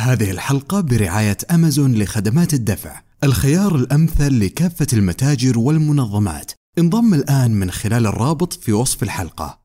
هذه 0.00 0.30
الحلقة 0.30 0.80
برعاية 0.80 1.36
أمازون 1.54 1.94
لخدمات 2.02 2.54
الدفع 2.54 3.02
الخيار 3.24 3.74
الأمثل 3.76 4.40
لكافة 4.44 4.86
المتاجر 4.92 5.58
والمنظمات 5.58 6.52
انضم 6.78 7.14
الآن 7.14 7.50
من 7.50 7.70
خلال 7.70 8.06
الرابط 8.06 8.52
في 8.52 8.72
وصف 8.72 9.02
الحلقة 9.02 9.62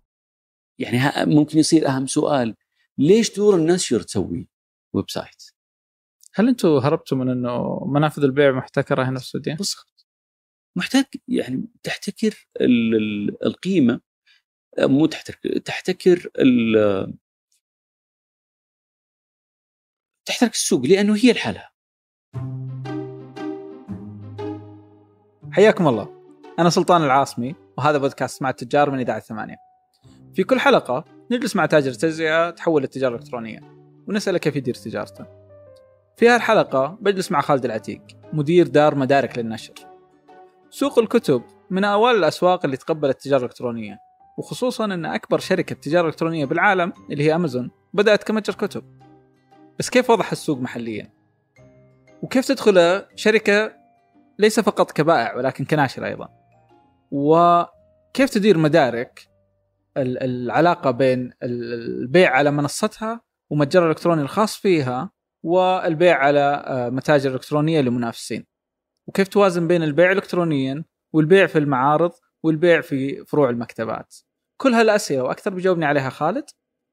يعني 0.80 0.98
ها- 0.98 1.26
ممكن 1.26 1.58
يصير 1.60 1.88
أهم 1.88 2.08
سؤال 2.08 2.56
ليش 2.98 3.36
دور 3.36 3.56
النشر 3.56 4.02
تسوي 4.02 4.48
ويب 4.94 5.10
سايت؟ 5.10 5.44
هل 6.34 6.48
أنتم 6.48 6.70
هربتوا 6.70 7.18
من 7.18 7.30
إنه 7.30 7.86
منافذ 7.86 8.24
البيع 8.24 8.52
محتكرة 8.52 9.04
هنا 9.04 9.20
في 9.20 9.26
السعودية؟ 9.26 9.54
بالضبط 9.56 10.08
محتاج 10.78 11.06
يعني 11.28 11.66
تحتكر 11.84 12.48
ال- 12.62 12.96
ال- 12.96 13.46
القيمة 13.46 14.02
مو 14.80 15.06
تحتكر 15.06 15.58
تحتكر 15.58 16.30
تحتكر 20.26 20.52
السوق 20.52 20.86
لأنه 20.86 21.16
هي 21.16 21.34
لحالها 21.34 21.70
حياكم 25.52 25.88
الله. 25.88 26.10
أنا 26.60 26.70
سلطان 26.70 27.04
العاصمي 27.04 27.56
وهذا 27.78 27.98
بودكاست 27.98 28.42
مع 28.42 28.50
التجار 28.50 28.92
من 28.92 29.00
إذاعة 29.00 29.20
ثمانية. 29.20 29.56
في 30.34 30.44
كل 30.44 30.60
حلقة 30.60 31.06
نجلس 31.32 31.56
مع 31.56 31.66
تاجر 31.66 31.94
تجزئة 31.94 32.50
تحول 32.50 32.82
للتجارة 32.82 33.16
الإلكترونية 33.16 33.60
ونساله 34.08 34.38
كيف 34.38 34.56
يدير 34.56 34.74
تجارته. 34.74 35.26
في 36.18 36.30
هالحلقه 36.30 36.98
بجلس 37.02 37.32
مع 37.32 37.42
خالد 37.42 37.66
العتيق 37.66 38.02
مدير 38.34 38.68
دار 38.68 38.96
مدارك 38.96 39.38
للنشر. 39.38 39.74
سوق 40.70 41.00
الكتب 41.00 41.44
من 41.70 41.84
أوائل 41.84 42.16
الأسواق 42.16 42.66
اللي 42.66 42.78
تقبلت 42.78 43.16
التجارة 43.16 43.40
الإلكترونية 43.40 43.98
وخصوصا 44.38 44.86
إن 44.86 45.06
أكبر 45.06 45.40
شركة 45.40 45.76
تجاره 45.76 46.08
الكترونيه 46.08 46.46
بالعالم 46.46 46.94
اللي 47.12 47.24
هي 47.24 47.36
أمازون 47.36 47.72
بدأت 47.94 48.24
كمتجر 48.24 48.56
كتب. 48.56 48.95
بس 49.80 49.90
كيف 49.90 50.10
وضح 50.10 50.32
السوق 50.32 50.60
محليا؟ 50.60 51.10
وكيف 52.22 52.48
تدخل 52.48 53.06
شركة 53.16 53.76
ليس 54.40 54.60
فقط 54.60 54.92
كبائع 54.92 55.36
ولكن 55.36 55.66
كناشر 55.66 56.06
أيضا؟ 56.06 56.30
وكيف 57.12 58.30
تدير 58.30 58.58
مدارك 58.58 59.28
ال- 59.98 60.24
العلاقة 60.24 60.92
بين 60.92 61.32
ال- 61.44 61.74
البيع 61.74 62.32
على 62.32 62.52
منصتها 62.52 63.22
ومتجرها 63.50 63.86
الالكتروني 63.86 64.22
الخاص 64.22 64.58
فيها 64.58 65.12
والبيع 65.44 66.18
على 66.18 66.64
آه، 66.68 66.90
متاجر 66.90 67.34
إلكترونية 67.34 67.82
لمنافسين؟ 67.82 68.46
وكيف 69.08 69.28
توازن 69.28 69.68
بين 69.68 69.84
البيع 69.84 70.12
الكترونيا 70.12 70.84
والبيع 71.14 71.46
في 71.48 71.58
المعارض 71.60 72.12
والبيع 72.44 72.82
في 72.82 73.26
فروع 73.26 73.50
المكتبات؟ 73.50 74.16
كل 74.58 74.74
هالأسئلة 74.74 75.24
وأكثر 75.24 75.54
بيجاوبني 75.54 75.86
عليها 75.86 76.10
خالد 76.10 76.46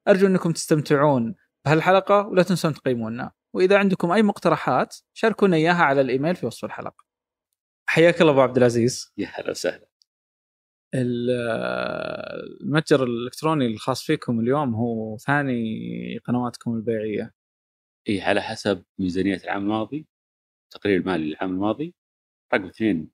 أرجو 0.08 0.26
أنكم 0.26 0.52
تستمتعون 0.52 1.34
بهالحلقة 1.66 2.26
ولا 2.26 2.42
تنسون 2.42 2.74
تقيمونا. 2.74 3.32
وإذا 3.54 3.78
عندكم 3.78 4.10
أي 4.10 4.22
مقترحات 4.22 4.96
شاركونا 5.12 5.56
إياها 5.56 5.82
على 5.82 6.00
الإيميل 6.00 6.36
في 6.36 6.46
وصف 6.46 6.64
الحلقة. 6.64 7.04
حياك 7.88 8.20
الله 8.20 8.32
أبو 8.32 8.40
عبد 8.40 8.56
العزيز. 8.56 9.12
يا 9.18 9.26
هلا 9.34 9.50
وسهلا. 9.50 9.88
ال- 10.94 11.30
المتجر 12.60 13.04
الإلكتروني 13.04 13.66
الخاص 13.66 14.02
فيكم 14.02 14.40
اليوم 14.40 14.74
هو 14.74 15.16
ثاني 15.16 16.18
قنواتكم 16.18 16.74
البيعية. 16.74 17.34
إي 18.08 18.20
على 18.20 18.42
حسب 18.42 18.84
ميزانية 18.98 19.36
العام 19.44 19.62
الماضي 19.62 20.06
التقرير 20.64 21.00
المالي 21.00 21.24
للعام 21.24 21.50
الماضي 21.50 21.94
رقم 22.54 22.66
اثنين 22.66 23.10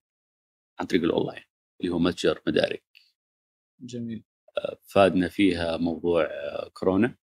عن 0.80 0.86
طريق 0.86 1.02
الأونلاين 1.02 1.42
اللي 1.80 1.92
هو 1.92 1.98
متجر 1.98 2.42
مدارك. 2.46 2.84
جميل. 3.80 4.24
فادنا 4.82 5.28
فيها 5.28 5.76
موضوع 5.76 6.24
آه، 6.24 6.70
كورونا. 6.74 7.06
آه، 7.06 7.16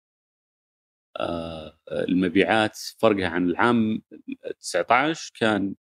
المبيعات 1.92 2.78
فرقها 2.98 3.28
عن 3.28 3.50
العام 3.50 4.02
19 4.60 5.32
كان 5.40 5.76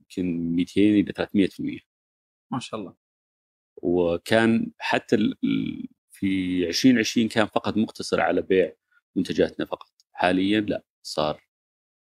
يمكن 0.00 0.56
200 0.56 0.80
إلى 0.80 1.12
300% 1.12 1.80
ما 2.52 2.58
شاء 2.60 2.80
الله. 2.80 2.94
وكان 3.82 4.72
حتى 4.78 5.16
في 6.10 6.68
2020 6.68 7.28
كان 7.28 7.46
فقط 7.46 7.76
مقتصر 7.76 8.20
على 8.20 8.42
بيع 8.42 8.72
منتجاتنا 9.16 9.66
فقط. 9.66 9.90
حاليا 10.12 10.60
لا 10.60 10.84
صار 11.02 11.42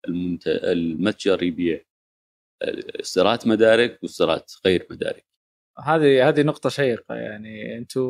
المنت... 0.08 0.48
المتجر 0.48 1.42
يبيع 1.42 1.84
إصدارات 3.00 3.46
مدارك 3.46 4.02
وإصدارات 4.02 4.52
غير 4.66 4.86
مدارك. 4.90 5.27
هذه 5.84 6.28
هذه 6.28 6.42
نقطة 6.42 6.68
شيقة 6.68 7.14
يعني 7.14 7.78
أنتم 7.78 8.02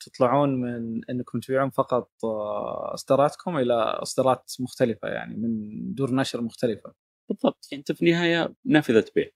بتطلعون 0.00 0.60
من 0.60 1.04
انكم 1.10 1.40
تبيعون 1.40 1.70
فقط 1.70 2.10
آه، 2.24 2.94
اصداراتكم 2.94 3.56
إلى 3.58 3.74
اصدارات 3.74 4.52
مختلفة 4.60 5.08
يعني 5.08 5.36
من 5.36 5.94
دور 5.94 6.14
نشر 6.14 6.40
مختلفة. 6.40 6.94
بالضبط 7.28 7.68
يعني 7.72 7.80
انت 7.80 7.92
في 7.92 8.02
النهاية 8.02 8.54
نافذة 8.64 9.04
بيع 9.14 9.30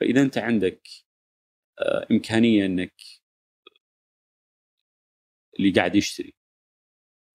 فإذا 0.00 0.22
انت 0.22 0.38
عندك 0.38 0.88
آه، 1.80 2.06
إمكانية 2.10 2.66
إنك 2.66 2.94
اللي 5.58 5.70
قاعد 5.70 5.94
يشتري. 5.96 6.34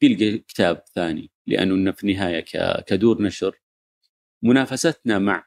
بيلقى 0.02 0.38
كتاب 0.38 0.84
ثاني 0.96 1.32
لأنه 1.48 1.92
في 1.92 2.04
النهاية 2.04 2.40
ك- 2.40 2.84
كدور 2.88 3.22
نشر. 3.22 3.62
منافستنا 4.44 5.20
مع 5.20 5.46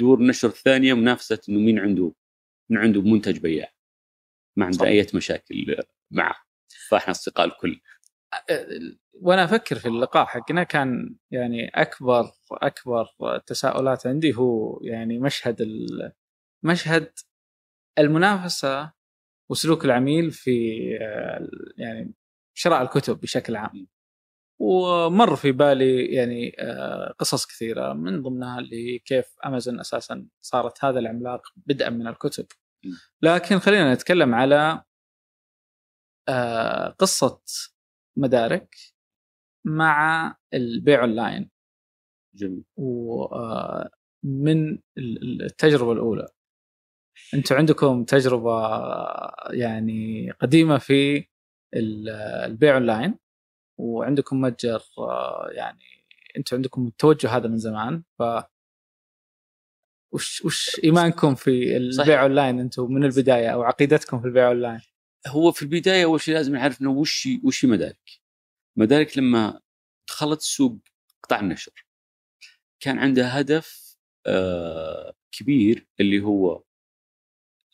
دور 0.00 0.22
نشر 0.22 0.48
ثانية 0.50 0.94
منافسة 0.94 1.40
إنه 1.48 1.58
مين 1.60 1.78
عنده 1.78 2.12
مين 2.72 2.80
عنده 2.80 3.02
منتج 3.02 3.38
بياع 3.38 3.72
ما 4.56 4.66
عنده. 4.66 4.86
أي 4.86 5.06
مشاكل 5.14 5.76
معه 6.10 6.36
فاحنا 6.88 7.10
اصدقاء 7.10 7.46
الكل 7.46 7.80
وأنا 9.12 9.44
أفكر 9.44 9.78
في 9.78 9.88
اللقاء 9.88 10.26
حقنا 10.26 10.62
كان 10.62 11.16
يعني 11.30 11.68
أكبر 11.68 12.30
أكبر 12.52 13.06
تساؤلات 13.46 14.06
عندي 14.06 14.34
هو 14.34 14.80
يعني 14.82 15.18
مشهد 15.18 15.68
مشهد 16.62 17.12
المنافسة 17.98 18.92
وسلوك 19.50 19.84
العميل 19.84 20.30
في 20.30 20.80
آه، 21.00 21.48
يعني 21.76 22.14
شراء 22.54 22.82
الكتب 22.82 23.20
بشكل 23.20 23.56
عام. 23.56 23.86
ومر 24.60 25.36
في 25.36 25.52
بالي 25.52 26.06
يعني 26.06 26.56
آه، 26.58 27.14
قصص 27.18 27.46
كثيرة 27.46 27.92
من 27.92 28.22
ضمنها 28.22 28.58
اللي 28.58 28.98
كيف 28.98 29.36
امازون 29.46 29.80
أساسا 29.80 30.26
صارت 30.40 30.84
هذا 30.84 30.98
العملاق 30.98 31.42
بدءا 31.56 31.90
من 31.90 32.06
الكتب. 32.06 32.46
لكن 33.22 33.58
خلينا 33.58 33.94
نتكلم 33.94 34.34
على 34.34 34.82
آه، 36.28 36.88
قصة 36.88 37.40
مدارك 38.16 38.74
مع 39.66 40.36
البيع 40.54 41.00
أونلاين. 41.00 41.50
جميل. 42.34 42.64
ومن 42.76 44.78
التجربة 44.98 45.92
الأولى. 45.92 46.28
أنتم 47.34 47.56
عندكم 47.56 48.04
تجربة 48.04 48.60
يعني 49.50 50.30
قديمة 50.30 50.78
في 50.78 51.26
ال- 51.74 52.08
البيع 52.44 52.74
أونلاين 52.74 53.18
وعندكم 53.78 54.40
متجر 54.40 54.82
آه، 54.98 55.48
يعني 55.52 55.84
أنتم 56.36 56.56
عندكم 56.56 56.86
التوجه 56.86 57.36
هذا 57.36 57.48
من 57.48 57.58
زمان 57.58 58.02
ف 58.18 58.22
وش 60.12 60.44
وش 60.44 60.80
إيمانكم 60.84 61.34
في 61.34 61.76
البيع. 61.76 62.22
أونلاين 62.22 62.60
أنتم 62.60 62.92
من 62.92 63.04
البداية 63.04 63.48
أو 63.48 63.62
عقيدتكم 63.62 64.20
في 64.20 64.26
البيع 64.26 64.48
أونلاين؟ 64.48 64.80
هو 65.26 65.52
في 65.52 65.62
البداية 65.62 66.04
أول 66.04 66.20
شيء 66.20 66.34
لازم 66.34 66.52
نعرف 66.56 66.80
إنه 66.80 66.90
وش 66.90 67.28
وش 67.44 67.64
مدارك. 67.64 68.10
مدارك 68.76 69.18
لما 69.18 69.60
دخلت 70.08 70.40
السوق 70.40 70.78
قطاع 71.22 71.40
النشر 71.40 71.86
كان 72.80 72.98
عندها 72.98 73.40
هدف 73.40 73.96
آه 74.26 75.14
كبير 75.32 75.86
اللي 76.00 76.20
هو 76.22 76.62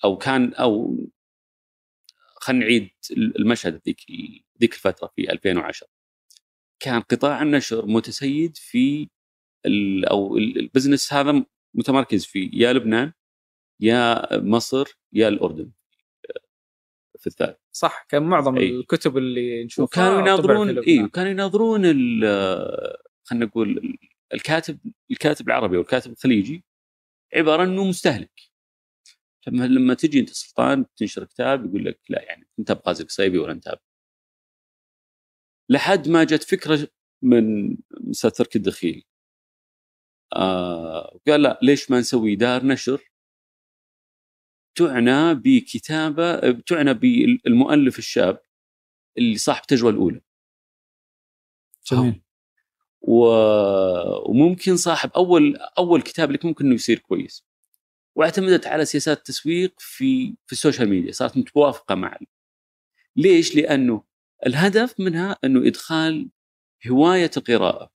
أو 0.04 0.19
كان 0.19 0.54
أو 0.54 0.97
خلينا 2.34 2.65
نعيد 2.65 2.91
المشهد 3.10 3.81
ذيك 3.87 4.00
ذيك 4.60 4.75
الفترة 4.75 5.12
في 5.16 5.32
2010 5.32 5.88
كان 6.81 7.00
قطاع 7.00 7.43
النشر 7.43 7.87
متسيد 7.87 8.56
في 8.56 9.09
ال 9.66 10.04
أو 10.04 10.36
ال- 10.36 10.59
البزنس 10.59 11.13
هذا 11.13 11.45
متمركز 11.74 12.24
في 12.26 12.50
يا 12.53 12.72
لبنان 12.72 13.12
يا 13.80 14.26
مصر 14.41 14.98
يا 15.12 15.28
الأردن 15.28 15.70
في 17.18 17.26
الثالث 17.26 17.56
صح 17.72 18.06
كان 18.09 18.22
معظم 18.22 18.56
أي. 18.56 18.70
الكتب 18.70 19.16
اللي 19.16 19.65
نشوفها 19.65 19.84
وكانوا 20.09 20.20
يناظرون. 20.20 20.78
اي 20.78 21.03
وكانوا 21.03 21.30
يناظرون 21.30 21.80
خلينا 23.24 23.44
نقول 23.47 23.78
ال- 23.78 23.98
الكاتب 24.34 24.78
الكاتب 25.10 25.47
العربي 25.48 25.76
والكاتب 25.76 26.12
الخليجي 26.12 26.65
عبارة 27.34 27.65
إنه 27.65 27.84
مستهلك 27.84 28.41
لما 29.47 29.65
لما 29.65 29.94
تجي 29.94 30.20
أنت 30.20 30.30
سلطان 30.30 30.86
تنشر 30.97 31.24
كتاب 31.24 31.66
يقول 31.66 31.84
لك 31.84 32.00
لا 32.09 32.22
يعني 32.22 32.48
أنت 32.59 32.72
بغازي 32.72 33.03
القصيبي 33.03 33.38
ولا 33.38 33.53
أنت 33.53 33.74
لحد 35.70 36.09
ما 36.09 36.24
جت 36.24 36.42
فكرة 36.42 36.88
من 37.22 37.76
أستاذ 38.10 38.30
تركي 38.30 38.59
الدخيل 38.59 39.04
آه 40.33 41.21
قال 41.28 41.42
لا 41.42 41.59
ليش 41.63 41.91
ما 41.91 42.01
نسوي 42.01 42.36
دار 42.36 42.65
نشر؟ 42.66 43.10
تعنى 44.75 45.34
بكتابة 45.34 46.51
تعنى 46.53 46.95
بالمؤلف 46.95 47.98
الشاب 47.98 48.41
اللي 49.19 49.39
صاحب 49.39 49.60
التجربة 49.63 49.91
الأولى. 49.91 50.21
جميل. 51.92 52.22
و... 53.01 53.27
وممكن 54.30 54.77
صاحب 54.77 55.10
أول 55.16 55.57
أول 55.78 56.03
كتاب 56.03 56.30
لك 56.33 56.45
ممكن 56.45 56.65
إنه 56.66 56.75
يصير 56.75 56.98
كويس. 56.98 57.45
واعتمدت 58.16 58.66
على 58.66 58.84
سياسات 58.84 59.19
التسويق 59.19 59.75
في 59.78 60.36
في 60.47 60.53
السوشيال 60.53 60.89
ميديا 60.91 61.13
صارت 61.13 61.36
متوافقة 61.36 61.95
مع 61.95 62.19
ليش؟ 63.16 63.57
لأنه 63.57 64.04
الهدف 64.47 65.01
منها 65.01 65.36
إنه 65.45 65.69
إدخال 65.69 66.30
هواية 66.89 67.30
القراءة 67.36 67.91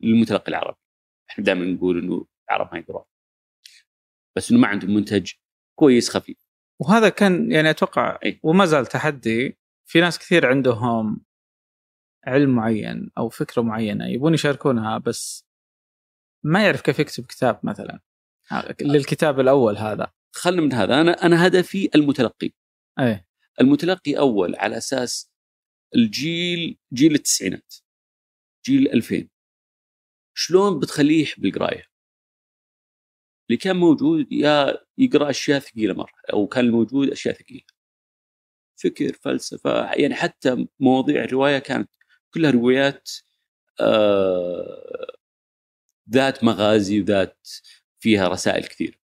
للمتلقي 0.00 0.48
العربي. 0.48 0.78
إحنا 1.30 1.44
دائما 1.44 1.64
نقول 1.64 1.98
إنه 1.98 2.26
العرب 2.50 2.68
ما 2.72 2.78
يقرون 2.78 3.04
بس 4.36 4.50
إنه 4.50 4.60
ما 4.60 4.68
عندهم 4.68 4.94
منتج 4.94 5.32
كويس 5.78 6.10
خفيف. 6.10 6.36
وهذا 6.80 7.08
كان 7.08 7.52
يعني 7.52 7.70
أتوقع 7.70 8.18
أي. 8.24 8.40
وما 8.42 8.66
زال 8.66 8.86
تحدي. 8.86 9.58
في 9.86 10.00
ناس 10.00 10.18
كثير 10.18 10.46
عندهم 10.46 11.24
علم 12.26 12.50
معين 12.50 13.10
أو 13.18 13.28
فكرة 13.28 13.62
معينة 13.62 14.06
يبون 14.06 14.34
يشاركونها 14.34 14.98
بس 14.98 15.46
ما 16.44 16.64
يعرف 16.64 16.80
كيف 16.80 16.98
يكتب 16.98 17.26
كتاب 17.26 17.60
مثلا. 17.62 18.00
للكتاب 18.80 19.40
الأول 19.40 19.76
هذا. 19.76 20.12
خلنا 20.34 20.62
من 20.62 20.72
هذا. 20.72 21.00
أنا 21.00 21.12
أنا 21.12 21.46
هدفي 21.46 21.90
المتلقي. 21.94 22.50
اي 22.98 23.24
المتلقي 23.60 24.18
أول 24.18 24.56
على 24.56 24.76
أساس 24.76 25.30
الجيل 25.94 26.78
جيل 26.92 27.14
التسعينات. 27.14 27.74
جيل 28.68 28.92
2000 28.92 29.28
شلون 30.34 30.78
بتخليه 30.80 31.22
يحب 31.22 31.44
القراية؟ 31.44 31.84
اللي 33.50 33.56
كان 33.58 33.76
موجود 33.76 34.32
يا 34.32 34.78
يقرأ 34.98 35.30
أشياء 35.30 35.58
ثقيلة 35.60 35.94
مرة 35.94 36.12
أو 36.32 36.46
كان 36.46 36.64
الموجود 36.64 37.10
أشياء 37.10 37.34
ثقيلة. 37.34 37.64
فكر 38.76 39.12
فلسفة 39.12 39.92
يعني 39.92 40.14
حتى 40.14 40.66
مواضيع 40.80 41.24
الرواية 41.24 41.58
كانت 41.58 41.90
كلها 42.34 42.50
روايات 42.50 43.10
آه 43.80 45.06
ذات 46.10 46.44
مغازي 46.44 47.00
وذات 47.00 47.48
فيها 48.00 48.28
رسائل 48.28 48.64
كثير. 48.66 49.00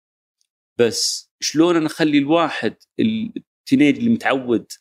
بس 0.78 1.30
شلون 1.40 1.76
أنا 1.76 1.86
أخلي 1.86 2.18
الواحد 2.18 2.76
التينيج 3.00 3.98
اللي 3.98 4.10
متعود 4.10 4.72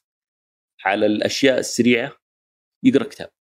على 0.85 1.05
الأشياء 1.05 1.59
السريعة 1.59 2.17
يقرأ 2.83 3.03
كتاب؟ 3.03 3.38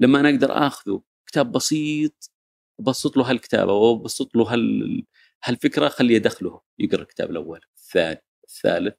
لما 0.00 0.20
أنا 0.20 0.28
أقدر 0.30 0.66
آخذه. 0.66 1.02
كتاب 1.26 1.52
بسيط 1.52 2.30
وبسط 2.78 3.16
له 3.16 3.30
هالكتابه 3.30 3.72
وبسط 3.72 4.36
له 4.36 4.52
هال 4.54 5.06
هالفكرة 5.44 5.88
خليه 5.88 6.16
يدخله 6.16 6.60
يقرأ 6.78 7.02
الكتاب 7.02 7.30
الأول. 7.30 7.60
الثاني 7.76 8.22
الثالث. 8.44 8.94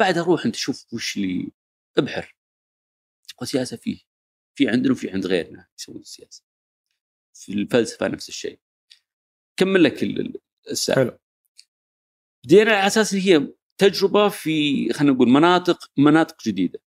بعد 0.00 0.18
أروح 0.18 0.46
أنت 0.46 0.56
شوف 0.56 0.94
وش 0.94 1.16
اللي 1.16 1.52
أبحر. 1.98 2.36
تبغى 3.28 3.46
سياسة 3.46 3.76
فيه. 3.76 3.98
في 4.54 4.68
عندنا 4.68 4.92
وفي 4.92 5.10
عند 5.10 5.26
غيرنا 5.26 5.66
يسوون 5.78 6.00
السياسة. 6.00 6.44
في 7.34 7.52
الفلسفة 7.52 8.08
نفس 8.08 8.28
الشيء. 8.28 8.60
كمل 9.56 9.84
لك 9.84 10.02
السالفه 10.70 11.02
حلو. 11.02 11.18
بدينا 12.44 12.72
على 12.76 12.86
أساس 12.86 13.14
هي 13.14 13.48
تجربة 13.78 14.28
في 14.28 14.92
خلينا 14.92 15.14
نقول 15.14 15.28
مناطق 15.28 15.90
مناطق 15.96 16.42
جديدة. 16.44 16.85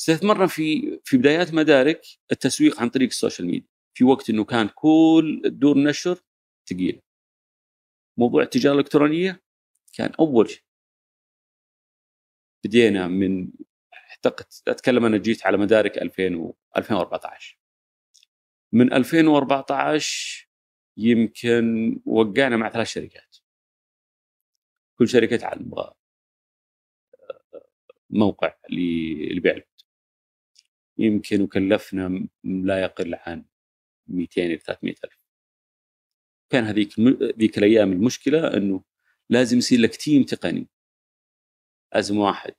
استثمرنا 0.00 0.46
في 0.46 1.00
في 1.04 1.16
بدايات 1.16 1.54
مدارك 1.54 2.02
التسويق 2.32 2.80
عن 2.80 2.88
طريق 2.90 3.08
ال 3.08 3.14
social 3.14 3.48
media. 3.48 3.68
في 3.94 4.04
وقت 4.04 4.30
إنه 4.30 4.44
كان 4.44 4.68
كل 4.74 5.42
دور 5.44 5.78
نشر 5.78 6.18
ثقيله 6.70 7.02
موضوع 8.18 8.42
التجارة 8.42 8.74
الإلكترونية 8.74 9.42
كان 9.92 10.12
أول 10.20 10.50
شيء. 10.50 10.62
بدينا 12.64 13.08
من 13.08 13.50
أعتقد 14.10 14.46
أتكلم 14.68 15.04
أنا 15.04 15.18
جيت 15.18 15.46
على 15.46 15.56
مدارك 15.56 15.98
2000 15.98 16.36
و 16.36 16.54
2014 16.76 17.58
من 18.72 18.92
2014 18.92 20.48
يمكن 20.96 21.96
وقعنا 22.06 22.56
مع 22.56 22.70
ثلاث 22.70 22.86
شركات. 22.88 23.36
كل 24.98 25.08
شركة 25.08 25.36
تعال 25.36 25.62
نبغى 25.62 25.94
موقع 28.10 28.54
لبيع 28.70 29.52
الكتب 29.52 29.69
يمكن 31.00 31.42
وكلفنا 31.42 32.28
لا 32.44 32.82
يقل 32.82 33.14
عن 33.14 33.44
200 34.08 34.42
إلى 34.46 34.58
300 34.58 34.94
ألف. 35.04 35.18
كان 36.50 36.64
هذيك 36.64 37.00
ذيك 37.38 37.58
الأيام 37.58 37.92
المشكلة 37.92 38.56
إنه 38.56 38.84
لازم 39.30 39.58
يصير 39.58 39.80
لك 39.80 39.96
تيم 39.96 40.22
تقني. 40.24 40.68
لازم 41.94 42.18
واحد 42.18 42.54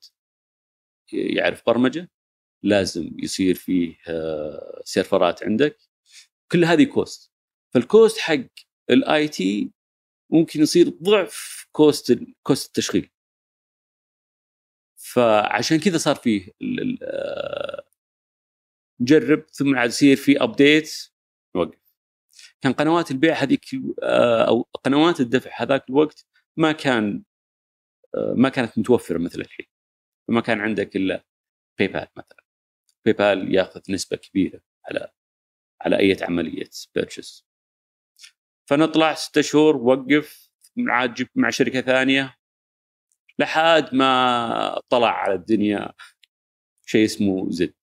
يعرف 1.14 1.64
برمجة 1.68 2.10
لازم 2.64 3.12
يصير 3.20 3.56
فيه 3.56 3.98
آه، 4.08 4.82
سيرفرات 4.86 5.44
عندك. 5.44 5.78
كل 6.52 6.66
هذه 6.66 6.84
cost 6.84 7.32
فال 7.74 7.88
cost 7.88 8.18
حق 8.20 8.46
ال 8.90 9.28
IT 9.28 9.72
ممكن 10.30 10.62
يصير 10.62 10.90
ضعف 10.90 11.68
cost 11.72 12.20
cost 12.44 12.68
التشغيل. 12.68 13.12
فعشان 14.98 15.80
كذا 15.80 15.98
صار 15.98 16.16
فيه 16.16 16.48
آه، 17.04 17.84
نجرب 19.02 19.46
ثم 19.52 19.76
عاد 19.76 19.90
يصير 19.90 20.16
في 20.18 20.44
update 20.44 21.12
نوقف. 21.56 21.82
كان 22.62 22.74
قنوات 22.74 23.12
البيع 23.12 23.34
هذيك 23.34 23.66
آه، 24.04 24.48
أو 24.48 24.62
قنوات 24.62 25.20
الدفع 25.20 25.52
هذاك 25.64 25.90
الوقت 25.90 26.26
ما 26.58 26.72
كان 26.72 27.24
آه، 28.16 28.34
ما 28.38 28.50
كانت 28.50 28.80
متوفرة 28.80 29.18
مثل 29.18 29.42
الحين. 29.42 29.66
فما 30.28 30.42
كان 30.42 30.62
عندك 30.62 30.96
إلا 30.96 31.26
باي 31.80 31.88
بال 31.88 32.08
مثلا. 32.18 32.44
باي 33.06 33.14
بال 33.14 33.56
ياخذ 33.56 33.82
نسبة 33.90 34.18
كبيرة 34.18 34.62
على 34.86 35.12
على 35.82 36.00
أي 36.00 36.18
عملية 36.22 36.70
purchase 36.96 37.46
فنطلع 38.70 39.14
ستة 39.14 39.42
شهور 39.42 39.78
وقف 39.78 40.50
عاد 40.90 41.14
جبت 41.14 41.32
مع 41.36 41.50
شركة 41.50 41.82
ثانية. 41.82 42.36
لحد 43.40 43.96
ما 43.96 44.82
طلع 44.90 45.10
على 45.12 45.34
الدنيا 45.34 45.94
شيء 46.86 47.06
اسمه 47.06 47.52
زد. 47.52 47.74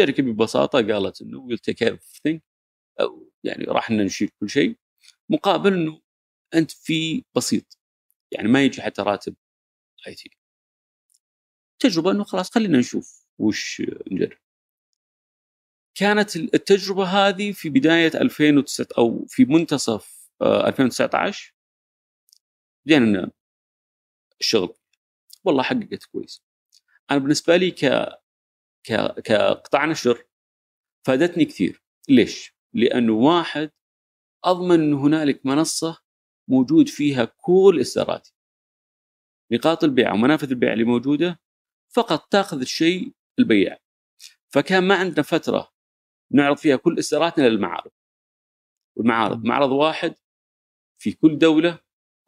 الشركة 0.00 0.22
ببساطة 0.22 0.78
قالت 0.78 1.22
إنه 1.22 1.38
we'll 1.38 1.58
take 1.58 1.82
يعني 3.44 3.64
راح 3.64 3.90
نشيل 3.90 4.30
كل 4.40 4.50
شيء 4.50 4.76
مقابل 5.28 5.74
إنه 5.74 6.00
أنت 6.54 6.70
في 6.70 7.24
بسيط 7.36 7.78
يعني 8.32 8.48
ما 8.48 8.64
يجي 8.64 8.82
حتى 8.82 9.02
راتب 9.02 9.36
اي 10.06 10.14
تي 10.14 10.30
تجربة 11.80 12.10
إنه 12.10 12.24
خلاص 12.24 12.50
خلينا 12.50 12.78
نشوف 12.78 13.26
وش 13.38 13.82
نجرب. 14.12 14.38
كانت 15.94 16.36
التجربة 16.36 17.04
هذه 17.04 17.52
في 17.52 17.70
بداية 17.70 18.10
2009 18.14 18.86
أو 18.98 19.26
في 19.28 19.44
منتصف 19.44 20.30
2019 20.42 21.54
بدينا 22.86 23.30
الشغل 24.40 24.74
والله 25.44 25.62
حققت 25.62 26.04
كويس. 26.04 26.42
أنا 27.10 27.18
بالنسبة 27.18 27.56
لي 27.56 27.70
ك 27.70 27.84
كقطاع 29.24 29.84
نشر. 29.84 30.24
فادتني 31.06 31.44
كثير. 31.44 31.82
ليش؟ 32.08 32.54
لأنه 32.74 33.12
واحد 33.12 33.70
أضمن 34.44 34.80
ان 34.80 34.94
هنالك 34.94 35.46
منصة 35.46 35.98
موجود 36.48 36.88
فيها 36.88 37.24
كل 37.24 37.78
إصداراتي. 37.80 38.34
نقاط 39.52 39.84
البيع 39.84 40.12
ومنافذ 40.12 40.50
البيع 40.50 40.72
اللي 40.72 40.84
موجودة 40.84 41.40
فقط 41.94 42.28
تأخذ 42.32 42.60
الشيء 42.60 43.12
البياع 43.38 43.78
فكان 44.48 44.88
ما 44.88 44.94
عندنا 44.94 45.22
فترة 45.22 45.72
نعرض 46.30 46.56
فيها 46.56 46.76
كل 46.76 46.98
إصداراتنا 46.98 47.48
للمعارض. 47.48 47.90
والمعارض 48.96 49.44
معرض 49.44 49.70
واحد 49.70 50.14
في 50.98 51.12
كل 51.12 51.38
دولة 51.38 51.78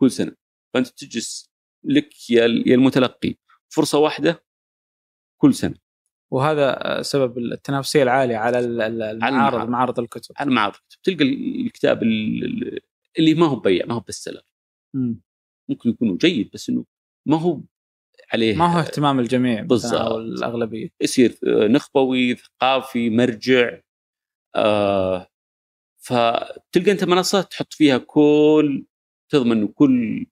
كل 0.00 0.10
سنة. 0.10 0.36
فأنت 0.74 0.88
تجلس 0.88 1.50
لك 1.84 2.30
يا 2.30 2.46
المتلقي 2.46 3.34
فرصة 3.68 3.98
واحدة 3.98 4.44
كل 5.40 5.54
سنة. 5.54 5.89
وهذا 6.32 7.02
سبب 7.02 7.38
التنافسية 7.38 8.02
العالية 8.02 8.36
على 8.36 8.58
المعارض 8.58 9.68
معارض 9.68 10.00
الكتب. 10.00 10.34
على 10.38 10.48
المعارض. 10.48 10.74
الكتب 10.74 11.02
تلقى 11.02 11.24
الكتاب 11.66 12.02
اللي 13.18 13.34
ما 13.34 13.46
هو 13.46 13.56
بيع 13.56 13.86
ما 13.86 13.94
هو 13.94 14.00
بستسلر 14.00 14.42
ممكن 15.68 15.90
يكون 15.90 16.16
جيد 16.16 16.50
بس 16.54 16.70
إنه 16.70 16.84
ما 17.26 17.40
هو 17.40 17.60
عليه. 18.32 18.56
ما 18.56 18.74
هو 18.74 18.78
اهتمام 18.78 19.20
الجميع 19.20 19.62
بالضبط. 19.62 20.00
أو 20.00 20.18
الاغلبيه 20.18 20.88
يصير 21.00 21.38
نخبوي 21.44 22.34
ثقافي 22.34 23.10
مرجع 23.10 23.80
آه 24.56 25.26
فتلقى 25.98 26.90
أنت 26.92 27.04
منصه 27.04 27.42
تحط 27.42 27.72
فيها 27.72 27.98
كل 27.98 28.86
تضمن 29.28 29.52
إنه 29.52 29.68
كل 29.68 30.26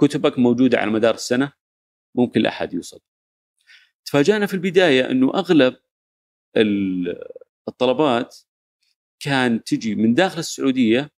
كتبك 0.00 0.38
موجودة 0.38 0.78
على 0.78 0.90
مدار 0.90 1.14
السنة 1.14 1.52
ممكن 2.16 2.40
لاحد 2.40 2.74
يوصل. 2.74 3.00
تفاجأنا 4.04 4.46
في 4.46 4.54
البداية 4.54 5.10
إنه 5.10 5.34
أغلب 5.34 5.76
الطلبات 7.68 8.36
كان 9.20 9.64
تجي 9.64 9.94
من 9.94 10.14
داخل 10.14 10.38
السعودية 10.38 11.10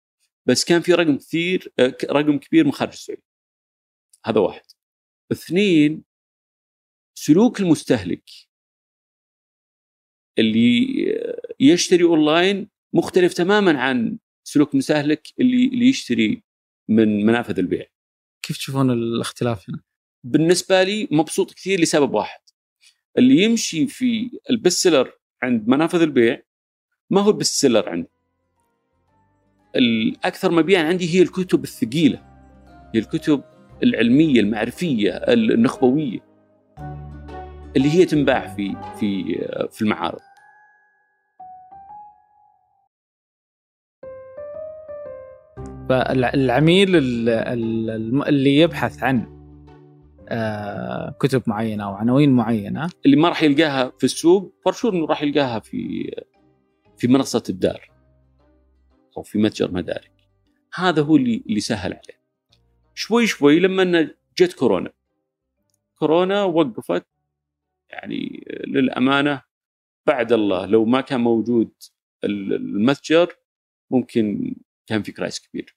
بس 0.47 0.65
كان 0.65 0.81
في 0.81 0.95
رقم 0.95 1.19
كثير 1.19 1.73
رقم 2.05 2.39
كبير 2.39 2.65
من 2.65 2.73
خارج 2.73 2.93
السعودية. 2.93 3.23
هذا 4.25 4.41
واحد. 4.41 4.63
اثنين 5.33 6.05
سلوك 7.15 7.61
المستهلك 7.61 8.31
اللي 10.39 10.87
يشتري 11.61 12.05
أونلاين 12.05 12.69
مختلف 12.93 13.35
تماما 13.35 13.81
عن 13.81 14.19
سلوك 14.45 14.73
المستهلك 14.73 15.29
اللي 15.41 15.67
اللي 15.67 15.89
يشتري 15.89 16.43
من 16.89 17.27
منافذ 17.27 17.59
البيع. 17.59 17.87
كيف 18.43 18.57
تشوفون 18.57 18.91
الاختلاف 18.91 19.71
هنا؟ 19.71 19.83
بالنسبة 20.25 20.83
لي 20.83 21.09
مبسوط 21.11 21.55
كثير 21.55 21.81
لسبب 21.81 22.15
واحد. 22.15 22.41
اللي 23.19 23.43
يمشي 23.43 23.87
في 23.87 24.31
البست 24.51 25.07
عند 25.43 25.69
منافذ 25.69 26.03
البيع 26.03 26.43
ما 27.11 27.21
هو 27.21 27.31
البست 27.31 27.67
عندي. 27.89 28.09
الأكثر 29.77 30.51
مبيعا 30.51 30.83
عندي 30.83 31.15
هي 31.15 31.23
الكتب 31.23 31.65
الثقيلة 31.65 32.23
هي 32.95 33.01
الكتب 33.01 33.43
العلمية 33.83 34.41
المعرفية 34.41 35.11
النخبوية 35.11 36.19
اللي 37.77 37.91
هي 37.91 38.05
تنباع 38.05 38.55
في 38.55 38.77
في 39.01 39.25
في 39.71 39.83
المعارض. 39.83 40.21
فالعميل 45.89 46.97
اللي 48.29 48.57
يبحث 48.57 49.03
عن 49.03 49.40
كتب 51.21 51.43
معينة 51.47 51.85
أو 51.85 51.95
عناوين 51.95 52.33
معينة 52.33 52.91
اللي 53.07 53.17
ما 53.17 53.29
راح 53.29 53.43
يلقاها 53.43 53.93
في 53.99 54.05
السوق 54.05 54.55
فرشور 54.65 54.95
إنه 54.95 55.07
راح 55.07 55.23
يلقاها 55.23 55.61
في 55.61 56.11
في 56.97 57.09
منصة 57.09 57.43
الدار 57.49 57.91
أو 59.17 59.23
في 59.23 59.39
متجر 59.39 59.71
مدارك. 59.71 60.13
هذا 60.75 61.03
هو 61.03 61.17
اللي 61.17 61.43
اللي 61.47 61.61
سهل 61.61 61.93
عليه. 61.93 62.21
شوي 62.95 63.27
شوي 63.27 63.61
لما 63.61 64.15
جت 64.39 64.53
كورونا. 64.53 64.93
كورونا 65.99 66.45
وقفت 66.45 67.07
يعني 67.91 68.47
للأمانة 68.67 69.43
بعد 70.07 70.33
الله. 70.33 70.67
لو 70.67 70.85
ما 70.85 71.01
كان 71.01 71.21
موجود 71.21 71.73
المتجر 72.25 73.37
ممكن 73.91 74.55
كان 74.87 75.03
في 75.03 75.13
كرايس 75.13 75.41
كبير. 75.41 75.77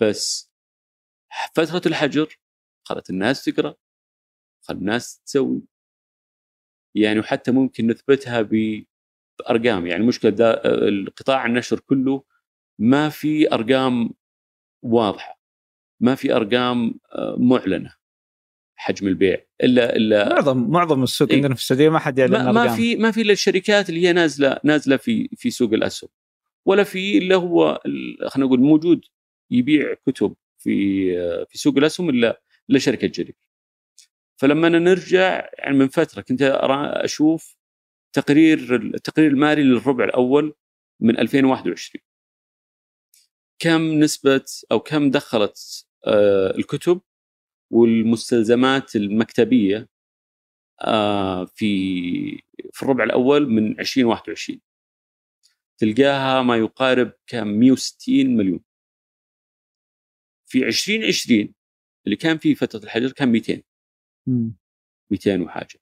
بس 0.00 0.52
فترة 1.54 1.82
الحجر 1.86 2.38
خلت 2.84 3.10
الناس 3.10 3.44
تقرأ 3.44 3.74
خلت 4.62 4.78
الناس 4.78 5.20
تسوي. 5.20 5.62
يعني 6.94 7.20
وحتى 7.20 7.50
ممكن 7.50 7.86
نثبتها 7.86 8.42
بأرقام. 8.42 9.86
يعني 9.86 10.04
مشكله 10.04 10.34
القطاع 10.64 11.46
النشر 11.46 11.80
كله 11.80 12.24
ما 12.78 13.08
في 13.08 13.52
أرقام 13.52 14.10
واضحة 14.82 15.40
ما 16.00 16.14
في 16.14 16.36
أرقام 16.36 16.94
آه، 17.12 17.36
معلنة. 17.38 17.94
حجم 18.76 19.08
البيع. 19.08 19.46
إلا 19.62 19.96
إلا 19.96 20.28
معظم 20.28 20.70
معظم 20.70 21.02
السوق 21.02 21.28
إيه؟ 21.28 21.36
عندنا 21.36 21.54
في 21.54 21.60
السعودية 21.60 21.88
ما 21.88 21.98
حد 21.98 22.18
يعلن 22.18 22.32
ما, 22.32 22.52
ما 22.52 22.76
في 22.76 22.96
ما 22.96 23.10
في 23.10 23.22
إلا 23.22 23.32
الشركات 23.32 23.88
اللي 23.88 24.08
هي 24.08 24.12
نازلة 24.12 24.60
نازلة 24.64 24.96
في 24.96 25.28
في 25.36 25.50
سوق 25.50 25.72
الأسهم. 25.72 26.10
ولا 26.66 26.84
في 26.84 27.18
إلا 27.18 27.36
هو 27.36 27.80
خلينا 28.28 28.46
نقول 28.46 28.60
موجود 28.60 29.04
يبيع 29.50 29.94
كتب 30.06 30.34
في 30.58 30.72
آه، 31.20 31.44
في 31.44 31.58
سوق 31.58 31.76
الأسهم 31.78 32.10
إلا 32.10 32.42
الا 32.70 32.78
شركه 32.78 33.06
جرير 33.06 33.36
فلما 34.36 34.68
نرجع 34.68 35.48
يعني 35.58 35.76
من 35.76 35.88
فترة 35.88 36.22
كنت 36.22 36.42
أشوف 36.42 37.56
تقرير 38.12 38.76
التقرير 38.76 39.30
المالي 39.30 39.62
للربع 39.62 40.04
الأول 40.04 40.54
من 41.00 41.18
2021 41.18 42.02
كم 43.58 43.82
نسبة 43.82 44.44
أو 44.72 44.80
كم 44.80 45.10
دخلت 45.10 45.86
آه، 46.06 46.50
الكتب 46.56 47.00
والمستلزمات 47.70 48.96
المكتبية 48.96 49.88
آه، 50.80 51.44
في 51.44 52.42
في 52.72 52.82
الربع 52.82 53.04
الأول 53.04 53.48
من 53.48 53.80
2021 53.80 54.60
تلقاها 55.78 56.42
ما 56.42 56.56
يقارب 56.56 57.12
كم 57.26 57.48
160 57.48 58.36
مليون. 58.36 58.60
في 60.46 60.66
2020 60.68 61.54
اللي 62.06 62.16
كان 62.16 62.38
فيه 62.38 62.54
فترة 62.54 62.84
الحجر 62.84 63.12
كان 63.12 63.28
200 63.28 63.62
200 65.10 65.42
وحاجة. 65.42 65.80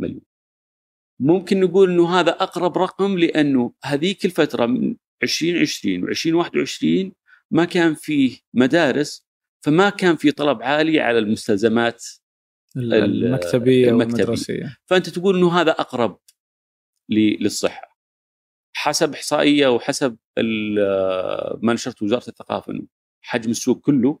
مليون. 0.00 0.22
ممكن 1.20 1.60
نقول 1.60 1.90
إنه 1.90 2.20
هذا 2.20 2.30
أقرب 2.30 2.78
رقم 2.78 3.18
لأنه 3.18 3.72
هذيك 3.84 4.24
الفترة 4.24 4.66
من 4.66 4.96
2020 5.22 6.04
و 6.04 6.08
2021 6.08 7.12
ما 7.50 7.64
كان 7.64 7.94
فيه 7.94 8.38
مدارس 8.54 9.26
فما 9.64 9.90
كان 9.90 10.16
في 10.16 10.32
طلب 10.32 10.62
عالي 10.62 11.00
على 11.00 11.18
المستلزمات 11.18 12.04
المكتبية, 12.76 13.92
والمدرسيه 13.92 14.76
فأنت 14.86 15.08
تقول 15.08 15.36
إنه 15.36 15.60
هذا 15.60 15.70
أقرب 15.70 16.20
للصحة. 17.10 17.98
حسب 18.76 19.14
إحصائية 19.14 19.68
وحسب 19.68 20.16
ما 21.62 21.72
نشرت 21.72 22.02
وزارة 22.02 22.28
الثقافة 22.28 22.72
إنه 22.72 22.86
حجم 23.20 23.50
السوق 23.50 23.80
كله 23.80 24.18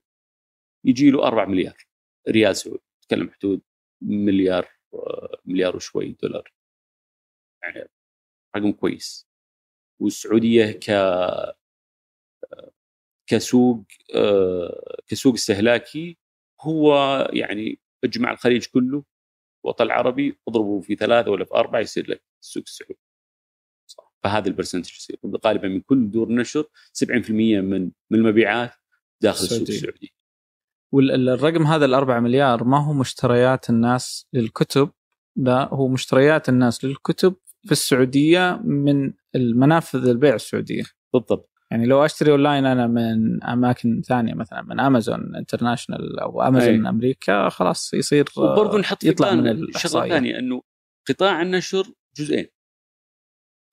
يجي 0.86 1.10
له 1.10 1.26
4 1.26 1.44
مليار 1.44 1.86
ريال 2.28 2.56
سعودي. 2.56 2.82
تكلم 3.02 3.30
حدود 3.30 3.62
مليار 4.02 4.68
مليار 5.44 5.76
وشوي 5.76 6.16
دولار. 6.22 6.52
يعني 7.62 7.88
رقم 8.56 8.72
كويس. 8.72 9.28
والسعودية 10.00 10.72
ك 10.72 10.90
كسوق 13.26 13.84
كسوق 15.06 15.34
استهلاكي 15.34 16.18
هو 16.60 16.94
يعني 17.32 17.80
اجمع 18.04 18.32
الخليج 18.32 18.66
كله 18.66 19.04
الوطن 19.64 19.84
العربي 19.84 20.38
اضربه 20.48 20.80
في 20.80 20.94
ثلاثة 20.94 21.30
ولا 21.30 21.44
في 21.44 21.54
أربعة 21.54 21.80
يصير 21.80 22.10
لك 22.10 22.22
السوق 22.42 22.62
السعودي. 22.66 23.00
فهذا 24.24 24.48
البرسنتج 24.48 24.90
يصير. 24.96 25.18
غالبا 25.44 25.68
من 25.68 25.80
كل 25.80 26.10
دور 26.10 26.32
نشر 26.32 26.68
70% 26.92 27.60
من 27.60 27.90
من 28.10 28.18
المبيعات 28.18 28.72
داخل 29.22 29.44
السوق 29.44 29.68
السعودي. 29.68 30.12
والرقم 30.92 31.66
هذا 31.66 31.84
الأربعة 31.84 32.20
مليار 32.20 32.64
ما 32.64 32.84
هو 32.84 32.92
مشتريات 32.92 33.70
الناس 33.70 34.26
للكتب 34.32 34.90
لا 35.36 35.74
هو 35.74 35.88
مشتريات 35.88 36.48
الناس 36.48 36.84
للكتب 36.84 37.34
في 37.64 37.72
السعودية 37.72 38.60
من 38.64 39.12
المنافذ 39.34 40.08
البيع 40.08 40.34
السعودية. 40.34 40.82
بالضبط. 41.12 41.50
يعني 41.70 41.86
لو 41.86 42.04
أشتري 42.04 42.30
أونلاين 42.30 42.66
أنا 42.66 42.86
من 42.86 43.44
أماكن 43.44 44.02
ثانية 44.02 44.34
مثلا 44.34 44.62
من 44.62 44.80
امازون 44.80 45.36
international 45.36 46.20
أو 46.20 46.42
امازون 46.42 46.86
أي. 46.86 46.90
أمريكا 46.90 47.48
خلاص 47.48 47.94
يصير 47.94 48.24
وبرضه 48.36 48.78
نحط 48.78 49.04
يطلع 49.04 49.34
من 49.34 49.72
شغلة 49.72 50.08
ثانية 50.08 50.38
إنه 50.38 50.62
قطاع 51.08 51.42
النشر 51.42 51.86
جزئين. 52.16 52.46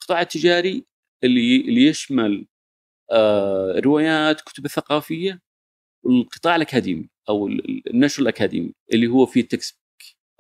القطاع 0.02 0.22
التجاري 0.22 0.86
اللي 1.24 1.62
اللي 1.62 1.88
يشمل 1.88 2.48
آه 3.12 3.80
روايات 3.80 4.42
كتب 4.42 4.66
الثقافيه 4.66 5.42
والقطاع 6.04 6.56
الأكاديمي 6.56 7.10
أو 7.30 7.48
النشر 7.88 8.22
الاكاديمي 8.22 8.74
اللي 8.94 9.08
هو 9.08 9.26
فيه 9.26 9.48
text 9.48 9.80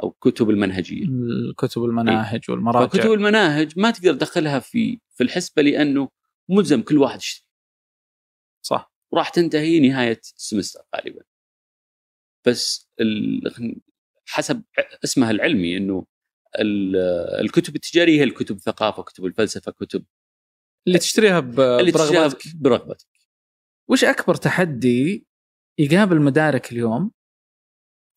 أو 0.03 0.11
كتب 0.11 0.49
المنهجية. 0.49 1.05
الكتب 1.05 1.83
المناهج 1.83 2.51
والمراجع. 2.51 2.87
كتب 2.87 3.11
المناهج 3.11 3.79
ما 3.79 3.91
تقدر 3.91 4.13
تدخلها 4.13 4.59
في 4.59 4.99
في 5.09 5.23
الحسبة 5.23 5.61
لأنه 5.61 6.09
ملزم 6.49 6.81
كل 6.81 6.97
واحد 6.97 7.19
يشتري. 7.19 7.47
صح. 8.65 8.93
وراح 9.11 9.29
تنتهي 9.29 9.79
نهاية 9.79 10.19
السمستر 10.37 10.81
غالبا. 10.95 11.23
بس 12.47 12.89
حسب 14.25 14.63
اسمها 15.03 15.31
العلمي 15.31 15.77
إنه 15.77 16.05
الكتب 17.41 17.75
التجارية 17.75 18.19
هي 18.19 18.23
الكتب 18.23 18.55
الثقافة 18.55 19.03
كتب 19.03 19.25
الفلسفة 19.25 19.71
كتب 19.71 20.05
اللي 20.87 20.99
تشتريها 20.99 21.39
برغبتك 21.39 22.55
برغبتك 22.55 23.07
وش 23.89 24.03
أكبر 24.03 24.35
تحدي 24.35 25.27
يقابل 25.79 26.21
مدارك 26.21 26.71
اليوم 26.71 27.11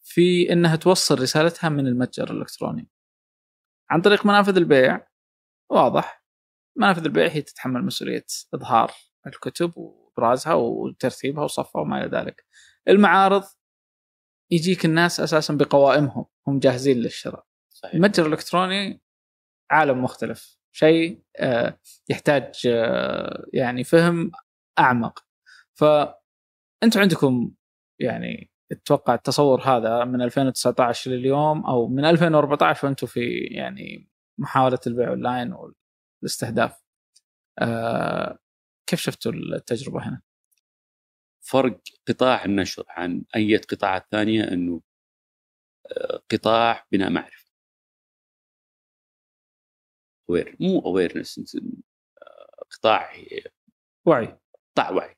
في 0.02 0.52
إنها 0.52 0.76
توصل 0.76 1.20
رسالتها 1.20 1.68
من 1.68 1.86
المتجر 1.86 2.30
الإلكتروني. 2.30 2.88
عن 3.90 4.00
طريق 4.00 4.26
منافذ 4.26 4.56
البيع 4.56 5.06
واضح. 5.70 6.24
منافذ 6.76 7.04
البيع 7.04 7.28
هي 7.28 7.42
تتحمل 7.42 7.84
مسؤولية 7.84 8.26
إظهار 8.54 8.92
الكتب 9.26 9.72
وإبرازها 9.76 10.54
وترتيبها 10.54 11.44
وصفها 11.44 11.82
وما 11.82 12.04
إلى 12.04 12.18
ذلك. 12.18 12.44
المعارض 12.88 13.44
يجيك 14.50 14.84
الناس 14.84 15.20
أساسا 15.20 15.54
بقوائمهم 15.54 16.26
هم 16.46 16.58
جاهزين 16.58 16.96
للشراء. 16.96 17.46
صحيح. 17.68 17.94
المتجر 17.94 18.26
الإلكتروني 18.26 19.02
عالم 19.70 20.04
مختلف. 20.04 20.58
شيء 20.72 21.22
آه، 21.36 21.80
يحتاج 22.08 22.54
آه، 22.66 23.46
يعني 23.52 23.84
فهم 23.84 24.30
أعمق. 24.78 25.26
فانتم 26.82 27.00
عندكم 27.00 27.54
يعني 28.00 28.50
أتوقع 28.72 29.14
التصور 29.14 29.60
هذا 29.60 30.04
من 30.04 30.22
2019 30.22 31.10
لليوم 31.10 31.66
أو 31.66 31.88
من 31.88 32.04
2014 32.04 32.86
وأنتم 32.86 33.06
في 33.06 33.20
يعني 33.50 34.08
محاولة 34.38 34.78
البيع 34.86 35.08
أونلاين 35.08 35.54
والاستهداف. 36.22 36.82
آه 37.58 38.38
كيف 38.86 39.00
شفتوا 39.00 39.32
التجربة 39.32 40.08
هنا؟ 40.08 40.22
فرق 41.40 41.80
قطاع 42.08 42.44
النشر 42.44 42.84
عن 42.88 43.24
أي 43.36 43.56
قطاعات 43.56 44.06
ثانية 44.10 44.44
إنه 44.44 44.82
آه، 45.86 46.22
قطاع 46.32 46.86
بناء 46.92 47.10
معرفة. 47.10 47.46
aware 50.30 50.56
مو 50.60 50.80
awareness 50.80 51.56
قطاع 52.70 53.12
وعي 54.06 54.38
قطاع 54.72 54.90
وعي 54.90 55.15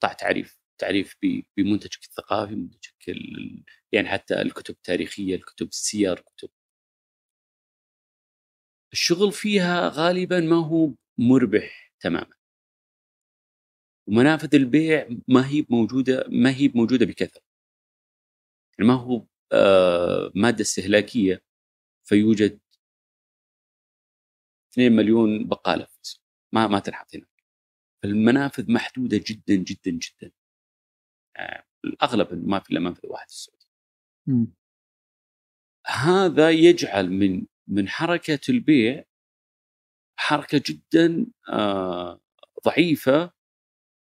قطاع 0.00 0.12
تعريف 0.12 0.58
تعريف 0.78 1.16
بمنتجك 1.56 2.02
الثقافي 2.04 2.54
منتجك 2.54 3.08
ال- 3.08 3.64
يعني 3.92 4.08
حتى 4.08 4.42
الكتب 4.42 4.74
التاريخية 4.74 5.34
الكتب 5.34 5.68
السير 5.68 6.20
كتب 6.20 6.50
الشغل 8.92 9.32
فيها 9.32 9.88
غالبا 9.88 10.40
ما 10.40 10.56
هو 10.66 10.90
مربح 11.18 11.92
تماما. 12.00 12.30
ومنافذ 14.08 14.54
البيع 14.54 15.08
ما 15.28 15.48
هي 15.48 15.66
موجودة 15.70 16.24
ما 16.28 16.50
هي 16.50 16.68
موجودة 16.74 17.06
بكثرة. 17.06 17.42
يعني 18.78 18.88
ما 18.90 18.94
هو 18.94 19.26
آه، 19.52 20.32
مادة 20.34 20.60
استهلاكية 20.62 21.42
فيوجد 22.08 22.60
2 24.72 24.92
مليون 24.92 25.48
بقالة 25.48 25.84
في. 25.84 26.18
ما 26.52 26.66
ما 26.66 26.78
تنحط 26.78 27.14
هنا. 27.14 27.26
فالمنافذ 28.02 28.72
محدودة 28.72 29.20
جدا 29.26 29.54
جدا 29.54 29.90
جدا. 29.90 30.32
آه، 31.36 31.64
الأغلب 31.84 32.48
ما 32.48 32.60
في 32.60 32.70
إلا 32.70 32.80
منفذ 32.80 33.06
واحد 33.08 33.28
في 33.28 33.34
السعودية. 33.34 33.66
هذا 35.86 36.50
يجعل 36.50 37.10
من 37.10 37.46
من 37.68 37.88
حركة 37.88 38.40
البيع 38.48 39.04
حركة 40.18 40.62
جدا 40.66 41.26
آه، 41.52 42.20
ضعيفة 42.64 43.32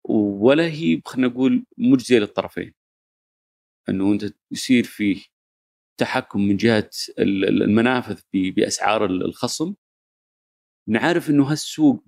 ولا 0.08 0.64
هي 0.66 1.02
خلينا 1.06 1.28
نقول 1.28 1.66
مجزية 1.78 2.18
للطرفين. 2.18 2.74
إنه 3.88 4.12
أنت 4.12 4.34
يصير 4.50 4.84
فيه 4.84 5.24
تحكم 6.00 6.40
من 6.40 6.56
جهة 6.56 6.90
ال- 7.18 7.44
ال- 7.44 7.62
المنافذ 7.62 8.20
بأسعار 8.32 9.04
ال- 9.04 9.24
الخصم. 9.24 9.74
نعرف 10.88 11.30
إنه 11.30 11.50
هالسوق 11.52 12.04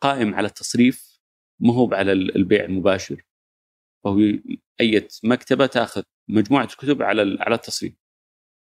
قائم 0.00 0.34
على 0.34 0.46
التصريف. 0.46 1.11
ما 1.60 1.74
هو 1.74 1.94
على 1.94 2.12
ال- 2.12 2.36
البيع 2.36 2.64
المباشر. 2.64 3.22
فهو 4.04 4.18
اي 4.80 5.08
مكتبة 5.24 5.66
تأخذ 5.66 6.02
مجموعة 6.28 6.64
الكتب 6.64 7.02
على 7.02 7.36
على 7.40 7.54
التصريف 7.54 7.94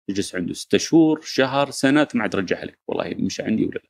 تجلس 0.09 0.35
عنده 0.35 0.53
ستة 0.53 0.77
شهور 0.77 1.21
شهر 1.21 1.71
سنه 1.71 2.03
ثم 2.03 2.21
عاد 2.21 2.29
ترجعها 2.29 2.65
لك 2.65 2.79
والله 2.87 3.15
مش 3.25 3.41
عندي 3.41 3.65
ولا 3.65 3.79
لا. 3.79 3.89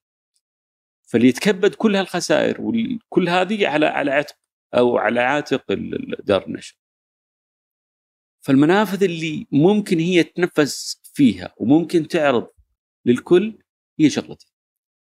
فاللي 1.08 1.28
يتكبد 1.28 1.76
كل 1.76 1.96
هالخسائر 1.96 2.62
وكل 2.62 3.30
هذه 3.30 3.68
على 3.68 3.86
على 3.86 4.12
عتق 4.12 4.36
أو 4.74 4.98
على 4.98 5.20
عاتق 5.20 5.66
دار 6.24 6.48
النشر. 6.48 6.78
فالمنافذ 8.46 9.04
اللي 9.04 9.48
ممكن 9.52 10.00
هي 10.00 10.24
تنفس 10.24 11.02
فيها 11.14 11.54
وممكن 11.58 12.08
تعرض 12.08 12.48
للكل 13.06 13.58
هي 14.00 14.10
شغلتين 14.10 14.50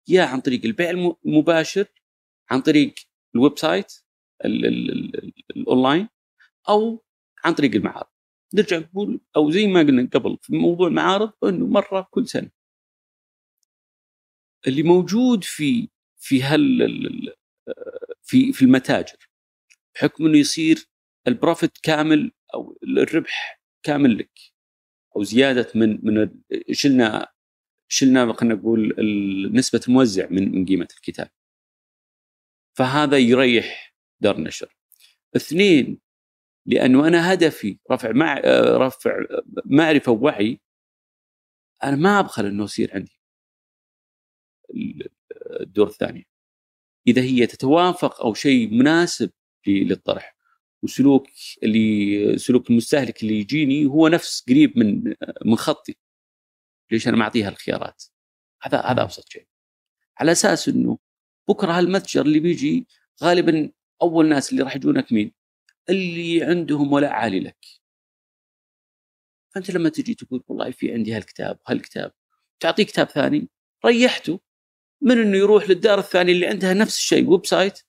يا 0.07 0.23
عن 0.23 0.41
طريق 0.41 0.65
البيع 0.65 0.89
الم- 0.89 1.15
المباشر 1.25 1.87
عن 2.49 2.61
طريق 2.61 2.93
ال 3.35 3.57
website 3.57 3.93
ال- 4.45 4.65
ال- 4.65 4.91
ال- 4.91 5.23
ال- 5.23 5.33
الاونلاين 5.57 6.09
أو 6.69 7.03
عن 7.45 7.53
طريق 7.53 7.75
المعارض. 7.75 8.07
نرجع 8.53 8.77
نقول 8.77 9.21
أو 9.37 9.51
زي 9.51 9.67
ما 9.67 9.79
قلنا 9.79 10.09
قبل 10.13 10.37
في 10.41 10.55
موضوع 10.55 10.87
المعارض 10.87 11.31
إنه 11.43 11.67
مرة 11.67 12.07
كل 12.11 12.27
سنة. 12.27 12.51
اللي 14.67 14.83
موجود 14.83 15.43
في 15.43 15.89
في 16.17 16.55
ال- 16.55 17.35
في 18.23 18.53
في 18.53 18.61
المتاجر 18.65 19.17
بحكم 19.95 20.25
إنه 20.25 20.37
يصير 20.37 20.85
البروفيت 21.27 21.77
كامل 21.83 22.31
أو 22.53 22.77
الربح 22.83 23.61
كامل 23.83 24.17
لك 24.17 24.31
أو 25.15 25.23
زيادة 25.23 25.67
من 25.75 25.99
من 26.05 26.29
شلنا 26.71 27.27
شلنا 27.87 28.33
خلينا 28.33 28.55
نقول 28.55 28.95
نسبة 29.53 29.81
الموزع 29.87 30.27
من 30.31 30.51
من 30.55 30.65
قيمة 30.65 30.87
الكتاب. 30.97 31.29
فهذا 32.77 33.17
يريح 33.17 33.95
دار 34.19 34.35
النشر 34.35 34.75
اثنين 35.35 35.99
لأنه 36.65 37.07
أنا 37.07 37.33
هدفي 37.33 37.79
رفع 37.91 38.11
مع 38.11 38.41
رفع 38.77 39.25
معرفة 39.65 40.11
ووعي 40.11 40.59
أنا 41.83 41.95
ما 41.95 42.19
أبخل 42.19 42.45
إنه 42.45 42.63
يصير 42.63 42.91
عندي 42.93 43.19
ال- 44.69 45.09
الدور 45.61 45.87
الثاني. 45.87 46.27
إذا 47.07 47.21
هي 47.21 47.47
تتوافق 47.47 48.21
أو 48.21 48.33
شيء 48.33 48.73
مناسب 48.73 49.31
للطرح. 49.67 50.35
وسلوك 50.83 51.27
اللي 51.63 52.37
سلوك 52.37 52.69
المستهلك 52.69 53.23
اللي 53.23 53.39
يجيني 53.39 53.85
هو 53.85 54.07
نفس 54.07 54.45
قريب 54.49 54.77
من 54.79 55.15
من 55.45 55.55
خطي. 55.55 55.95
ليش 56.91 57.07
أنا 57.07 57.17
معطيها 57.17 57.49
الخيارات؟ 57.49 58.03
هذا 58.61 58.81
هذا 58.81 59.01
أبسط 59.03 59.29
شيء. 59.29 59.47
على 60.17 60.31
أساس 60.31 60.69
إنه 60.69 60.97
بكره 61.49 61.71
هالمتجر 61.71 62.21
اللي 62.25 62.39
بيجي 62.39 62.87
غالبا 63.23 63.71
أول 64.01 64.29
ناس 64.29 64.51
اللي 64.51 64.63
راح 64.63 64.75
يجونك 64.75 65.13
مين؟ 65.13 65.31
اللي 65.89 66.43
عندهم 66.43 66.93
ولاء 66.93 67.11
عالي 67.11 67.39
لك. 67.39 67.65
فأنت 69.55 69.71
لما 69.71 69.89
تجي 69.89 70.15
تقول 70.15 70.43
والله 70.47 70.71
في 70.71 70.93
عندي 70.93 71.13
هالكتاب 71.13 71.59
وهالكتاب 71.67 72.11
تعطيه 72.59 72.83
كتاب 72.83 73.07
ثاني 73.07 73.49
ريحته 73.85 74.39
من 75.01 75.17
إنه 75.17 75.37
يروح 75.37 75.69
للدار 75.69 75.99
الثانية 75.99 76.33
اللي 76.33 76.47
عندها 76.47 76.73
نفس 76.73 76.97
الشيء 76.97 77.29
website 77.29 77.79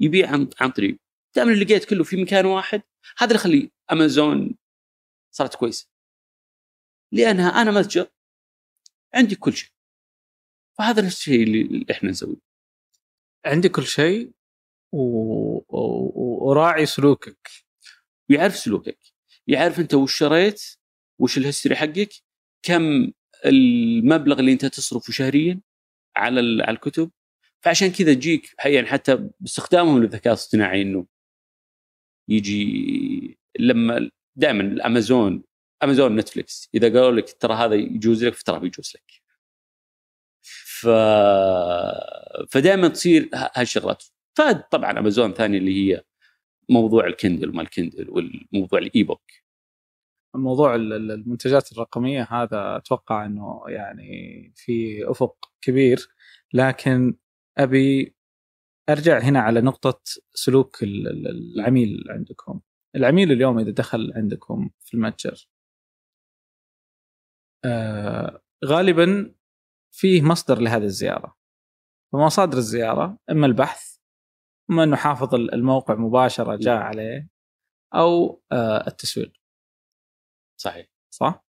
يبيع 0.00 0.30
عن 0.32 0.50
عن 0.60 0.70
طريق. 0.70 0.98
دام 1.36 1.48
اللي 1.48 1.64
لقيت 1.64 1.84
كله 1.84 2.04
في 2.04 2.16
مكان 2.22 2.46
واحد 2.46 2.82
هذا 3.18 3.26
اللي 3.26 3.34
يخلي 3.34 3.70
أمازون 3.92 4.56
صارت 5.30 5.54
كويسة. 5.54 5.88
لأنها 7.12 7.48
أنا 7.48 7.70
متجر 7.70 8.06
عندي 9.14 9.36
كل 9.36 9.52
شيء. 9.52 9.70
فهذا 10.78 11.02
نفس 11.02 11.16
الشيء 11.16 11.42
اللي 11.42 11.86
إحنا 11.90 12.10
نسويه. 12.10 12.49
عندي 13.46 13.68
كل 13.68 13.86
شيء 13.86 14.32
و... 14.92 15.00
و... 15.68 16.48
وراعي 16.48 16.86
سلوكك. 16.86 17.48
ويعرف 18.30 18.56
سلوكك. 18.56 18.98
يعرف 19.46 19.80
انت 19.80 19.94
وش 19.94 20.18
شريت 20.18 20.62
وش 21.20 21.38
الهستوري 21.38 21.76
حقك 21.76 22.10
كم 22.62 23.12
المبلغ 23.46 24.40
اللي 24.40 24.52
انت 24.52 24.66
تصرفه 24.66 25.12
شهريا 25.12 25.60
على 26.16 26.62
على 26.62 26.74
الكتب. 26.74 27.10
فعشان 27.62 27.92
كذا 27.92 28.14
تجيك 28.14 28.54
يعني 28.64 28.86
حتى 28.86 29.28
باستخدامهم 29.40 30.02
للذكاء 30.02 30.32
الاصطناعي 30.32 30.82
إنه 30.82 31.06
يجي 32.28 33.38
لما 33.58 34.10
دائما 34.36 34.62
الأمازون 34.62 35.44
أمازون 35.82 36.16
نتفلكس 36.16 36.68
إذا 36.74 36.88
قالوا 36.88 37.20
لك 37.20 37.32
ترى 37.40 37.54
هذا 37.54 37.74
يجوز 37.74 38.24
لك 38.24 38.34
فترى 38.34 38.60
بيجوز 38.60 38.92
لك. 38.94 39.19
ف 40.80 40.86
فدائما 42.50 42.88
تصير 42.88 43.30
هالشغلات. 43.56 44.04
فاد 44.36 44.62
طبعا 44.62 44.98
امازون 44.98 45.32
ثاني 45.32 45.58
اللي 45.58 45.70
هي 45.94 46.02
موضوع 46.68 47.06
الكندل 47.06 47.48
وما 47.50 47.62
الكندل 47.62 48.10
والموضوع 48.10 48.78
ال 48.78 49.02
e-book 49.02 49.22
موضوع 50.34 50.74
ال- 50.74 50.92
ال- 50.92 51.10
المنتجات 51.10 51.72
الرقمية 51.72 52.22
هذا 52.30 52.76
أتوقع 52.76 53.26
إنه 53.26 53.62
يعني 53.68 54.52
في 54.56 55.04
أفق 55.10 55.36
كبير 55.62 56.08
لكن 56.52 57.16
أبي 57.58 58.14
أرجع 58.88 59.18
هنا 59.18 59.40
على 59.40 59.60
نقطة 59.60 60.00
سلوك 60.34 60.82
ال- 60.82 61.08
ال- 61.08 61.54
العميل 61.54 62.04
عندكم. 62.10 62.60
العميل 62.96 63.32
اليوم 63.32 63.58
إذا 63.58 63.70
دخل 63.70 64.12
عندكم 64.16 64.70
في 64.80 64.94
المتجر 64.94 65.48
آه 67.64 68.42
غالبا 68.64 69.34
فيه 69.90 70.22
مصدر 70.22 70.58
لهذه 70.60 70.84
الزيارة. 70.84 71.36
فمصادر 72.12 72.58
الزيارة 72.58 73.18
إما 73.30 73.46
البحث 73.46 73.96
إما 74.70 74.84
إنه 74.84 74.96
حافظ 74.96 75.34
الموقع 75.34 75.94
مباشرة 75.94 76.56
جاء 76.56 76.76
عليه 76.76 77.28
أو 77.94 78.42
آه 78.52 78.86
التسويق. 78.86 79.32
صحيح. 80.60 80.86
صح؟ 81.10 81.44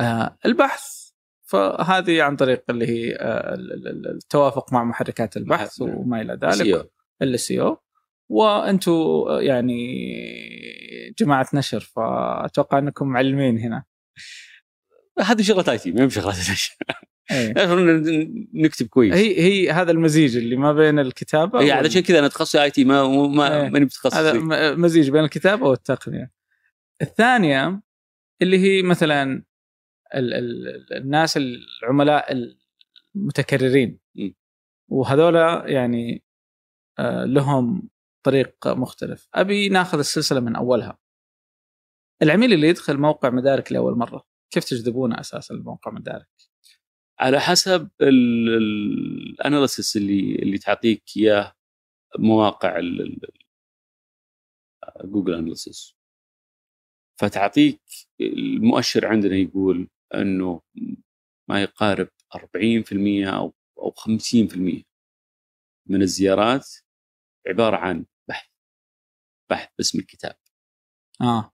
آه 0.00 0.38
البحث. 0.46 1.10
فهذه 1.44 2.22
عن 2.22 2.36
طريق 2.36 2.64
اللي 2.70 2.86
هي 2.86 3.16
آه 3.16 3.54
ال- 3.54 3.72
ال- 3.72 3.88
ال- 3.88 4.14
التوافق 4.14 4.72
مع 4.72 4.84
محركات 4.84 5.36
البحث. 5.36 5.80
وما 6.00 6.20
إلى 6.20 6.32
ذلك. 6.32 6.90
أو 7.22 7.76
وأنتم 8.28 8.92
يعني 9.40 10.04
جماعة 11.18 11.46
نشر 11.54 11.80
فأتوقع 11.80 12.78
إنكم 12.78 13.08
معلمين 13.08 13.58
هنا. 13.58 13.84
هذه 15.20 15.42
شغلات 15.42 15.68
IT 15.68 15.92
ما 15.92 16.04
هي 16.04 16.10
شغلات 16.10 16.36
نشر. 16.36 16.76
نكتب 18.54 18.86
كويس. 18.86 19.14
هي 19.14 19.40
هي 19.40 19.70
هذا 19.70 19.90
المزيج 19.90 20.36
اللي 20.36 20.56
ما 20.56 20.72
بين 20.72 20.98
الكتابة 20.98 21.58
وال- 21.58 21.70
علشان 21.70 22.02
كذا 22.02 22.18
أنا 22.18 22.28
تخصصي 22.28 22.62
IT 22.62 22.84
ما 22.84 23.08
ما 23.28 23.62
إيه. 23.62 23.68
ماني 23.68 23.84
متخصص. 23.84 24.14
هذا 24.16 24.32
مزيج 24.74 25.10
بين 25.10 25.24
الكتابة 25.24 25.66
والتقنية. 25.68 26.30
الثانية 27.02 27.82
اللي 28.42 28.58
هي 28.58 28.82
مثلا 28.82 29.44
ال 30.14 30.34
ال 30.34 30.92
الناس 30.96 31.36
العملاء 31.82 32.52
المتكررين. 33.16 33.98
وهذولا 34.88 35.64
يعني 35.66 36.24
آه، 36.98 37.24
لهم 37.24 37.88
طريق 38.22 38.68
مختلف. 38.68 39.28
أبي 39.34 39.68
ناخذ 39.68 39.98
السلسلة 39.98 40.40
من 40.40 40.56
أولها. 40.56 40.98
العميل 42.22 42.52
اللي 42.52 42.68
يدخل 42.68 42.98
موقع 42.98 43.30
مدارك 43.30 43.72
لأول 43.72 43.98
مرة 43.98 44.26
كيف 44.50 44.64
تجذبونه 44.64 45.20
أساسا 45.20 45.54
لموقع 45.54 45.90
مدارك؟ 45.92 46.28
على 47.20 47.40
حسب 47.40 47.90
ال 48.00 48.22
analysis 48.22 49.96
اللي 49.96 50.34
اللي 50.34 50.58
تعطيك 50.58 51.02
إياه 51.16 51.52
مواقع 52.18 52.80
جوجل 55.04 55.34
analysis 55.34 55.94
فتعطيك 57.20 57.80
المؤشر 58.20 59.06
عندنا 59.06 59.36
يقول 59.36 59.88
إنه 60.14 60.62
ما 61.48 61.62
يقارب 61.62 62.08
40% 62.34 63.26
أو 63.26 63.54
أو 63.78 63.90
50% 63.90 64.84
من 65.86 66.02
الزيارات 66.02 66.68
عبارة 67.48 67.76
عن 67.76 68.06
بحث 68.28 68.48
بحث 69.50 69.68
باسم 69.78 69.98
الكتاب. 69.98 70.36
آه. 71.20 71.52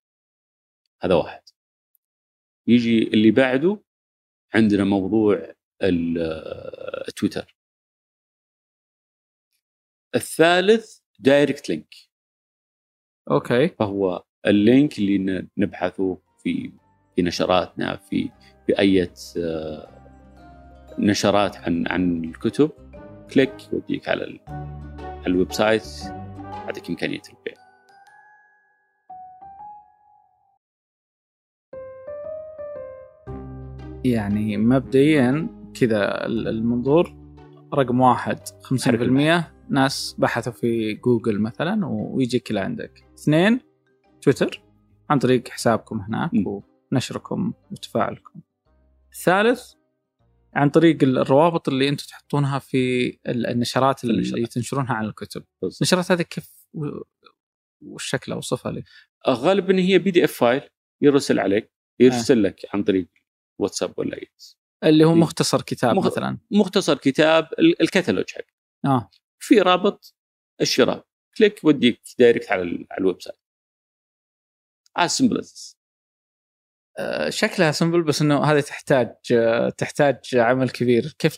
هذا 1.02 1.14
واحد. 1.14 1.42
يجي 2.66 3.02
اللي 3.02 3.30
بعده 3.30 3.82
عندنا 4.54 4.84
موضوع 4.84 5.55
التويتر 5.82 7.56
الثالث 10.14 10.98
direct 11.18 11.68
link 11.68 11.94
أوكي. 13.30 13.68
فهو 13.68 14.24
ال 14.46 14.57
link 14.57 14.98
اللي 14.98 15.46
نبحثه 15.56 16.18
في 16.42 16.72
في 17.16 17.22
نشراتنا 17.22 17.96
في 17.96 18.30
في 18.66 18.78
أي 18.78 19.10
نشرات 20.98 21.56
عن 21.56 21.86
عن 21.88 22.24
الكتب. 22.24 22.70
click 23.34 23.72
يوديك 23.72 24.08
على 24.08 24.40
على 24.98 25.26
ال 25.26 25.52
website. 25.52 25.84
يعطيك 26.42 26.88
إمكانية 26.90 27.22
البيع. 27.28 27.66
يعني 34.04 34.56
مبدئيا 34.56 35.55
كذا 35.80 36.26
ال- 36.26 36.48
المنظور. 36.48 37.16
رقم 37.74 38.00
واحد 38.00 38.38
50% 38.62 39.52
ناس 39.70 40.16
بحثوا 40.18 40.52
في 40.52 40.94
جوجل 40.94 41.40
مثلا 41.40 41.86
ويجيك 41.86 42.52
لعندك 42.52 43.04
اثنين 43.18 43.60
تويتر. 44.22 44.62
عن 45.10 45.18
طريق 45.18 45.48
حسابكم 45.48 46.00
هناك 46.00 46.30
م. 46.34 46.60
ونشركم 46.92 47.52
وتفاعلكم. 47.70 48.40
الثالث 49.12 49.72
عن 50.54 50.70
طريق 50.70 51.02
الروابط 51.02 51.68
اللي 51.68 51.88
أنتم 51.88 52.06
تحطونها 52.06 52.58
في 52.58 53.06
ال- 53.28 53.46
النشرات 53.46 54.04
اللي 54.04 54.14
النشرات. 54.14 54.52
تنشرونها 54.52 54.92
عن 54.94 55.04
الكتب. 55.04 55.44
بالضبط. 55.62 55.78
النشرات 55.82 56.12
هذه 56.12 56.22
كيف 56.22 56.50
و- 56.74 57.02
والشكل 57.82 58.32
اوصفها 58.32 58.72
لي 58.72 58.82
غالبا 59.28 59.78
هي 59.78 59.98
PDF 59.98 60.32
file 60.32 60.60
يرسل 61.02 61.38
عليك 61.40 61.72
يرسل 62.00 62.42
لك 62.42 62.56
عن 62.74 62.82
طريق 62.82 63.08
واتساب 63.60 63.92
ولا 63.96 64.16
SMS 64.16 64.55
اللي 64.84 65.04
هو 65.04 65.10
إيه. 65.12 65.16
مختصر 65.18 65.62
كتاب 65.62 65.96
مخ- 65.96 66.06
مثلا. 66.06 66.38
مختصر 66.50 66.98
كتاب 66.98 67.48
ال- 67.58 67.82
الكتالوج 67.82 68.30
حق. 68.30 68.44
آه. 68.84 69.10
في 69.38 69.58
رابط 69.60 70.14
الشراء. 70.60 71.06
click 71.38 71.64
يوديك 71.64 72.00
direct 72.18 72.52
على 72.52 72.62
ال- 72.62 72.86
على 72.90 73.00
ال 73.00 73.22
website. 73.22 73.38
as 74.96 75.10
simple 75.10 75.42
آه، 76.98 77.30
شكلها 77.30 77.72
simple 77.72 78.02
بس 78.02 78.22
إنه 78.22 78.44
هذه 78.44 78.60
تحتاج 78.60 79.14
آه، 79.32 79.68
تحتاج 79.68 80.16
عمل 80.34 80.70
كبير. 80.70 81.14
كيف 81.18 81.36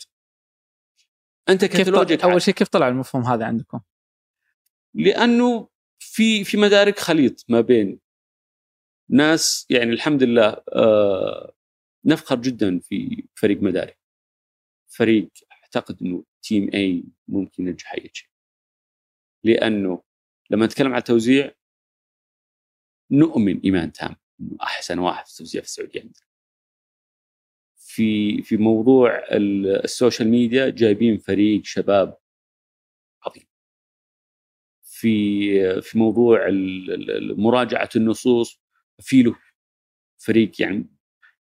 أنت 1.48 1.64
كيف 1.64 1.81
كتالوجك 1.81 2.20
طلع 2.20 2.33
أول 2.33 2.42
شيء 2.42 2.55
كيف 2.55 2.68
طلع 2.68 2.88
المفهوم 2.88 3.24
هذا 3.24 3.44
عندكم؟ 3.44 3.81
لأنه 4.94 5.68
في 5.98 6.44
في 6.44 6.57
مدارك 6.57 6.98
خليط 6.98 7.44
ما 7.48 7.61
بين 7.61 8.01
ناس 9.11 9.66
يعني 9.70 9.90
الحمد 9.92 10.22
لله 10.22 10.57
آه 10.72 11.53
نفخر 12.04 12.37
جدا 12.40 12.78
في 12.80 13.24
فريق 13.34 13.62
مدارك 13.62 13.98
فريق 14.87 15.30
أعتقد 15.52 16.02
إنه 16.02 16.24
team 16.42 16.70
A 16.74 17.04
ممكن 17.28 17.68
ينجح 17.68 17.92
أي 17.92 18.11
شيء. 18.12 18.28
لأنه 19.44 20.02
لما 20.50 20.66
نتكلم 20.66 20.92
عن 20.92 20.98
التوزيع 20.98 21.54
نؤمن 23.11 23.61
إيمان 23.61 23.92
تام 23.92 24.16
إنه 24.40 24.56
أحسن 24.62 24.98
واحد 24.98 25.26
في 25.26 25.32
التوزيع 25.32 25.62
في 25.62 25.68
السعودية 25.68 26.00
عندنا. 26.00 26.26
في 27.76 28.42
في 28.42 28.56
موضوع 28.56 29.18
ال- 29.18 29.84
ال 29.85 29.91
social 29.91 30.28
media 30.28 30.70
جايبين 30.70 31.18
فريق 31.18 31.64
شباب 31.64 32.18
عظيم. 33.26 33.46
في 34.82 35.80
في 35.82 35.98
موضوع 35.98 36.48
مراجعة 37.37 37.88
النصوص 37.96 38.61
في 39.00 39.22
له 39.22 39.37
فريق 40.18 40.62
يعني 40.62 40.87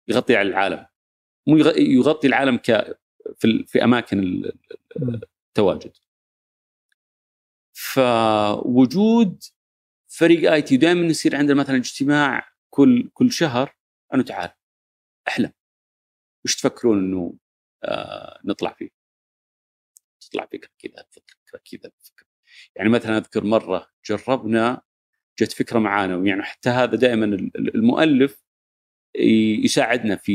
يغطي 0.09 0.37
على 0.37 0.49
العالم. 0.49 0.87
مو 1.47 1.57
يغ- 1.57 1.79
يغطي 1.79 2.27
العالم 2.27 2.57
ك 2.57 2.99
في 3.37 3.65
في 3.67 3.85
أماكن 3.85 4.19
ال- 4.19 4.53
ال- 4.97 5.21
التواجد. 5.49 5.93
فوجود 7.73 9.43
فريق 10.09 10.53
آي 10.53 10.63
تي 10.63 10.77
دائما 10.77 11.07
يصير 11.07 11.37
عندنا 11.37 11.61
مثلا 11.61 11.77
اجتماع 11.77 12.49
كل 12.71 13.11
كل 13.15 13.33
شهر 13.33 13.77
أنه 14.15 14.23
تعال 14.23 14.51
احلم 15.29 15.53
وش 16.45 16.57
تفكرون 16.57 16.99
إنه 16.99 17.35
آه 17.85 18.41
نطلع 18.45 18.73
فيه؟ 18.73 18.89
تطلع 20.21 20.47
فكره 20.47 20.71
كذا 20.79 21.05
فكره 21.11 21.61
كذا 21.71 21.93
فكره 22.03 22.27
يعني 22.77 22.89
مثلا 22.89 23.17
أذكر 23.19 23.45
مرة 23.45 23.91
جربنا 24.09 24.83
جت 25.41 25.53
فكرة 25.53 25.79
معانا 25.79 26.17
ويعني 26.17 26.43
حتى 26.43 26.69
هذا 26.71 26.97
دائما 26.97 27.25
ال- 27.25 27.57
ال- 27.57 27.75
المؤلف 27.75 28.44
يساعدنا 29.65 30.17
في 30.17 30.35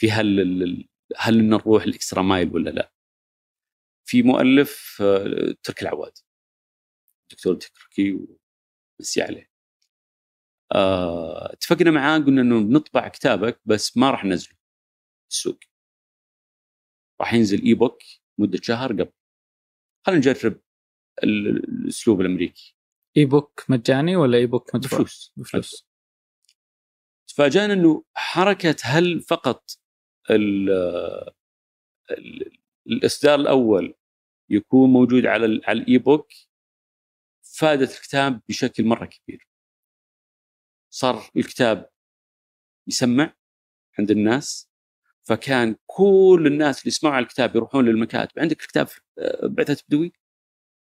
في 0.00 0.10
هل 0.10 0.88
هل 1.16 1.44
نروح 1.48 1.82
ال 1.82 1.89
extra 1.89 2.22
mile 2.22 2.54
ولا 2.54 2.70
لا؟ 2.70 2.92
في 4.08 4.22
مؤلف 4.22 4.98
آه، 5.02 5.54
تركي 5.62 5.82
العواد. 5.82 6.12
دكتور 7.32 7.54
تركي 7.54 8.18
ومسي 9.00 9.22
عليه. 9.22 9.50
آه، 10.74 11.52
اتفقنا 11.52 11.90
معاه 11.90 12.18
قلنا 12.18 12.42
إنه 12.42 12.60
بنطبع 12.60 13.08
كتابك 13.08 13.60
بس 13.64 13.96
ما 13.96 14.10
راح 14.10 14.24
ننزله 14.24 14.56
السوق. 15.30 15.58
راح 17.20 17.34
ينزل 17.34 17.62
e-book 17.64 17.98
مدة 18.38 18.60
شهر 18.62 18.92
قبل. 18.92 19.12
خلينا 20.06 20.18
نجرب 20.20 20.60
ال- 21.24 21.64
الأسلوب 21.68 22.20
الأمريكي. 22.20 22.76
اي 23.16 23.24
بوك 23.24 23.64
مجاني 23.68 24.16
ولا 24.16 24.38
e-book 24.38 24.74
مدفوع؟ 24.74 24.98
بفلوس. 24.98 25.32
بفلوس. 25.36 25.85
تفاجأنا 27.36 27.72
إنه 27.72 28.04
حركة 28.14 28.76
هل 28.82 29.20
فقط 29.20 29.70
ال 30.30 30.70
ال 32.10 32.58
الإصدار 32.86 33.34
الأول 33.34 33.94
يكون 34.50 34.90
موجود 34.90 35.26
على 35.26 35.60
على 35.64 35.80
ال 35.80 35.98
e-book 35.98 36.28
فادت 37.42 37.96
الكتاب 37.96 38.40
بشكل 38.48 38.84
مرة 38.84 39.04
كبير. 39.06 39.48
صار 40.90 41.30
الكتاب 41.36 41.90
يسمع 42.88 43.34
عند 43.98 44.10
الناس 44.10 44.70
فكان 45.24 45.76
كل 45.86 46.44
الناس 46.46 46.78
اللي 46.78 46.88
يسمعوا 46.88 47.14
على 47.14 47.22
الكتاب 47.22 47.56
يروحون 47.56 47.84
للمكاتب 47.84 48.38
عندك 48.38 48.56
كتاب 48.56 48.88
آه، 49.18 49.46
بعثه 49.46 49.84
بدوي 49.88 50.12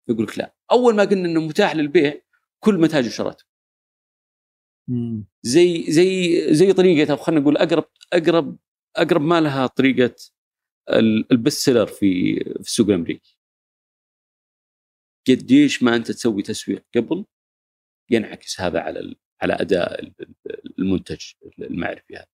يقول 0.09 0.23
لك 0.25 0.37
لا 0.37 0.55
أول 0.71 0.95
ما 0.95 1.03
قلنا 1.03 1.29
إنه 1.29 1.41
متاح 1.41 1.75
للبيع 1.75 2.21
كل 2.59 2.75
متاجر 2.75 3.09
شرته. 3.09 3.54
زي 5.43 5.91
زي 5.91 6.41
زي 6.53 6.73
طريقة 6.73 7.11
أو 7.11 7.17
خلينا 7.17 7.41
نقول 7.41 7.57
أقرب 7.57 7.85
أقرب 8.13 8.57
أقرب 8.95 9.21
ما 9.21 9.41
لها 9.41 9.67
طريقة 9.67 10.15
ال- 10.89 11.31
ال 11.31 11.36
best 11.36 11.57
seller 11.65 11.85
في 11.87 12.35
في 12.39 12.59
السوق 12.59 12.87
الأمريكي. 12.89 13.39
قديش 15.27 15.83
ما 15.83 15.95
أنت 15.95 16.11
تسوي 16.11 16.41
تسويق 16.43 16.85
قبل 16.95 17.25
ينعكس 18.11 18.61
هذا 18.61 18.79
على 18.79 19.15
على 19.41 19.53
أداء 19.53 19.99
ال- 20.03 20.13
ال- 20.19 20.79
المنتج 20.79 21.21
المعرفي 21.59 22.15
هذا. 22.15 22.27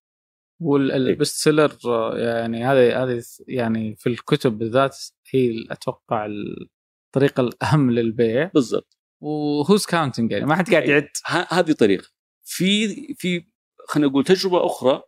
وال 0.62 0.87
best 0.87 1.36
seller 1.44 1.78
يعني 2.18 2.64
هذه 2.66 3.04
هذه 3.04 3.24
يعني 3.48 3.96
في 3.96 4.10
الكتب 4.10 4.58
بالذات 4.58 4.98
هي 5.30 5.66
أتوقع 5.72 6.26
الطريقة 6.26 7.42
الأهم 7.42 7.92
للبيع 7.92 8.52
بالضبط 8.54 8.98
وهوز 9.24 9.86
كاونتنج 9.86 10.32
يعني 10.32 10.46
ما 10.46 10.56
حد 10.56 10.70
قاعد 10.70 10.90
يعد 10.90 11.10
هذه 11.50 11.72
طريقة. 11.72 12.08
في 12.52 13.14
في 13.14 13.46
خلينا 13.88 14.10
نقول 14.10 14.24
تجربة 14.24 14.66
أخرى 14.66 15.04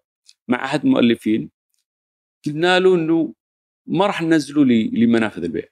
مع 0.47 0.65
أحد 0.65 0.85
المؤلفين 0.85 1.51
قلنا 2.45 2.79
له 2.79 2.95
إنه 2.95 3.35
ما 3.85 4.07
راح 4.07 4.21
ننزله 4.21 4.63
لمنافذ 4.65 5.43
البيع. 5.43 5.67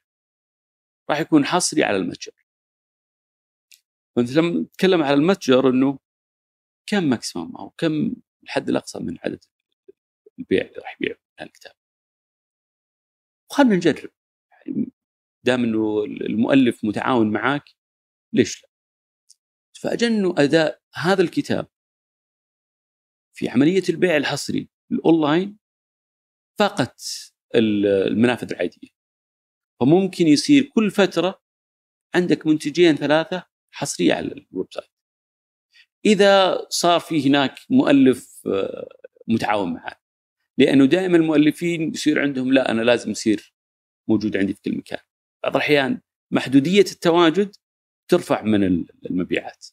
راح 1.10 1.20
يكون 1.20 1.46
حصري 1.46 1.84
على 1.84 1.98
المتجر. 1.98 2.32
فأنت 4.16 4.32
لما 4.32 4.64
تتكلم 4.64 5.04
على 5.04 5.14
المتجر 5.14 5.70
إنه 5.70 6.00
كم 6.88 7.04
maximum 7.04 7.56
أو 7.56 7.70
كم 7.70 8.16
الحد 8.44 8.70
الأقصى 8.70 9.00
من 9.00 9.18
عدد 9.26 9.44
البيع 10.40 10.62
اللي 10.62 10.78
راح 10.78 10.98
يبيع 11.02 11.18
الكتاب. 11.42 11.74
وخلنا 13.52 13.76
نجرب 13.76 14.12
دام 15.44 15.64
إنه 15.64 16.04
المؤلف 16.04 16.86
متعاون 16.86 17.32
معاك 17.32 17.64
ليش 18.34 18.64
لا؟ 18.64 18.71
تفاجأ 19.82 20.08
انه 20.08 20.36
أداء 20.38 20.82
هذا 20.94 21.22
الكتاب 21.22 21.68
في 23.34 23.50
عملية 23.50 23.84
البيع 23.90 24.18
الحصري 24.18 24.70
الأونلاين 24.92 25.58
فاقت 26.60 27.02
ال- 27.56 27.86
المنافذ 27.86 28.52
العادية. 28.52 28.88
فممكن 29.80 30.28
يصير 30.28 30.64
كل 30.76 30.92
فترة 30.92 31.42
عندك 32.16 32.48
منتجين 32.48 32.96
ثلاثة 32.96 33.46
حصرية 33.72 34.14
على 34.14 34.28
ال 34.28 34.68
website. 34.74 34.90
إذا 36.06 36.58
صار 36.70 37.00
في 37.00 37.28
هناك 37.30 37.56
مؤلف 37.70 38.48
آه، 38.48 38.90
متعاون 39.28 39.74
معاه 39.74 39.96
لأنه 40.58 40.86
دائما 40.86 41.18
المؤلفين 41.18 41.94
يصير 41.94 42.22
عندهم 42.22 42.54
لا 42.54 42.72
أنا 42.72 42.82
لازم 42.82 43.12
يصير 43.12 43.54
موجود 44.08 44.38
عندي 44.38 44.54
في 44.54 44.62
كل 44.62 44.78
مكان. 44.78 45.00
بعض 45.44 45.56
الأحيان 45.56 46.02
محدودية 46.32 46.82
التواجد 46.92 47.56
ترفع 48.12 48.42
من 48.42 48.86
المبيعات. 49.06 49.66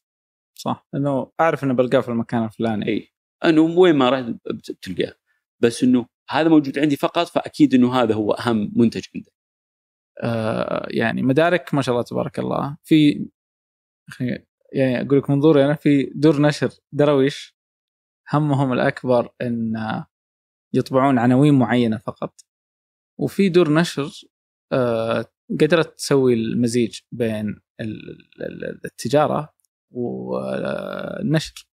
صح. 0.55 0.87
لأنه 0.93 1.33
أعرف 1.41 1.65
إنه 1.65 1.75
بلقاه 1.75 2.01
في 2.01 2.09
المكان 2.09 2.45
الفلاني. 2.45 2.87
إي. 2.89 3.13
أنه 3.45 3.61
وين 3.63 3.97
ما 3.97 4.11
رحت 4.11 4.25
بت- 4.25 4.71
بتلقاه. 4.71 5.15
بس 5.61 5.83
إنه 5.83 6.07
هذا 6.31 6.49
موجود 6.49 6.79
عندي 6.79 6.97
فقط 6.97 7.27
فأكيد 7.27 7.75
إنه 7.75 7.95
هذا 7.95 8.15
هو 8.15 8.33
أهم 8.33 8.73
منتج 8.77 9.03
عندك. 9.15 9.33
آه 10.23 10.87
يعني 10.91 11.23
مدارك 11.23 11.75
ما 11.75 11.83
شاء 11.83 11.93
الله 11.93 12.05
تبارك 12.05 12.39
الله. 12.39 12.77
في 12.85 13.27
يعني 14.73 15.01
أقول 15.07 15.19
لك 15.19 15.31
منظوري 15.31 15.65
أنا 15.65 15.75
في 15.75 16.13
دور 16.15 16.41
نشر 16.43 16.71
درويش 16.93 17.57
همهم 18.33 18.73
الأكبر 18.73 19.29
إن 19.43 19.73
يطبعون 20.75 21.19
عناوين 21.19 21.55
معينة 21.59 21.99
فقط. 21.99 22.41
وفي 23.21 23.49
دور 23.49 23.73
نشر 23.75 24.11
آه 24.73 25.25
قدرت 25.61 25.97
تسوي 25.99 26.35
المزيج 26.35 26.99
بين 27.13 27.61
ال- 27.81 28.19
ال- 28.41 28.81
التجارة 28.85 29.55
والنشر. 29.91 31.69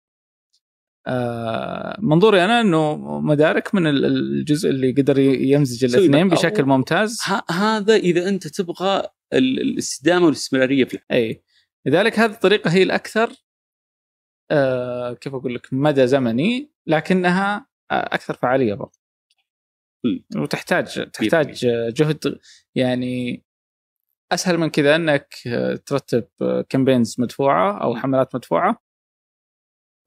آه 1.06 1.96
منظوري 2.00 2.44
أنا 2.44 2.60
إنه 2.60 2.96
مدارك 3.20 3.74
من 3.74 3.86
ال- 3.86 4.04
الجزء 4.04 4.70
اللي 4.70 4.92
قدر 4.92 5.18
يمزج 5.18 5.84
الاثنين. 5.84 6.28
بشكل 6.28 6.64
ممتاز. 6.64 7.18
هذا 7.50 7.96
إذا 7.96 8.28
أنت 8.28 8.46
تبغى 8.48 8.98
ال- 9.32 9.60
الاستدامة 9.60 10.24
والاستمرارية 10.26 10.84
في 10.84 10.98
اي 11.12 11.42
لذلك 11.86 12.18
هذه 12.18 12.30
الطريقة 12.32 12.70
هي 12.70 12.82
الأكثر 12.82 13.32
آه 14.50 15.12
كيف 15.12 15.34
أقول 15.34 15.54
لك 15.54 15.68
مدى 15.72 16.06
زمني 16.06 16.72
لكنها 16.86 17.66
آه 17.90 17.94
أكثر 18.14 18.34
فعالية 18.34 18.74
برضه. 18.74 18.98
وتحتاج 20.36 21.10
تحتاج 21.10 21.66
جهد 21.92 22.38
يعني 22.74 23.45
أسهل 24.32 24.58
من 24.58 24.70
كذا 24.70 24.96
إنك 24.96 25.34
آه، 25.46 25.74
ترتب 25.74 26.28
كامبينز 26.68 27.16
مدفوعة 27.18 27.82
أو 27.82 27.96
حملات 27.96 28.34
مدفوعة 28.34 28.82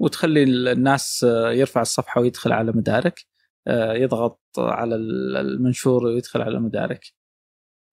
وتخلي 0.01 0.43
الناس 0.43 1.23
آه، 1.23 1.51
يرفع 1.51 1.81
الصفحة 1.81 2.21
ويدخل 2.21 2.51
على 2.51 2.71
مدارك 2.71 3.25
آه، 3.67 3.93
يضغط 3.93 4.41
على 4.57 4.95
المنشور 4.95 6.05
ويدخل 6.05 6.41
على 6.41 6.59
مدارك. 6.59 7.13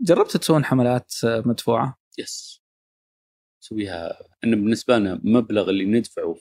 جربت 0.01 0.37
تسوون 0.37 0.65
حملات 0.65 1.13
آه، 1.25 1.43
مدفوعة؟ 1.47 1.99
يس. 2.19 2.63
نسويها. 3.63 4.19
إن 4.45 4.51
بالنسبة 4.51 4.99
لنا 4.99 5.21
مبلغ 5.25 5.71
اللي 5.71 5.85
ندفعه 5.85 6.37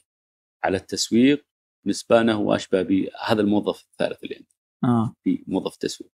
على 0.63 0.77
التسويق 0.77 1.45
بالنسبة 1.83 2.21
لنا 2.21 2.33
هو 2.33 2.55
أشبه 2.55 2.81
بهذا 2.81 3.41
الموظف 3.41 3.81
الثالث 3.91 4.23
اللي 4.23 4.35
عندي. 4.35 4.55
آه. 4.83 5.15
في 5.23 5.43
موظف 5.47 5.75
تسويق. 5.75 6.11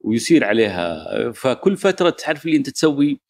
ويصير 0.00 0.44
عليها. 0.44 1.32
فكل 1.32 1.76
فترة 1.76 2.10
تعرف 2.10 2.46
اللي 2.46 2.56
أنت 2.56 2.70
تسوي 2.70 3.20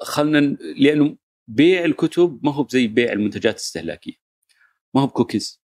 خلنا 0.00 0.38
لأنه 0.78 1.16
بيع 1.48 1.84
الكتب 1.84 2.40
ما 2.42 2.54
هو 2.54 2.66
زي 2.70 2.86
بيع 2.86 3.12
المنتجات 3.12 3.54
الاستهلاكية. 3.54 4.14
ما 4.94 5.00
هو 5.02 5.06
بكوكيز. 5.06 5.60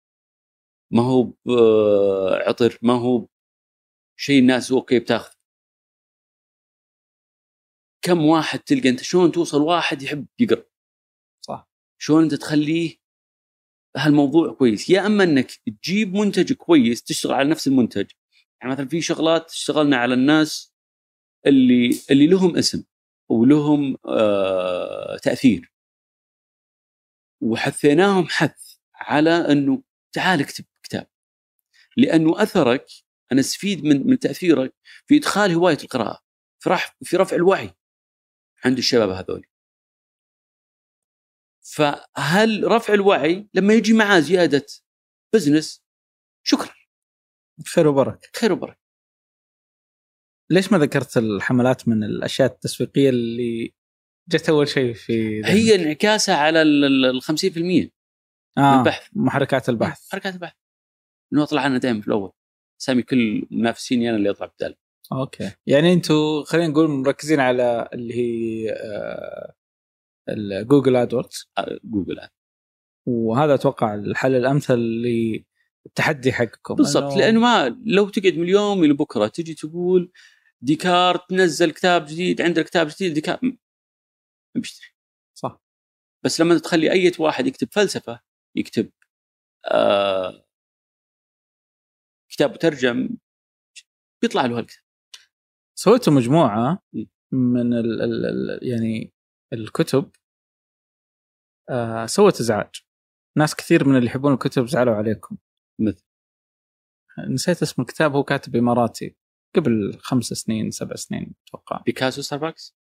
ما 0.92 1.04
هو 1.04 1.24
بعطر 1.46 2.80
ما 2.82 2.94
هو 2.94 3.28
شيء 4.18 4.40
الناس 4.40 4.72
أوكي 4.72 5.00
بتاخذ. 5.00 5.34
كم 8.02 8.26
واحد 8.26 8.60
تلقى 8.60 8.90
أنت؟ 8.90 9.02
شلون 9.04 9.32
توصل 9.32 9.62
واحد 9.62 10.02
يحب 10.02 10.28
يقرأ؟ 10.40 10.66
صح. 11.42 11.70
شلون 11.98 12.24
أنت 12.24 12.34
تخليه 12.34 12.98
هالموضوع 13.98 14.54
كويس؟ 14.54 14.90
يا 14.90 15.06
أما 15.06 15.24
أنك 15.24 15.52
تجيب 15.52 16.14
منتج 16.14 16.54
كويس 16.54 17.04
تشتغل 17.04 17.34
على 17.34 17.50
نفس 17.50 17.68
المنتج 17.68 18.12
يعني 18.65 18.75
مثلا 18.75 18.88
في 18.88 19.01
شغلات 19.01 19.51
اشتغلنا 19.51 19.97
على 19.97 20.13
الناس 20.13 20.73
اللي 21.45 22.01
اللي 22.12 22.28
لهم 22.28 22.58
اسم 22.58 22.84
ولهم 23.30 23.97
آه 24.06 25.17
تأثير. 25.17 25.73
وحثيناهم 27.41 28.28
حث 28.30 28.78
على 28.95 29.30
إنه 29.51 29.84
تعال 30.13 30.41
اكتب 30.41 30.65
كتاب. 30.84 31.08
لأنه 31.97 32.43
أثرك 32.43 32.86
أنا 33.32 33.39
أستفيد 33.39 33.84
من 33.84 34.08
من 34.08 34.19
تأثيرك 34.19 34.73
في 35.08 35.17
إدخال 35.17 35.51
هواية 35.51 35.78
القراءة 35.84 36.23
في 36.60 36.69
رفع 36.69 36.93
في 37.04 37.17
رفع 37.17 37.36
الوعي 37.36 37.73
عند 38.65 38.78
الشباب 38.78 39.10
هذول. 39.10 39.47
فهل 41.62 42.63
رفع 42.63 42.93
الوعي 42.93 43.47
لما 43.54 43.73
يجي 43.73 43.93
معاه 43.93 44.19
زيادة 44.19 44.65
بزنس 45.34 45.84
شكرا. 46.43 46.85
خير 47.63 47.88
وبركة. 47.88 48.30
خير 48.36 48.54
وبركة. 48.54 48.80
ليش 50.50 50.72
ما 50.72 50.78
ذكرت 50.78 51.18
الحملات 51.18 51.88
من 51.88 52.04
الأشياء 52.04 52.52
التسويقية 52.52 53.10
اللي 53.10 53.74
جت 54.30 54.50
أول 54.50 54.68
شيء 54.68 54.94
في؟ 54.94 55.46
هي 55.46 55.76
انعكاسها 55.76 56.36
على 56.36 56.62
ال 56.62 57.22
50% 57.22 57.91
آه 58.58 58.80
البحث. 58.80 59.10
محركات 59.13 59.70
البحث. 59.70 60.12
حركات 60.12 60.34
البحث. 60.34 60.56
إنه 61.34 61.44
أطلع 61.44 61.65
أنا 61.65 61.78
دائما 61.78 62.02
في 62.02 62.08
الأول. 62.08 62.32
سامي 62.82 63.04
كل 63.04 63.48
منافسيني 63.52 64.10
أنا 64.10 64.18
اللي 64.18 64.30
اطلع 64.30 64.48
بدال 64.48 64.76
أوكي. 65.12 65.52
يعني 65.68 65.94
أنتم 65.94 66.44
خلينا 66.44 66.68
نقول 66.68 66.89
مركزين 66.89 67.39
على 67.39 67.89
اللي 67.94 68.13
هي 68.13 68.72
آه 68.72 69.56
Google 70.63 70.96
AdWords 70.96 71.52
آه، 71.58 71.80
Google 71.84 72.20
Ad. 72.20 72.30
وهذا 73.08 73.54
أتوقع 73.54 73.94
الحل 73.94 74.36
الأمثل 74.36 75.04
للتحدي 75.86 76.34
حقكم 76.34 76.76
بالضبط 76.76 77.13
إنه- 77.13 77.17
لأنه 77.17 77.39
ما 77.39 77.82
لو 77.86 78.10
تقعد 78.10 78.34
من 78.34 78.43
اليوم 78.43 78.84
إلى 78.84 78.93
بكرة 78.93 79.28
تجي 79.28 79.54
تقول 79.54 80.12
ديكارت 80.62 81.32
نزل 81.34 81.71
كتاب 81.71 82.06
جديد 82.06 82.41
عندنا 82.41 82.65
كتاب 82.65 82.88
جديد 82.88 83.13
ديكارت 83.13 83.41
بيشتري. 84.56 84.88
صح. 85.38 85.62
بس 86.26 86.41
لما 86.41 86.60
تخلي 86.60 86.91
أي 86.91 87.12
واحد 87.19 87.48
يكتب 87.48 87.67
فلسفة 87.71 88.19
يكتب 88.56 88.91
آه 89.71 90.45
كتاب 92.32 92.52
مترجم 92.52 93.17
بيطلع 94.21 94.45
له 94.45 94.58
هالكتاب. 94.58 94.84
سويتوا 95.80 96.13
مجموعة. 96.13 96.84
من 97.32 97.74
ال 97.74 98.02
ال 98.02 98.26
ال 98.26 98.60
يعني 98.67 99.13
الكتب 99.54 100.12
آه 101.69 102.06
سوت 102.06 102.39
ازعاج 102.39 102.76
ناس 103.38 103.56
كثير 103.56 103.88
من 103.88 103.95
اللي 103.95 104.08
يحبون 104.08 104.34
الكتب 104.34 104.65
زعلوا 104.67 104.95
عليكم. 104.95 105.38
مثل. 105.80 106.06
نسيت 107.30 107.62
اسم 107.62 107.82
الكتاب 107.82 108.16
هو 108.16 108.24
كاتب 108.24 108.56
إماراتي. 108.56 109.16
قبل 109.56 109.98
خمس 110.00 110.26
سنين 110.26 110.72
سبع 110.72 110.96
سنين 110.96 111.36
أتوقع. 111.48 111.82
بيكاسو 111.86 112.22
ستاربكس 112.22 112.76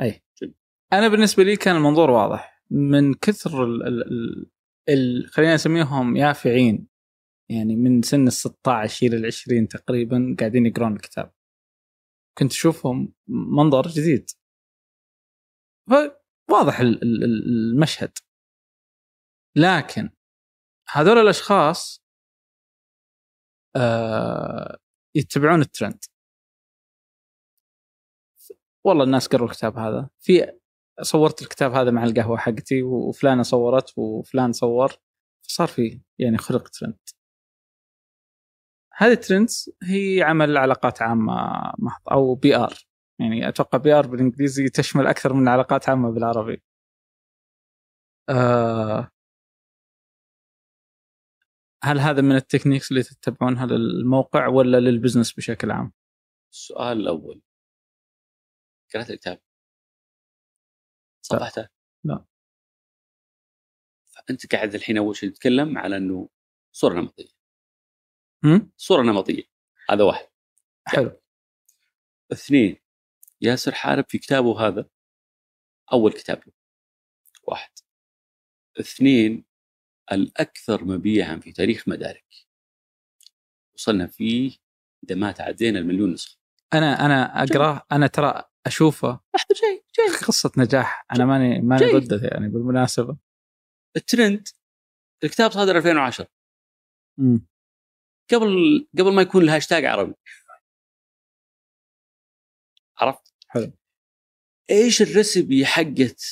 أي. 0.00 0.22
جميل. 0.42 0.54
أنا 0.92 1.08
بالنسبة 1.08 1.42
لي 1.42 1.56
كان 1.56 1.76
المنظور 1.76 2.10
واضح. 2.10 2.62
من 2.70 3.14
كثر 3.14 3.64
ال 3.64 3.82
ال 3.86 4.50
ال 4.88 5.26
خلينا 5.30 5.54
نسميهم 5.54 6.16
يافعين. 6.16 6.88
يعني 7.50 7.76
من 7.76 8.02
سن 8.02 8.26
ال 8.26 8.32
16 8.32 9.06
إلى 9.06 9.16
ال 9.16 9.26
20 9.26 9.68
تقريبا 9.68 10.36
قاعدين 10.38 10.66
يقرون 10.66 10.92
الكتاب. 10.92 11.32
كنت 12.38 12.50
أشوفهم 12.52 13.14
منظر 13.28 13.88
جديد. 13.88 14.30
فواضح 15.90 16.80
ال- 16.80 17.02
ال- 17.02 17.24
ال- 17.24 17.48
المشهد. 17.48 18.12
لكن 19.56 20.10
هذول 20.88 21.18
الأشخاص 21.18 22.04
آه 23.78 24.78
يتبعون 25.16 25.60
الترند. 25.60 26.04
والله 28.84 29.04
الناس 29.04 29.26
قروا 29.28 29.48
الكتاب 29.48 29.78
هذا. 29.78 30.08
في 30.20 30.52
صورت 31.02 31.42
الكتاب 31.42 31.72
هذا 31.72 31.90
مع 31.90 32.04
القهوة 32.04 32.36
حقتي 32.38 32.82
وفلانة 32.82 33.42
صورت 33.42 33.98
وفلان 33.98 34.52
صور 34.52 34.92
صار 35.42 35.68
في 35.68 36.00
يعني 36.18 36.38
خلق 36.38 36.68
ترند. 36.68 36.98
هذه 38.96 39.12
ال 39.12 39.20
trends 39.20 39.70
هي 39.82 40.22
عمل 40.22 40.56
علاقات 40.56 41.02
عامة 41.02 41.32
محض 41.78 42.02
أو 42.12 42.34
PR. 42.34 42.74
يعني 43.20 43.48
أتوقع 43.48 43.78
PR 43.78 44.06
بالإنجليزي 44.06 44.68
تشمل 44.68 45.06
أكثر 45.06 45.32
من 45.34 45.48
علاقات 45.48 45.88
عامة 45.88 46.10
بالعربي. 46.10 46.62
آه 48.28 49.10
هل 51.84 51.98
هذا 52.00 52.22
من 52.22 52.36
ال 52.36 52.41
techniques 52.41 52.90
اللي 52.90 53.02
تتبعونها 53.02 53.66
للموقع 53.66 54.46
ولا 54.46 54.80
لل 54.80 54.90
business 54.90 55.32
بشكل 55.32 55.70
عام؟ 55.70 55.92
السؤال 56.52 57.00
الأول. 57.00 57.42
قرأت 58.94 59.10
الكتاب. 59.10 59.40
صفحته؟ 61.22 61.68
لا. 62.04 62.24
فأنت 64.06 64.54
قاعد 64.54 64.74
الحين 64.74 64.98
أول 64.98 65.16
شيء 65.16 65.30
تتكلم 65.30 65.78
على 65.78 65.96
إنه 65.96 66.28
صورة 66.72 66.94
نمطية. 66.94 67.28
هم؟ 68.44 68.72
صورة 68.76 69.02
نمطية. 69.02 69.42
هذا 69.90 70.04
واحد. 70.04 70.28
حلو. 70.86 71.20
اثنين. 72.32 72.76
ياسر 73.40 73.72
حارب 73.72 74.04
في 74.08 74.18
كتابه 74.18 74.68
هذا. 74.68 74.90
أول 75.92 76.12
كتاب 76.12 76.42
له. 76.46 76.52
واحد. 77.42 77.70
اثنين. 78.80 79.47
الأكثر 80.12 80.84
مبيعا 80.84 81.36
في 81.36 81.52
تاريخ 81.52 81.88
مدارك. 81.88 82.34
وصلنا 83.74 84.06
فيه 84.06 84.56
إذا 85.04 85.14
ما 85.14 85.32
تعدينا 85.32 85.78
المليون 85.78 86.12
نسخة. 86.12 86.38
أنا 86.74 87.06
أنا 87.06 87.42
اقراه 87.42 87.82
أنا 87.92 88.06
ترى 88.06 88.44
أشوفه. 88.66 89.20
لحظه 89.34 89.54
جاي 89.62 89.84
جاي 89.98 90.18
قصة 90.26 90.52
نجاح. 90.56 91.06
أنا 91.12 91.24
ماني 91.24 91.60
ماني. 91.60 91.92
ضده 91.92 92.28
يعني 92.28 92.48
بالمناسبة. 92.48 93.16
الترند 93.96 94.48
الكتاب 95.24 95.50
صادر 95.50 95.76
2010 95.76 96.28
مم. 97.18 97.46
قبل 98.32 98.88
قبل 98.98 99.12
ما 99.12 99.22
يكون 99.22 99.42
الهاشتاج 99.42 99.84
عربي. 99.84 100.14
عرفت؟ 102.98 103.34
حلو. 103.48 103.72
إيش 104.70 105.02
الريسبي 105.02 105.66
حقت 105.66 106.22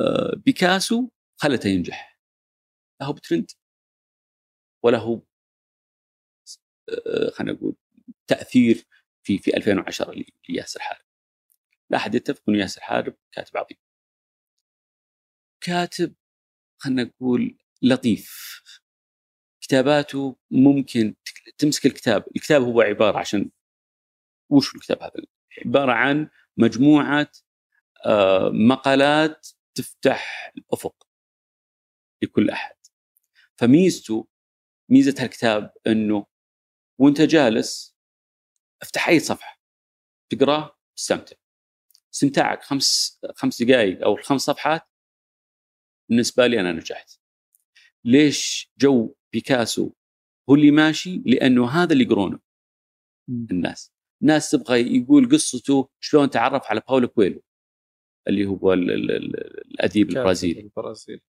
آه، 0.00 0.36
بيكاسو 0.36 1.08
خلته 1.36 1.68
ينجح؟ 1.68 2.13
لا 3.00 3.06
هو 3.06 3.12
بترند. 3.12 3.50
ولا 4.84 4.98
هو 4.98 5.20
آه، 6.88 7.30
خلينا 7.30 7.52
نقول 7.52 7.76
تأثير 8.26 8.86
في 9.22 9.38
في 9.38 9.56
2010 9.56 10.12
ل- 10.12 10.24
لياسر 10.48 10.80
حارب 10.80 11.04
لا 11.90 11.96
أحد 11.98 12.14
يتفق 12.14 12.42
انه 12.48 12.58
ياسر 12.58 12.80
حارب 12.80 13.16
كاتب 13.32 13.56
عظيم. 13.56 13.78
كاتب 15.60 16.14
خلينا 16.78 17.02
نقول 17.04 17.58
لطيف. 17.82 18.60
كتاباته 19.60 20.36
ممكن 20.50 21.14
تمسك 21.58 21.86
الكتاب 21.86 22.24
الكتاب 22.36 22.62
هو 22.62 22.80
عبارة 22.80 23.18
عشان 23.18 23.50
وش 24.50 24.74
الكتاب 24.74 25.02
هذا؟ 25.02 25.12
عبارة 25.66 25.92
عن 25.92 26.30
مجموعة 26.56 27.30
آه، 28.06 28.50
مقالات 28.54 29.48
تفتح 29.74 30.52
الأفق 30.58 31.08
لكل 32.22 32.50
أحد. 32.50 32.76
فميزته 33.60 34.26
ميزة 34.90 35.14
هالكتاب 35.22 35.72
إنه 35.86 36.26
وأنت 37.00 37.20
جالس 37.20 37.96
أفتح 38.82 39.08
أي 39.08 39.20
صفحة 39.20 39.60
تقراه 40.32 40.76
استمتع 40.98 41.36
استمتاعك 42.14 42.62
خمس 42.62 43.20
خمس 43.34 43.62
دقائق 43.62 44.02
أو 44.04 44.14
الخمس 44.16 44.40
صفحات 44.40 44.82
بالنسبة 46.10 46.46
لي 46.46 46.60
أنا 46.60 46.72
نجحت. 46.72 47.18
ليش 48.04 48.70
جو 48.78 49.14
بيكاسو 49.32 49.92
هو 50.50 50.54
اللي 50.54 50.70
ماشي؟ 50.70 51.22
لأنه 51.26 51.68
هذا 51.70 51.92
اللي 51.92 52.04
يقرونه. 52.04 52.40
الناس. 53.28 53.92
ناس 54.22 54.50
تبغى 54.50 54.96
يقول 54.96 55.28
قصته 55.32 55.88
شلون 56.00 56.30
تعرف 56.30 56.62
على 56.66 56.82
باولو 56.88 57.08
كويلو 57.08 57.42
اللي 58.28 58.46
هو 58.46 58.72
ال- 58.72 58.90
ال- 58.90 59.10
ال- 59.10 59.60
الأديب 59.70 60.08
البرازيلي. 60.08 60.60
البرازيلي. 60.60 61.20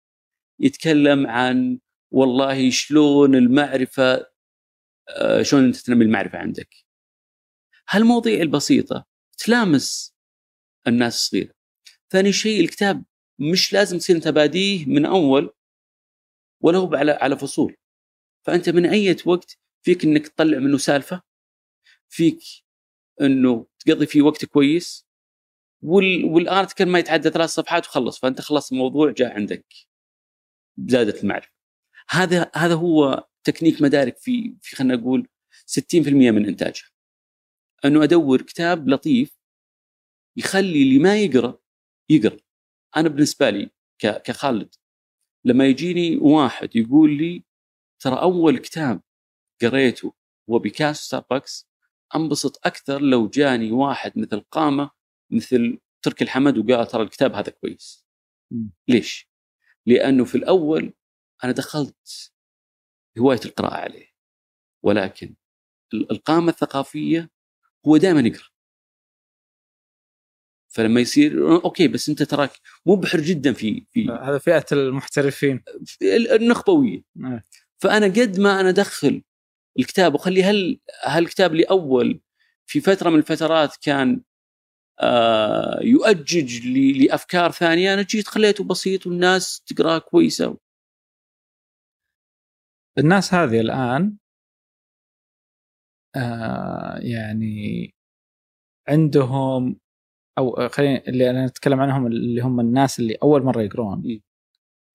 يتكلم 0.60 1.26
عن 1.26 1.80
والله 2.14 2.70
شلون 2.70 3.34
المعرفة 3.34 4.26
آه، 5.08 5.42
شلون 5.42 5.64
أنت 5.64 5.76
تنمي 5.76 6.04
المعرفة 6.04 6.38
عندك؟ 6.38 6.74
هالمواضيع 7.88 8.40
البسيطة 8.42 9.06
تلامس 9.38 10.14
الناس 10.86 11.14
الصغيرة. 11.14 11.54
ثاني 12.10 12.32
شيء 12.32 12.60
الكتاب 12.60 13.04
مش 13.38 13.72
لازم 13.72 13.98
تصير 13.98 14.16
أنت 14.16 14.28
باديه 14.28 14.86
من 14.86 15.06
أول 15.06 15.54
ولا 16.60 16.78
هو 16.78 16.94
على 16.94 17.12
على 17.12 17.38
فصول. 17.38 17.76
فأنت 18.46 18.68
من 18.68 18.86
أي 18.86 19.16
وقت 19.26 19.58
فيك 19.82 20.04
إنك 20.04 20.28
تطلع 20.28 20.58
منه 20.58 20.78
سالفة 20.78 21.22
فيك 22.08 22.40
إنه 23.20 23.66
تقضي 23.78 24.06
فيه 24.06 24.22
وقت 24.22 24.44
كويس 24.44 25.06
وال... 25.82 26.24
والارتكل 26.24 26.86
ما 26.86 26.98
يتعدى 26.98 27.30
ثلاث 27.30 27.50
صفحات 27.50 27.86
وخلص 27.86 28.18
فأنت 28.20 28.40
خلص 28.40 28.72
الموضوع 28.72 29.10
جاء 29.10 29.34
عندك 29.34 29.66
زادت 30.78 31.24
المعرفة. 31.24 31.53
هذا 32.10 32.50
هذا 32.54 32.74
هو 32.74 33.26
تكنيك 33.44 33.82
مدارك 33.82 34.18
في 34.18 34.56
في 34.62 34.76
خلينا 34.76 34.96
نقول 34.96 35.28
60% 35.66 36.08
من 36.08 36.46
إنتاجها 36.46 36.86
أنه 37.84 38.02
أدور 38.04 38.42
كتاب 38.42 38.88
لطيف 38.88 39.38
يخلي 40.36 40.82
اللي 40.82 40.98
ما 40.98 41.16
يقرأ 41.20 41.58
يقرأ 42.10 42.36
أنا 42.96 43.08
بالنسبة 43.08 43.50
لي 43.50 43.70
ك- 43.98 44.22
كخالد 44.22 44.74
لما 45.44 45.66
يجيني 45.66 46.16
واحد 46.16 46.76
يقول 46.76 47.18
لي 47.18 47.44
ترى 48.02 48.20
أول 48.20 48.58
كتاب 48.58 49.02
قريته 49.62 50.14
هو 50.50 50.58
بيكاسو 50.58 51.02
ستاربكس 51.04 51.68
أنبسط 52.16 52.66
أكثر 52.66 53.00
لو 53.02 53.28
جاني 53.28 53.70
واحد 53.72 54.18
مثل 54.18 54.40
قامة 54.40 54.90
مثل 55.30 55.78
تركي 56.02 56.24
الحمد 56.24 56.58
وقال 56.58 56.86
ترى 56.86 57.02
الكتاب 57.02 57.32
هذا 57.34 57.50
كويس. 57.52 58.06
ليش؟ 58.88 59.28
لأنه 59.86 60.24
في 60.24 60.34
الأول 60.34 60.92
أنا 61.44 61.52
دخلت 61.52 62.32
هواية 63.18 63.40
القراءة 63.44 63.74
عليه 63.74 64.06
ولكن 64.84 65.34
ال- 65.94 66.10
القامة 66.12 66.48
الثقافية 66.48 67.30
هو 67.86 67.96
دائما 67.96 68.20
يقرأ. 68.20 68.48
فلما 70.74 71.00
يصير 71.00 71.54
أوكي 71.64 71.88
بس 71.88 72.08
أنت 72.08 72.22
تراك 72.22 72.50
مبحر 72.86 73.20
جدا 73.20 73.52
في 73.52 73.86
في 73.90 74.08
هذا 74.10 74.38
فئة 74.38 74.64
المحترفين. 74.72 75.62
في 75.86 76.16
ال- 76.16 76.28
النخبوية. 76.30 77.02
نعم. 77.16 77.40
فأنا 77.78 78.06
قد 78.06 78.40
ما 78.40 78.60
أنا 78.60 78.68
أدخل 78.68 79.22
الكتاب 79.78 80.14
وخلي 80.14 80.42
هل 80.44 80.80
هالكتاب 81.04 81.54
لأول 81.54 82.20
في 82.66 82.80
فترة 82.80 83.10
من 83.10 83.18
الفترات 83.18 83.76
كان 83.82 84.22
آه 85.00 85.78
يؤجج 85.82 86.66
لأفكار 87.02 87.50
ثانية 87.52 87.94
أنا 87.94 88.02
جيت 88.02 88.28
خليته 88.28 88.64
بسيط 88.64 89.06
والناس 89.06 89.60
تقرأه 89.66 89.98
كويسة. 89.98 90.56
الناس 92.98 93.34
هذه 93.34 93.60
الآن 93.60 94.16
آه 96.16 96.98
يعني 96.98 97.94
عندهم 98.88 99.80
أو 100.38 100.68
خلينا 100.68 101.02
اللي 101.08 101.30
أنا 101.30 101.44
أتكلم 101.46 101.80
عنهم 101.80 102.06
اللي 102.06 102.40
هم 102.40 102.60
الناس 102.60 103.00
اللي 103.00 103.14
أول 103.22 103.42
مرة 103.42 103.62
يقرون. 103.62 104.20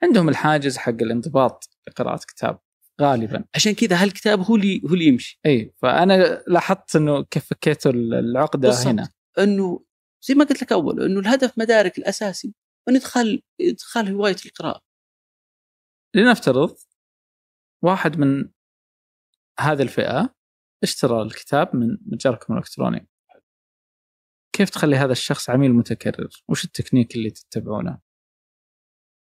عندهم 0.03 0.29
الحاجز 0.29 0.77
حق 0.77 0.89
الانضباط 0.89 1.69
لقراءة 1.88 2.19
كتاب 2.27 2.59
غالبا. 3.01 3.45
عشان 3.55 3.73
كذا 3.73 4.03
هالكتاب 4.03 4.39
هو 4.39 4.55
اللي 4.55 4.81
هو 4.85 4.93
اللي 4.93 5.05
يمشي. 5.05 5.39
إي 5.45 5.73
فأنا 5.77 6.43
لاحظت 6.47 6.95
إنه 6.95 7.23
كيف 7.23 7.45
فكيتوا 7.45 7.91
العقدة 7.91 8.67
بالضبط. 8.69 8.88
هنا 8.88 9.09
إنه 9.39 9.85
زي 10.21 10.35
ما 10.35 10.45
قلت 10.45 10.62
لك 10.62 10.71
أول 10.71 11.03
إنه 11.03 11.19
الهدف 11.19 11.59
مدارك 11.59 11.97
الأساسي 11.97 12.53
إنه 12.89 12.97
ادخال 12.97 13.41
إدخال 13.62 14.13
هواية 14.13 14.35
القراءة. 14.45 14.81
لنفترض 16.15 16.75
واحد 17.82 18.20
من 18.20 18.50
هذه 19.60 19.82
الفئة 19.82 20.36
اشترى 20.84 21.22
الكتاب 21.22 21.76
من 21.76 21.98
متجركم 22.06 22.54
الإلكتروني. 22.54 23.08
كيف 24.56 24.70
تخلي 24.70 24.96
هذا 24.96 25.12
الشخص 25.12 25.50
عميل 25.50 25.74
متكرر؟ 25.74 26.30
وش 26.50 26.65
التكنيك 26.65 27.15
اللي 27.15 27.30
تتبعونه؟ 27.30 28.00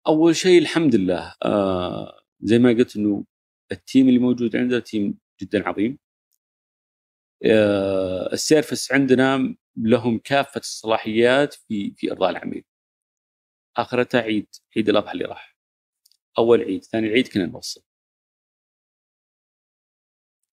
أول 0.07 0.35
شيء 0.35 0.59
الحمد 0.61 0.95
لله 0.95 1.35
آه 1.45 2.21
زي 2.41 2.59
ما 2.59 2.69
قلت 2.69 2.95
إنه 2.95 3.25
ال 3.71 3.78
team 3.78 4.07
اللي 4.09 4.19
موجود 4.19 4.55
عندنا 4.55 4.79
team 4.79 5.19
جدا 5.41 5.67
عظيم. 5.69 5.99
آه 7.45 8.33
ال 8.33 8.40
service 8.40 8.91
عندنا 8.91 9.55
لهم 9.77 10.19
كافة 10.19 10.59
الصلاحيات 10.59 11.53
في 11.53 11.93
في 11.97 12.11
إرضاء 12.11 12.29
العميل. 12.29 12.63
اخرتها 13.77 14.21
عيد 14.21 14.47
عيد 14.77 14.89
الأضحى 14.89 15.11
اللي 15.13 15.25
راح. 15.25 15.57
أول 16.37 16.61
عيد 16.61 16.83
ثاني 16.83 17.07
عيد 17.07 17.27
كنا 17.27 17.45
نوصل. 17.45 17.86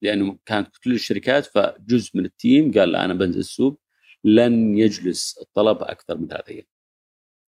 لأنه 0.04 0.38
كانت 0.46 0.76
كل 0.76 0.94
الشركات 0.94 1.46
فجزء 1.46 2.18
من 2.18 2.24
ال 2.24 2.34
team 2.34 2.72
قال 2.72 2.92
لا 2.92 3.04
أنا 3.04 3.14
بنزل 3.14 3.40
السوق 3.40 3.80
لن 4.24 4.78
يجلس 4.78 5.38
الطلب 5.38 5.82
أكثر 5.82 6.18
من 6.18 6.28
ثلاث 6.28 6.48
أيام. 6.48 6.66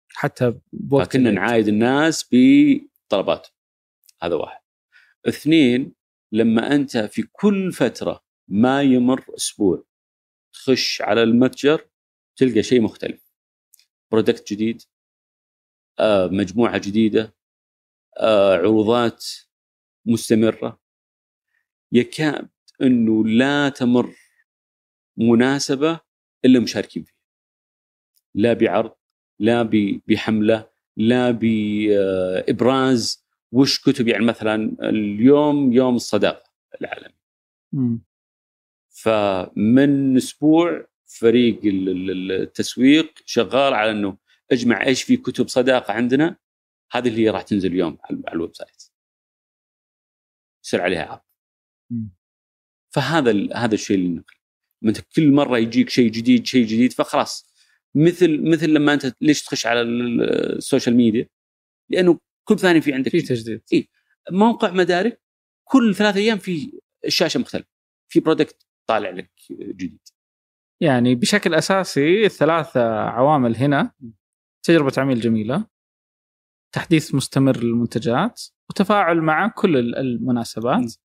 حتى 0.09 0.55
بوقت 0.73 1.07
فكنا. 1.07 1.31
نعايد 1.31 1.69
الناس 1.69 2.29
بطلباتهم 2.33 3.53
هذا 4.23 4.35
واحد. 4.35 4.61
اثنين 5.29 5.95
لما 6.33 6.75
أنت 6.75 6.97
في 6.99 7.23
كل 7.33 7.73
فترة 7.73 8.25
ما 8.49 8.83
يمر 8.83 9.25
أسبوع 9.37 9.85
تخش 10.53 11.03
على 11.03 11.23
المتجر 11.23 11.89
تلقى 12.37 12.63
شيء 12.63 12.81
مختلف. 12.81 13.33
برودكت 14.13 14.53
جديد 14.53 14.83
آه، 15.99 16.27
مجموعة 16.27 16.79
جديدة 16.79 17.35
آه، 18.19 18.57
عروضات 18.57 19.27
مستمرة. 20.07 20.86
يكاد 21.93 22.49
أنه 22.83 23.25
لا 23.27 23.69
تمر 23.69 24.15
مناسبة 25.17 26.01
إلا 26.45 26.61
مشاركين 26.61 27.03
فيها. 27.05 27.17
لا 28.35 28.53
بعرض 28.53 28.95
لا 29.39 29.71
بحملة 30.09 30.71
لا 30.97 31.31
بإبراز. 31.31 33.27
وش 33.53 33.81
كتب؟ 33.81 34.09
يعني 34.09 34.25
مثلا 34.25 34.77
اليوم 34.81 35.73
يوم 35.73 35.97
الصداقة 35.97 36.51
العالمي. 36.81 37.15
فمن 38.91 40.17
أسبوع 40.17 40.87
فريق 41.07 41.65
ال- 41.65 41.89
ال- 42.11 42.33
التسويق 42.33 43.23
شغال 43.27 43.75
على 43.75 43.91
إنه 43.91 44.17
أجمع 44.53 44.87
إيش 44.87 45.03
في 45.03 45.17
كتب 45.17 45.49
صداقة 45.49 45.93
عندنا. 45.93 46.37
هذه 46.93 47.09
اللي 47.09 47.31
راح 47.31 47.43
تنزل 47.43 47.73
اليوم 47.73 47.99
على 48.05 48.33
ال 48.33 48.55
website. 48.55 48.83
يصير 50.65 50.81
عليها 50.81 51.05
عرض. 51.05 51.21
فهذا 52.95 53.49
هذا 53.57 53.75
الشيء 53.75 53.97
اللي 53.97 54.09
نقل. 54.09 54.35
أنت 54.85 55.01
كل 55.01 55.33
مرة 55.33 55.59
يجيك 55.59 55.89
شيء 55.91 56.11
جديد 56.11 56.47
شيء 56.47 56.67
جديد 56.67 56.93
فخلاص. 56.93 57.53
مثل 57.95 58.51
مثل 58.51 58.69
لما 58.71 58.95
أنت 58.95 59.13
ليش 59.21 59.43
تخش 59.43 59.67
على 59.67 59.81
ال- 59.81 60.23
ال 60.57 60.63
social 60.63 60.97
media 60.97 61.29
لأنه 61.91 62.19
كل 62.45 62.59
ثانية 62.59 62.81
في 62.81 62.93
عندك 62.93 63.11
في 63.11 63.19
جديد. 63.19 63.61
تجديد. 63.61 63.89
موقع 64.31 64.71
مدارك 64.71 65.23
كل 65.65 65.95
ثلاث 65.95 66.17
أيام 66.17 66.39
في 66.39 66.81
الشاشه 67.05 67.41
مختلفة. 67.41 67.69
في 68.09 68.21
product 68.21 68.67
طالع 68.87 69.11
لك 69.11 69.31
جديد. 69.51 69.99
يعني 70.81 71.15
بشكل 71.15 71.55
أساسي 71.55 72.27
الثلاث 72.27 72.77
عوامل 72.77 73.57
هنا. 73.57 73.93
تجربة 74.63 74.93
عميل 74.99 75.21
جميلة. 75.21 75.67
تحديث 76.73 77.15
مستمر 77.15 77.57
للمنتجات. 77.57 78.43
وتفاعل 78.71 79.21
مع 79.21 79.49
كل 79.49 79.77
ال- 79.77 79.97
المناسبات. 79.97 80.81
م. 80.81 81.06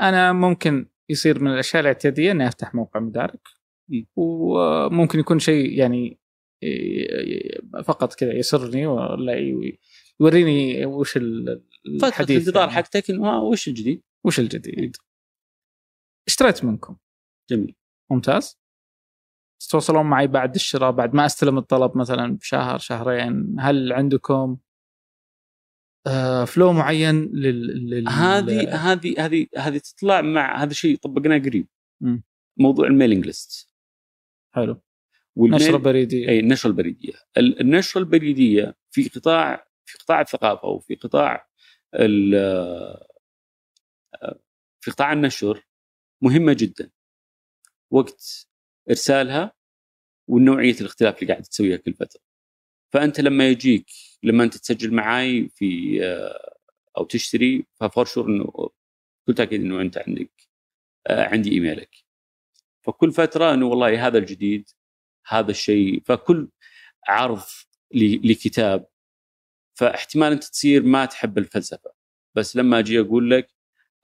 أنا 0.00 0.32
ممكن 0.32 0.86
يصير 1.08 1.42
من 1.42 1.50
الأشياء 1.52 1.80
الاعتيادية 1.80 2.30
إني 2.32 2.48
أفتح 2.48 2.74
موقع 2.74 3.00
مدارك. 3.00 3.40
وممكن 4.16 5.18
يكون 5.18 5.38
شيء 5.38 5.78
يعني 5.78 6.18
ي- 6.64 7.82
فقط 7.84 8.14
كذا 8.14 8.32
يسرني 8.34 8.86
ولا 8.86 9.32
يوريني 10.20 10.86
وش 10.86 11.16
ال- 11.16 11.62
فترة 11.98 12.08
الحديث 12.08 12.30
الانتظار 12.30 12.68
يعني. 12.68 12.72
حقتك 12.72 13.10
ها 13.10 13.38
وش 13.38 13.68
الجديد؟ 13.68 14.02
وش 14.24 14.40
الجديد 14.40 14.96
اشتريت 16.28 16.64
منكم 16.64 16.96
جميل 17.50 17.74
ممتاز 18.10 18.58
تتواصلون 19.62 20.06
معي 20.06 20.26
بعد 20.26 20.54
الشراء 20.54 20.90
بعد 20.90 21.14
ما 21.14 21.26
أستلم 21.26 21.58
الطلب 21.58 21.96
مثلا 21.98 22.36
بشهر 22.36 22.78
شهرين 22.78 23.56
هل 23.58 23.92
عندكم 23.92 24.34
آه 24.34 24.58
فلو 26.46 26.72
معين 26.72 27.24
لل. 27.24 28.08
هذه 28.08 28.74
هذه 28.92 29.14
هذه 29.18 29.46
هذه 29.58 29.78
تطلع 29.78 30.20
مع 30.20 30.62
هذا 30.62 30.70
الشيء 30.70 30.96
طبقناه 30.96 31.38
قريب. 31.38 31.68
مم. 32.00 32.22
موضوع 32.56 32.86
ال 32.86 32.91
mailing 32.91 33.26
list. 33.26 33.68
حلو. 34.54 34.82
وال 35.36 35.43
mail- 35.43 35.60
نشره 35.60 35.76
بريدية. 35.76 36.28
أي 36.28 36.40
النشره 36.40 36.70
البريديه 36.70 37.12
ال- 37.36 37.60
النشره 37.60 38.00
البريدية 38.00 38.76
في 38.90 39.08
قطاع 39.08 39.66
في 39.84 39.98
قطاع 39.98 40.20
الثقافة 40.20 40.68
وفي 40.68 40.94
قطاع 40.94 41.48
ال- 41.94 43.06
في 44.80 44.90
قطاع 44.90 45.12
النشر 45.12 45.66
مهمة 46.22 46.52
جدا. 46.58 46.90
وقت 47.90 48.46
إرسالها 48.90 49.52
ونوعيه 50.28 50.74
الاختلاف 50.80 51.22
اللي 51.22 51.32
قاعد 51.32 51.42
تسويها 51.42 51.76
كل 51.76 51.94
فترة. 51.94 52.20
فأنت 52.92 53.20
لما 53.20 53.48
يجيك 53.48 53.86
لما 54.26 54.44
أنت 54.44 54.56
تسجل 54.56 54.94
معاي 54.94 55.48
في 55.48 55.98
آه، 56.04 56.56
أو 56.98 57.04
تشتري 57.04 57.66
ف 57.80 57.86
for 57.86 58.04
sure 58.04 58.26
إنه 58.26 58.70
كل 59.26 59.34
تأكيد 59.34 59.60
إنه 59.60 59.80
أنت 59.80 59.98
عندك 59.98 60.30
آه، 61.06 61.24
عندي 61.28 61.52
إيميلك. 61.52 61.96
فكل 62.82 63.12
فترة 63.12 63.54
إنه 63.54 63.66
والله 63.66 64.06
هذا 64.06 64.18
الجديد 64.18 64.70
هذا 65.26 65.50
الشيء 65.50 66.02
فكل 66.06 66.48
عرض 67.08 67.42
لكتاب 67.94 68.86
فاحتمال 69.74 70.32
أنت 70.32 70.44
تصير 70.44 70.82
ما 70.82 71.04
تحب 71.06 71.38
الفلسفة. 71.38 71.92
بس 72.34 72.56
لما 72.56 72.78
أجي 72.78 73.00
أقول 73.00 73.30
لك 73.30 73.50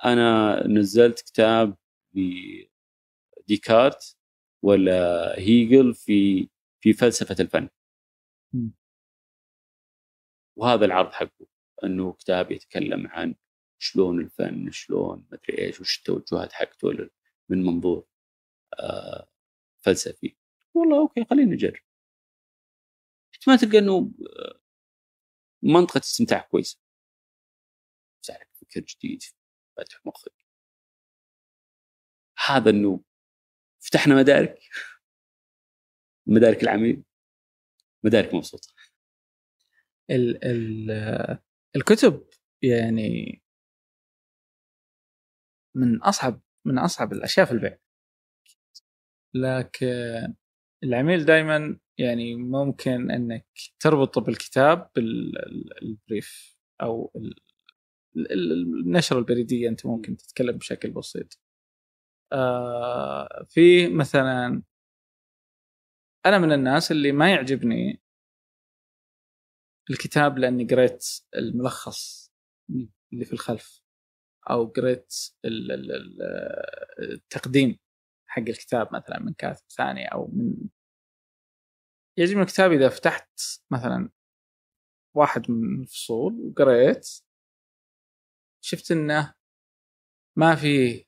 أنا 0.04 0.62
نزلت 0.68 1.20
كتاب 1.20 1.76
لديكارت 2.14 4.16
ولا 4.62 5.34
هيجل 5.38 5.94
في 5.94 6.48
في 6.80 6.92
فلسفة 6.92 7.36
الفن. 7.40 7.68
وهذا 10.56 10.84
العرض 10.84 11.12
حقه 11.12 11.46
إنه 11.84 12.12
كتاب 12.12 12.50
يتكلم 12.52 13.06
عن 13.06 13.34
شلون 13.78 14.20
الفن 14.20 14.70
شلون 14.70 15.26
مدري 15.32 15.58
إيش 15.58 15.80
وش 15.80 15.98
التوجهات 15.98 16.52
حقته 16.52 17.10
من 17.48 17.64
منظور 17.64 18.06
آه 18.80 19.28
فلسفي. 19.84 20.36
والله 20.74 20.98
أوكي 21.00 21.24
خلينا 21.24 21.52
نجرب. 21.54 21.82
احتمال 23.34 23.58
تلقى 23.58 23.78
إنه 23.78 24.12
آه، 24.38 24.60
منطقة 25.62 25.98
استمتاع 25.98 26.40
كويسة. 26.40 26.78
لك 28.30 28.48
فكر 28.54 28.80
جديد 28.80 29.22
فتح 29.76 30.06
مخك. 30.06 30.32
هذا 32.46 32.70
إنه 32.70 33.00
فتحنا 33.80 34.14
مدارك. 34.14 34.58
مدارك 36.26 36.62
العميل. 36.62 37.02
مدارك 38.04 38.34
مبسوطة. 38.34 38.68
ال 40.12 40.44
ال 40.44 40.90
الكتب 41.76 42.24
يعني 42.62 43.42
من 45.76 46.02
أصعب 46.02 46.40
من 46.66 46.78
أصعب 46.78 47.12
الأشياء 47.12 47.46
في 47.46 47.52
البيع 47.52 47.78
لكن 49.34 50.34
العميل 50.84 51.24
دائما 51.24 51.78
يعني 51.98 52.34
ممكن 52.36 53.10
إنك 53.10 53.46
تربطه 53.80 54.20
بالكتاب 54.20 54.90
بالبريف 54.96 56.56
أو 56.82 57.12
ال- 57.16 57.34
ال- 58.32 58.52
النشرة 58.86 59.18
البريدية 59.18 59.68
أنت 59.68 59.86
ممكن 59.86 60.16
تتكلم 60.16 60.56
بشكل 60.58 60.90
بسيط. 60.90 61.40
آه 62.32 63.46
في 63.50 63.88
مثلا 63.88 64.62
أنا 66.26 66.38
من 66.38 66.52
الناس 66.52 66.92
اللي 66.92 67.12
ما 67.12 67.30
يعجبني 67.32 68.00
الكتاب 69.92 70.38
لأني 70.38 70.64
قريت 70.64 71.06
الملخص 71.36 72.32
اللي 73.12 73.24
في 73.24 73.32
الخلف 73.32 73.82
أو 74.50 74.66
قريت 74.66 75.14
ال- 75.44 75.72
ال- 75.72 75.92
ال- 75.92 76.22
التقديم 77.12 77.78
حق 78.26 78.42
الكتاب 78.48 78.94
مثلا 78.94 79.18
من 79.18 79.32
كاتب 79.32 79.64
ثاني 79.76 80.06
أو 80.12 80.26
من 80.26 80.68
يعجبني 82.18 82.42
الكتاب 82.42 82.72
إذا 82.72 82.88
فتحت 82.88 83.40
مثلا 83.70 84.10
واحد 85.16 85.50
من 85.50 85.82
الفصول 85.82 86.40
وقريت 86.40 87.08
شفت 88.64 88.90
إنه 88.92 89.34
ما 90.38 90.54
في 90.54 91.04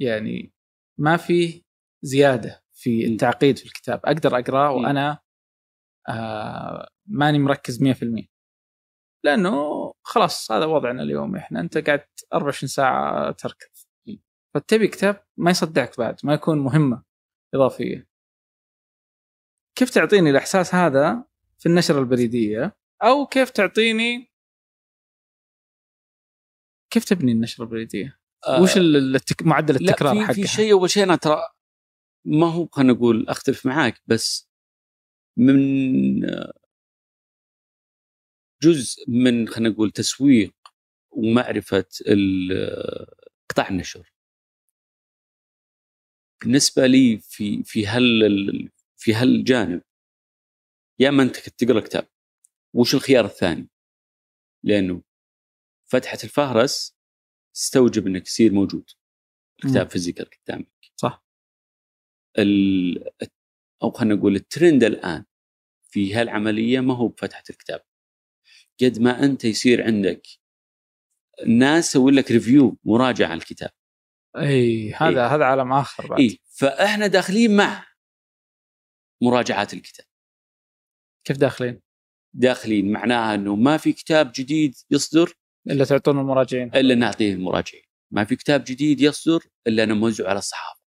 يعني 0.00 0.52
ما 0.98 1.16
في 1.16 1.64
زيادة 2.02 2.64
في. 2.72 3.06
التعقيد 3.06 3.58
في 3.58 3.66
الكتاب 3.66 4.00
أقدر 4.04 4.38
اقراه. 4.38 4.70
وأنا 4.72 5.20
آه 6.10 6.88
ماني 7.06 7.38
مركز 7.38 7.82
100% 7.82 8.28
لأنه 9.24 9.54
خلاص 10.02 10.52
هذا 10.52 10.64
وضعنا 10.64 11.02
اليوم 11.02 11.36
إحنا. 11.36 11.60
أنت 11.60 11.78
قاعد 11.78 12.04
24 12.34 12.68
ساعة 12.68 13.30
تركض. 13.32 13.68
فتبي 14.54 14.88
كتاب 14.88 15.24
ما 15.36 15.50
يصدعك 15.50 15.98
بعد 15.98 16.20
ما 16.24 16.34
يكون 16.34 16.58
مهمة 16.58 17.02
إضافية. 17.54 18.08
كيف 19.78 19.90
تعطيني 19.90 20.30
الإحساس 20.30 20.74
هذا 20.74 21.24
في 21.58 21.66
النشرة 21.68 21.98
البريدية؟ 22.00 22.76
أو 23.02 23.26
كيف 23.26 23.50
تعطيني 23.50 24.30
كيف 26.92 27.04
تبني 27.04 27.32
النشرة 27.32 27.64
البريدية؟ 27.64 28.20
آه، 28.46 28.62
وش 28.62 28.76
ال- 28.76 29.16
التك... 29.16 29.42
معدل 29.42 29.74
التكرار 29.74 30.14
حقها؟ 30.24 30.32
في 30.32 30.46
شيء 30.46 30.72
أول 30.72 30.90
شيء 30.90 31.02
أنا 31.02 31.16
ترى 31.16 31.42
ما 32.26 32.46
هو 32.52 32.66
خلينا 32.66 32.92
نقول 32.92 33.28
أختلف 33.28 33.66
معاك 33.66 34.02
بس 34.06 34.49
من 35.36 36.20
جزء 38.62 39.04
من 39.10 39.48
خلينا 39.48 39.68
نقول 39.68 39.90
تسويق 39.90 40.54
ومعرفة 41.10 41.84
قطاع 43.50 43.68
النشر 43.68 44.12
بالنسبة 46.42 46.86
لي 46.86 47.18
في 47.18 47.62
في 47.62 47.86
هال 47.86 48.70
في 48.96 49.14
هالجانب 49.14 49.82
يا 50.98 51.08
اما 51.08 51.22
أنت 51.22 51.36
تقرأ 51.48 51.80
كتاب 51.80 52.08
وش 52.74 52.94
الخيار 52.94 53.24
الثاني؟ 53.24 53.68
لأنه 54.64 55.02
فتحة 55.86 56.18
الفهرس 56.24 56.96
تستوجب 57.54 58.06
إنك 58.06 58.26
يصير 58.26 58.52
موجود 58.52 58.90
الكتاب. 59.64 59.90
physical 59.90 60.26
قدامك 60.30 60.68
صح 60.96 61.24
ال... 62.38 63.10
أو 63.82 63.90
خلينا 63.90 64.14
نقول 64.14 64.36
الترند 64.36 64.84
الآن 64.84 65.24
في 65.90 66.14
هالعملية 66.14 66.80
ما 66.80 66.96
هو 66.96 67.08
بفتحة 67.08 67.42
الكتاب. 67.50 67.80
قد 68.82 68.98
ما 68.98 69.24
أنت 69.24 69.44
يصير 69.44 69.84
عندك 69.84 70.26
ناس 71.46 71.88
يسوي 71.88 72.12
لك 72.12 72.30
review 72.30 72.78
مراجعة 72.84 73.28
على 73.28 73.38
الكتاب. 73.38 73.70
إي 74.36 74.92
هذا 74.92 75.20
إيه. 75.20 75.34
هذا 75.34 75.44
عالم 75.44 75.72
آخر 75.72 76.06
بعد. 76.06 76.20
إي 76.20 76.38
فإحنا 76.50 77.06
داخلين 77.06 77.56
مع 77.56 77.86
مراجعات 79.22 79.74
الكتاب. 79.74 80.06
كيف 81.24 81.36
داخلين؟ 81.36 81.80
داخلين 82.34 82.92
معناها 82.92 83.34
إنه 83.34 83.56
ما 83.56 83.76
في 83.76 83.92
كتاب 83.92 84.32
جديد 84.34 84.74
يصدر 84.90 85.32
إلا 85.66 85.84
تعطون 85.84 86.18
المراجعين. 86.18 86.74
إلا 86.74 86.94
نعطيه 86.94 87.32
المراجعين. 87.32 87.84
ما 88.10 88.24
في 88.24 88.36
كتاب 88.36 88.64
جديد 88.66 89.00
يصدر 89.00 89.44
إلا 89.66 89.84
نموزعه 89.84 90.28
على 90.28 90.38
الصحافة. 90.38 90.79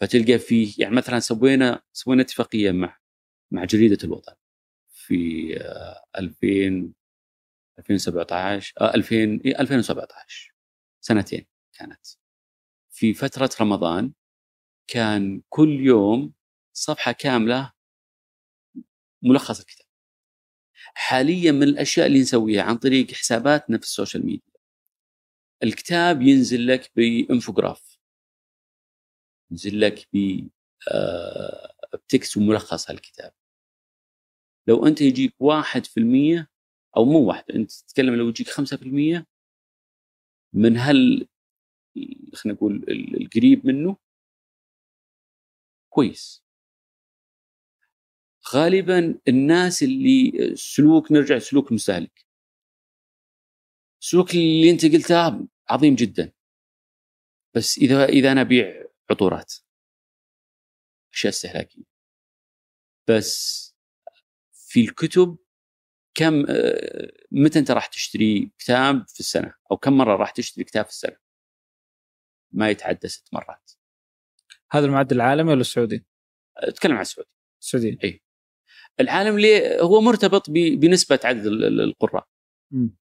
فتلقى 0.00 0.38
فيه 0.38 0.74
يعني 0.78 0.94
مثلا 0.94 1.20
سوينا 1.20 1.82
سوينا 1.92 2.22
اتفاقية 2.22 2.72
مع 2.72 2.98
مع 3.50 3.64
جريدة 3.64 3.98
الوطن 4.04 4.34
في 4.90 5.56
آه، 5.60 6.04
2000 6.18 6.92
2017 7.78 8.74
آه، 8.80 8.94
2000 8.94 9.40
إيه، 9.44 9.60
2017 9.60 10.54
سنتين 11.00 11.46
كانت. 11.72 12.06
في 12.90 13.14
فترة 13.14 13.50
رمضان 13.60 14.12
كان 14.88 15.42
كل 15.48 15.80
يوم 15.80 16.32
صفحة 16.72 17.12
كاملة 17.12 17.72
ملخص 19.22 19.60
الكتاب 19.60 19.86
حاليا 20.94 21.52
من 21.52 21.62
الأشياء 21.62 22.06
اللي 22.06 22.20
نسويها 22.20 22.62
عن 22.62 22.76
طريق 22.76 23.12
حساباتنا 23.12 23.78
في 23.78 23.84
ال 23.84 23.90
social 23.90 24.26
media. 24.26 24.50
الكتاب 25.62 26.22
ينزل 26.22 26.66
لك 26.66 26.90
ب 26.96 27.05
infograph 27.05 27.89
ينزل 29.50 29.80
لك 29.80 30.08
ب 30.12 30.48
آه، 30.92 31.74
ب 31.94 32.02
text 32.02 32.36
وملخص 32.36 32.90
هالكتاب. 32.90 33.32
لو 34.68 34.86
أنت 34.86 35.00
يجيك 35.00 35.34
واحد 35.40 35.86
في 35.86 36.00
المية 36.00 36.50
أو 36.96 37.04
مو 37.04 37.28
واحد 37.28 37.44
أنت 37.50 37.70
تتكلم 37.72 38.14
لو 38.14 38.28
يجيك 38.28 38.48
خمسة 38.48 38.76
في 38.76 38.82
المية 38.82 39.26
من 40.52 40.76
هل 40.76 41.28
خلينا 42.34 42.56
نقول 42.58 42.74
ال- 42.76 43.22
القريب 43.22 43.66
منه 43.66 43.96
كويس. 45.92 46.42
غالبا 48.54 49.20
الناس 49.28 49.82
اللي 49.82 50.32
سلوك 50.56 51.12
نرجع 51.12 51.34
لسلوك 51.36 51.68
المستهلك. 51.68 52.26
السلوك 54.02 54.30
اللي 54.34 54.70
أنت 54.70 54.86
قلته 54.86 55.46
عظيم 55.70 55.94
جدا. 55.94 56.32
بس 57.56 57.78
إذا 57.78 58.04
إذا 58.04 58.32
أنا 58.32 58.40
أبيع 58.40 58.89
عطورات. 59.10 59.54
أشياء 61.14 61.32
استهلاكية. 61.32 61.82
بس 63.08 63.60
في 64.52 64.80
الكتب 64.80 65.38
كم 66.14 66.46
آه، 66.48 67.12
متى 67.32 67.58
أنت 67.58 67.70
راح 67.70 67.86
تشتري 67.86 68.52
كتاب 68.58 69.08
في 69.08 69.20
السنة؟ 69.20 69.54
أو 69.70 69.76
كم 69.76 69.92
مرة 69.92 70.16
راح 70.16 70.30
تشتري 70.30 70.64
كتاب 70.64 70.84
في 70.84 70.90
السنة؟ 70.90 71.16
ما 72.52 72.70
يتعدى 72.70 73.08
ست 73.08 73.34
مرات. 73.34 73.70
هذا 74.72 74.86
المعدل 74.86 75.16
العالمي 75.16 75.50
ولا 75.50 75.60
السعودي؟ 75.60 76.06
أتكلم 76.56 76.94
عن 76.94 77.00
السعودي. 77.00 77.30
السعودي 77.62 78.22
العالم 79.00 79.38
ليه 79.38 79.80
هو 79.80 80.00
مرتبط 80.00 80.50
بنسبة 80.50 81.20
عدد 81.24 81.46
ال- 81.46 81.64
ال- 81.64 81.80
القراء. 81.80 82.28
مم. 82.70 82.96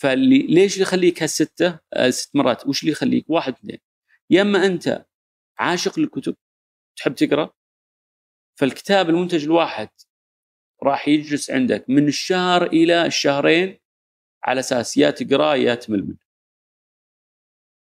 فاللي 0.00 0.38
ليش 0.46 0.78
يخليك 0.78 1.22
هالستة 1.22 1.80
آه، 1.92 2.10
ست 2.10 2.36
مرات؟ 2.36 2.66
وش 2.66 2.82
اللي 2.82 2.92
يخليك؟ 2.92 3.30
واحد 3.30 3.52
اثنين. 3.52 3.78
يا 4.30 4.42
إما 4.42 4.66
أنت 4.66 5.06
عاشق 5.58 5.98
للكتب 5.98 6.36
تحب 6.96 7.14
تقرأ 7.14 7.50
فالكتاب 8.58 9.10
المنتج 9.10 9.44
الواحد 9.44 9.88
راح 10.82 11.08
يجلس 11.08 11.50
عندك 11.50 11.90
من 11.90 12.08
الشهر 12.08 12.66
إلى 12.66 13.06
الشهرين 13.06 13.78
على 14.44 14.60
أساس 14.60 14.96
يا 14.96 15.10
تقرأ 15.10 15.54
يا 15.54 15.74
تمل 15.74 16.02
منه. 16.06 16.18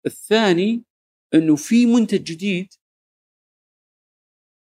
الثاني 0.05 0.83
إنه 1.33 1.55
في 1.55 1.85
منتج 1.85 2.23
جديد 2.23 2.73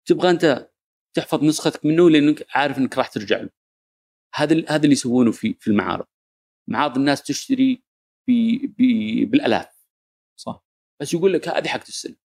تبغى 0.07 0.31
أنت 0.31 0.71
تحفظ 1.15 1.45
نسختك 1.45 1.87
منه 1.87 2.11
لأنك 2.11 2.47
عارف 2.57 2.79
إنك 2.79 2.99
راح 2.99 3.09
ترجع 3.09 3.37
له. 3.41 3.51
هذا 4.35 4.65
هذا 4.69 4.83
اللي 4.83 4.93
يسوونه 4.93 5.33
في 5.33 5.55
في 5.61 5.69
المعارض. 5.69 6.07
معارض 6.69 6.97
الناس 6.97 7.23
تشتري 7.23 7.83
ب 8.29 8.33
ب 8.79 8.83
بالألاف 9.31 9.69
صح 10.37 10.65
بس 11.01 11.15
يقول 11.15 11.33
لك 11.33 11.49
هذه 11.49 11.69
حقت 11.69 11.89
السنة. 11.89 12.17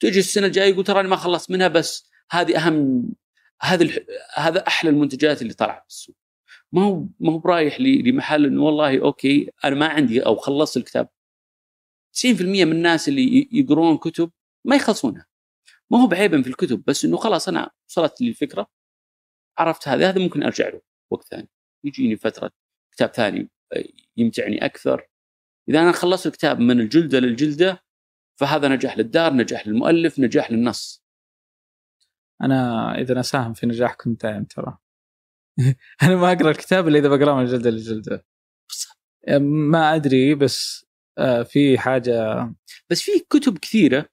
تجي 0.00 0.18
السنة 0.18 0.46
الجاية 0.46 0.70
يقول 0.72 0.84
ترى 0.84 1.00
أنا 1.00 1.08
ما 1.08 1.16
خلصت 1.16 1.50
منها 1.50 1.68
بس 1.68 2.10
هذه 2.30 2.56
أهم 2.66 3.04
هذا. 3.62 3.88
هذا 4.34 4.66
أحلى 4.66 4.90
المنتجات 4.90 5.42
اللي 5.42 5.54
طلعت 5.54 5.82
في 5.82 5.88
السوق. 5.88 6.16
ما 6.72 6.84
هو 6.84 7.06
ما 7.20 7.32
هو 7.32 7.38
برايح 7.38 7.80
لمحل 7.80 8.46
إنه 8.46 8.62
والله 8.62 9.02
أوكي 9.02 9.50
أنا 9.64 9.74
ما 9.74 9.88
عندي 9.88 10.26
أو 10.26 10.36
خلصت 10.36 10.76
الكتاب. 10.76 11.08
90% 12.12 12.24
من 12.64 12.72
الناس 12.72 13.08
اللي 13.08 13.48
يقرون 13.52 13.98
كتب 13.98 14.32
ما 14.64 14.76
يخلصونها. 14.76 15.26
ما 15.90 16.02
هو 16.02 16.06
بعيبا 16.06 16.42
في 16.42 16.48
الكتب 16.48 16.84
بس 16.86 17.04
إنه 17.04 17.16
خلاص 17.16 17.48
أنا 17.48 17.70
وصلت 17.88 18.20
لي 18.20 18.28
الفكرة 18.28 18.66
عرفت 19.58 19.88
هذا 19.88 20.08
هذا 20.10 20.18
ممكن 20.22 20.42
أرجع 20.42 20.68
له 20.68 20.80
وقت 21.10 21.28
ثاني. 21.28 21.48
يجيني 21.84 22.16
فترة 22.16 22.50
كتاب 22.92 23.08
ثاني 23.14 23.50
آه، 23.72 23.84
يمتعني 24.16 24.64
أكثر. 24.64 25.08
إذا 25.68 25.80
أنا 25.80 25.92
خلصت 25.92 26.26
الكتاب 26.26 26.60
من 26.60 26.80
الجلدة 26.80 27.18
للجلدة 27.20 27.82
فهذا 28.40 28.68
نجاح 28.68 28.98
للدار 28.98 29.32
نجاح 29.32 29.66
للمؤلف 29.66 30.18
نجاح 30.18 30.50
للنص. 30.50 31.04
أنا 32.42 32.94
إذا 32.98 33.20
اساهم 33.20 33.52
في 33.54 33.66
نجاحكم 33.66 34.14
دايم 34.14 34.44
ترى. 34.44 34.78
أنا 36.02 36.16
ما 36.16 36.32
أقرأ 36.32 36.50
الكتاب 36.50 36.88
إلا 36.88 36.98
إذا 36.98 37.08
بقرأه 37.08 37.34
من 37.34 37.44
جلدة 37.44 37.70
لجلدة. 37.70 38.24
ما 39.40 39.94
أدري 39.94 40.34
بس 40.34 40.86
آه، 41.18 41.42
في 41.42 41.78
حاجة 41.78 42.44
بس 42.90 43.00
في 43.00 43.12
كتب 43.30 43.58
كثيرة 43.58 44.06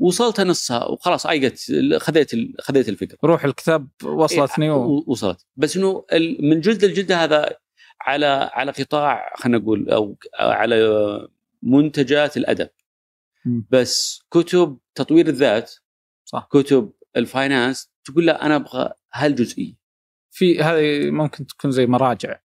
وصلت 0.00 0.40
نصها 0.40 0.84
وخلاص 0.84 1.26
عيقت 1.26 1.58
خذيت 1.96 2.34
ال- 2.34 2.54
خذيت 2.60 2.88
الفكرة. 2.88 3.18
روح 3.24 3.44
الكتاب 3.44 3.88
وصلتني 4.04 4.64
إيه، 4.66 4.72
و... 4.72 5.04
وصلت. 5.06 5.46
بس 5.56 5.76
إنه 5.76 6.04
ال- 6.12 6.44
من 6.50 6.60
جلد 6.60 6.84
لجلدة 6.84 7.24
هذا 7.24 7.56
على 8.00 8.26
على 8.52 8.72
قطاع 8.72 9.32
خلينا 9.36 9.58
نقول 9.58 9.90
أو 9.90 10.16
على 10.40 11.28
منتجات 11.62 12.36
الأدب. 12.36 12.68
بس 13.70 14.22
كتب 14.30 14.78
تطوير 14.94 15.26
الذات 15.26 15.72
صح. 16.24 16.48
كتب 16.50 16.92
الفاينانس 17.16 17.90
تقول 18.04 18.26
لا 18.26 18.46
أنا 18.46 18.56
أبغى 18.56 18.92
هالجزئية. 19.14 19.74
في 20.30 20.62
هذه 20.62 21.10
ممكن 21.10 21.46
تكون 21.46 21.70
زي 21.70 21.86
مراجع. 21.86 22.38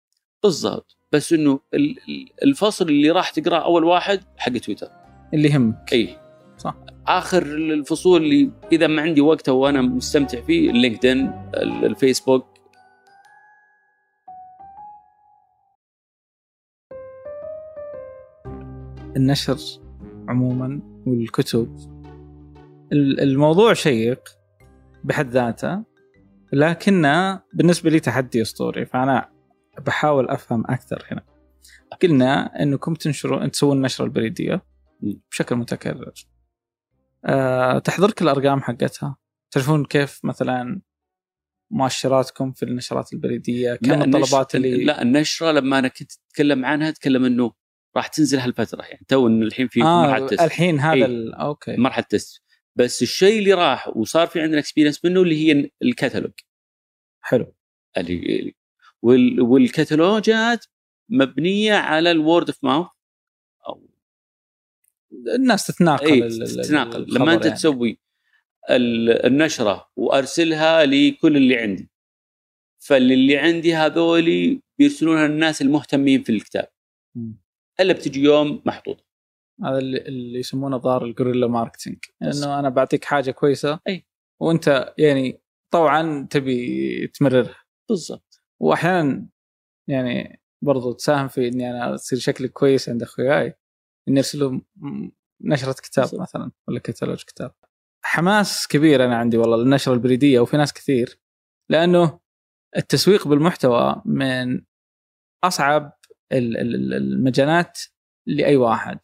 بالضبط. 0.43 0.97
بس 1.13 1.33
إنه 1.33 1.61
ال- 1.75 1.99
ال- 2.09 2.29
الفصل 2.43 2.89
اللي 2.89 3.11
راح 3.11 3.31
تقرأه 3.31 3.65
أول 3.65 3.85
واحد 3.85 4.21
حق 4.37 4.53
تويتر. 4.53 4.89
اللي 5.35 5.49
يهمك. 5.49 5.93
إي. 5.93 6.19
صح. 6.59 6.77
آخر 7.07 7.43
الفصول 7.43 8.23
اللي 8.23 8.51
إذا 8.73 8.87
ما 8.87 9.03
عندي 9.03 9.21
وقت 9.21 9.49
وأنا 9.49 9.83
مستمتع 9.83 10.41
فيه 10.41 10.71
اللينكدين 10.71 11.27
ال- 11.55 11.85
الفيسبوك. 11.85 12.47
النشر 19.17 19.59
عموما 20.29 20.81
والكتب. 21.07 21.77
ال- 22.93 23.21
الموضوع 23.21 23.73
شيق 23.73 24.29
بحد 25.05 25.29
ذاته 25.31 25.85
لكنه 26.53 27.43
بالنسبة 27.53 27.91
لي 27.91 28.01
تحدي 28.01 28.43
أسطوري 28.43 28.87
فأنا 28.87 29.31
بحاول 29.87 30.29
أفهم 30.29 30.65
أكثر 30.67 31.07
هنا. 31.11 31.23
قلنا 32.03 32.63
إنكم 32.63 32.95
تنشرون 32.95 33.51
تسوون 33.51 33.77
النشره 33.77 34.05
البريدية. 34.05 34.63
بشكل 35.31 35.57
متكرر. 35.57 36.13
أه 37.25 37.79
تحضرك 37.79 38.23
الأرقام 38.23 38.61
حقتها. 38.61 39.17
تعرفون 39.51 39.85
كيف 39.85 40.21
مثلا 40.25 40.81
مؤشراتكم 41.71 42.53
في 42.53 42.63
النشرات 42.63 43.13
البريدية؟ 43.13 43.75
كم 43.75 44.03
الطلبات 44.03 44.55
اللي 44.55 44.85
لا 44.85 45.03
النشرة 45.03 45.51
لما 45.53 45.79
أنا 45.79 45.89
كنت 45.89 46.13
أتكلم 46.31 46.65
عنها 46.65 46.89
أتكلم 46.89 47.25
إنه 47.25 47.53
راح 47.97 48.07
تنزل 48.07 48.39
هالفترة 48.39 48.83
يعني 48.83 49.05
تو 49.09 49.27
الحين 49.27 49.69
في 49.69 49.81
مرحلة 49.81 50.25
آه 50.25 50.29
test. 50.29 50.41
الحين 50.41 50.81
هذا 50.81 51.07
إيه. 51.07 51.35
أوكي. 51.35 51.77
مرحلة 51.77 52.05
test. 52.09 52.43
بس 52.77 53.03
الشيء 53.03 53.39
اللي 53.39 53.53
راح 53.53 53.97
وصار 53.97 54.27
في 54.27 54.41
عندنا 54.41 54.59
experience 54.59 55.05
منه 55.05 55.23
اللي 55.23 55.37
هي 55.53 55.71
الكتالوج 55.83 56.33
حلو. 57.21 57.55
اللي 57.97 58.55
وال- 59.03 59.41
والكتالوجات 59.41 60.65
مبنية 61.09 61.75
على 61.75 62.11
ال 62.11 62.18
word 62.18 62.47
of 62.49 62.59
mouth 62.65 62.87
أو 63.69 63.89
الناس 65.35 65.67
تتناقل 65.67 66.23
ال- 66.23 66.47
تتناقل. 66.63 67.07
لما 67.09 67.35
أنت 67.35 67.45
يعني. 67.45 67.57
تسوي 67.57 67.99
ال- 68.71 69.27
النشرة 69.27 69.91
وأرسلها 69.97 70.87
لكل 70.87 71.37
اللي 71.37 71.57
عندي. 71.57 71.91
فاللي 72.79 73.39
عندي 73.39 73.75
هذولي 73.75 74.63
بيرسلونها 74.79 75.29
للناس 75.29 75.63
المهتمين 75.63 76.23
في 76.23 76.33
الكتاب. 76.33 76.69
مم. 77.15 77.44
إلا 77.81 77.93
بتجي 77.93 78.21
يوم 78.21 78.63
محطوطه 78.67 79.05
هذا 79.65 79.79
اللي, 79.79 79.99
اللي 79.99 80.39
يسمونه 80.39 80.77
ضار 80.77 81.05
ال 81.05 81.09
guerrilla 81.09 81.47
marketing. 81.47 81.99
انه 82.23 82.59
أنا 82.59 82.69
بعطيك 82.69 83.05
حاجة 83.05 83.31
كويسة. 83.31 83.81
أي. 83.89 84.07
وأنت 84.41 84.95
يعني 84.99 85.43
طبعا 85.73 86.27
تبي 86.31 87.07
تمررها. 87.07 87.57
بالضبط. 87.89 88.43
واحيانا 88.61 89.29
يعني 89.89 90.43
برضو 90.65 90.93
تساهم 90.93 91.29
في 91.29 91.49
إني 91.49 91.71
أنا 91.71 91.95
أصير 91.95 92.19
شكلي 92.19 92.49
كويس 92.49 92.89
عند 92.89 93.03
أخوياي. 93.03 93.55
إني 94.09 94.19
ارسل 94.19 94.61
نشرة 95.41 95.73
كتاب 95.73 96.05
بالضبط. 96.05 96.21
مثلا 96.21 96.53
ولا 96.69 96.79
كتالوج 96.79 97.23
كتاب. 97.23 97.55
حماس 98.05 98.69
كبير 98.69 99.05
أنا 99.05 99.17
عندي 99.17 99.37
والله 99.37 99.57
للنشرة 99.57 99.93
البريدية 99.93 100.41
وفي 100.41 100.57
ناس 100.57 100.73
كثير. 100.73 101.21
لأنه 101.71 102.21
التسويق 102.77 103.29
بالمحتوى 103.29 104.03
من 104.05 104.65
أصعب 105.45 105.99
المجالات 106.33 107.79
لأي 108.27 108.57
واحد. 108.57 108.99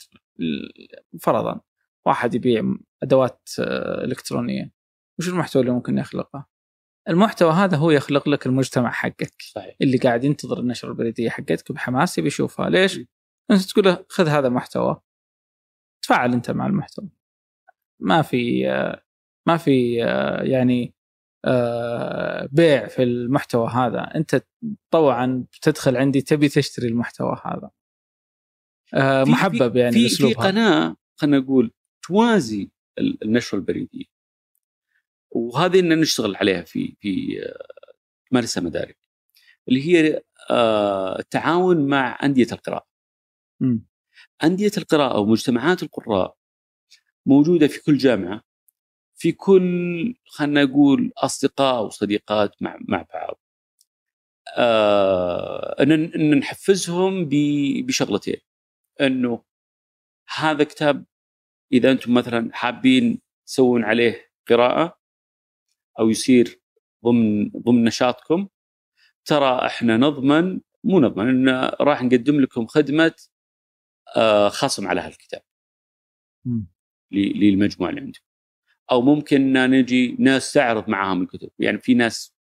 فرضا 1.21 1.61
واحد 2.07 2.35
يبيع 2.35 2.75
أدوات 3.03 3.49
آه، 3.59 4.05
إلكترونية 4.05 4.73
وش 5.19 5.29
المحتوى 5.29 5.63
اللي 5.63 5.73
ممكن 5.73 5.99
يخلقه؟ 5.99 6.47
المحتوى 7.09 7.53
هذا 7.53 7.77
هو 7.77 7.91
يخلق 7.91 8.29
لك 8.29 8.47
المجتمع 8.47 8.91
حقك. 8.91 9.35
صحيح. 9.43 9.77
اللي 9.83 9.99
قاعد 9.99 10.25
ينتظر 10.25 10.61
النشر 10.61 10.89
البريدية 10.89 11.31
حقتك 11.31 11.73
بحماس 11.73 12.19
يبي 12.19 12.27
يشوفها. 12.27 12.71
ليش؟ 12.71 13.01
أنت 13.51 13.63
تقول 13.63 13.85
له 13.85 14.07
خذ 14.09 14.29
هذا 14.29 14.49
المحتوى 14.49 15.01
تفاعل 16.05 16.33
أنت 16.33 16.51
مع 16.51 16.67
المحتوى. 16.67 17.09
ما 18.01 18.23
في 18.23 18.71
آه، 18.71 19.05
ما 19.47 19.57
في 19.57 20.05
آه، 20.05 20.43
يعني 20.43 20.95
بيع 22.53 22.87
في 22.87 23.03
المحتوى 23.03 23.69
هذا. 23.69 24.13
أنت 24.15 24.45
طوعا 24.91 25.45
بتدخل 25.53 25.97
عندي 25.97 26.21
تبي 26.21 26.49
تشتري 26.49 26.89
المحتوى 26.89 27.41
هذا. 27.45 27.71
آه، 28.95 29.25
محبب 29.25 29.77
يعني 29.77 29.93
في 29.93 30.09
في. 30.09 30.35
قناة 30.35 30.97
خلينا 31.17 31.39
نقول 31.39 31.73
توازي 32.03 32.71
ال- 32.99 33.25
النشره 33.25 33.59
البريدية. 33.59 34.05
وهذه 35.31 35.81
اللي 35.81 35.95
نشتغل 35.95 36.37
عليها 36.37 36.63
في 36.63 36.97
في 37.01 37.43
آه، 37.47 37.67
مارسة 38.33 38.61
مدارك. 38.61 38.99
اللي 39.69 39.83
هي 39.89 40.23
آه، 40.51 41.19
التعاون 41.19 41.87
مع 41.87 42.19
أندية 42.23 42.47
القراءة. 42.53 42.87
مم. 43.61 43.87
أندية 44.45 44.71
القراءة 44.79 45.19
ومجتمعات 45.21 45.83
القراء 45.83 46.37
موجودة 47.27 47.67
في 47.67 47.83
كل 47.83 47.97
جامعة. 47.97 48.43
في 49.21 49.33
كل 49.33 50.15
خلينا 50.27 50.65
نقول 50.65 51.13
أصدقاء 51.19 51.85
وصديقات 51.85 52.63
مع 52.63 52.79
مع 52.89 53.07
بعض. 53.15 53.41
آه 54.57 55.83
إن 55.83 56.39
نحفزهم 56.39 57.29
بشغلتين. 57.87 58.37
أنه 59.01 59.45
هذا 60.37 60.65
كتاب 60.65 61.05
إذا 61.73 61.93
أنتم 61.93 62.15
مثلا 62.15 62.51
حابين 62.55 63.21
تسوون 63.47 63.85
عليه 63.85 64.31
قراءة 64.49 64.99
أو 65.99 66.11
يصير 66.11 66.61
ضمن 67.05 67.51
ضمن 67.51 67.85
نشاطكم 67.85 68.49
ترى 69.25 69.67
إحنا 69.67 69.97
نضمن 69.97 70.61
مو 70.85 71.01
نضمن 71.01 71.29
إن 71.49 71.71
راح 71.81 72.03
نقدم 72.03 72.41
لكم 72.41 72.67
خدمة 72.67 73.15
آه، 74.17 74.49
خصم 74.49 74.89
على 74.89 75.01
هالكتاب. 75.01 75.43
للمجموعة 77.13 77.91
اللي 77.91 78.01
عندكم. 78.01 78.30
أو 78.91 79.03
ممكن 79.03 79.53
نجي 79.53 80.17
ناس 80.19 80.53
تعرض 80.53 80.89
معاهم 80.89 81.23
الكتب. 81.23 81.51
يعني 81.59 81.79
في 81.79 81.95
ناس 81.95 82.35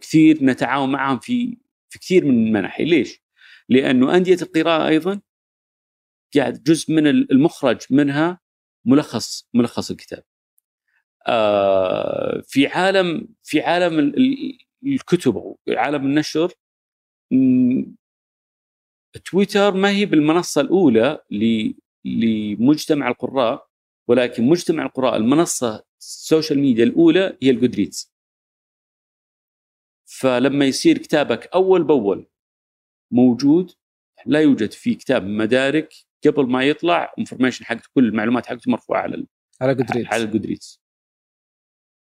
كثير 0.00 0.44
نتعاون 0.44 0.92
معاهم 0.92 1.18
في 1.18 1.56
في 1.88 1.98
كثير 1.98 2.24
من 2.24 2.46
المناحي. 2.46 2.84
ليش؟ 2.84 3.22
لأنه 3.68 4.16
أندية 4.16 4.36
القراءة 4.42 4.88
أيضا 4.88 5.20
قاعد 6.36 6.62
جزء 6.62 6.92
من 6.94 7.06
المخرج 7.06 7.78
منها 7.90 8.40
ملخص 8.84 9.48
ملخص 9.54 9.90
الكتاب. 9.90 10.24
آه، 11.26 12.42
في 12.46 12.66
عالم 12.66 13.28
في 13.42 13.60
عالم 13.60 13.98
ال- 13.98 14.16
ال- 14.16 14.58
الكتب 14.86 15.56
عالم 15.68 16.04
النشر 16.06 16.52
تويتر 19.24 19.74
ما 19.74 19.90
هي 19.90 20.06
بالمنصة 20.06 20.60
الأولى 20.60 21.18
لمجتمع 22.04 23.08
القراء 23.08 23.66
ولكن 24.08 24.44
مجتمع 24.46 24.86
القراء 24.86 25.16
المنصة 25.16 25.84
ال 26.02 26.10
social 26.10 26.58
media 26.58 26.84
الأولى 26.84 27.38
هي 27.42 27.50
ال 27.50 27.56
Goodreads 27.56 28.12
فلما 30.06 30.64
يصير 30.64 30.98
كتابك 30.98 31.46
أول 31.46 31.84
بأول 31.84 32.26
موجود 33.12 33.72
لا 34.26 34.40
يوجد 34.40 34.72
في 34.72 34.94
كتاب 34.94 35.22
مدارك 35.24 35.94
قبل 36.26 36.46
ما 36.46 36.64
يطلع 36.64 37.14
ال 37.18 37.22
information 37.22 37.64
حقته 37.64 37.88
كل 37.94 38.04
المعلومات 38.04 38.46
حقته 38.46 38.70
مرفوعة 38.70 39.00
على 39.02 39.14
ال- 39.14 39.26
على 39.60 39.74
Goodreads 39.74 40.06
على 40.06 40.22
ال 40.22 40.28
Goodreads 40.28 40.80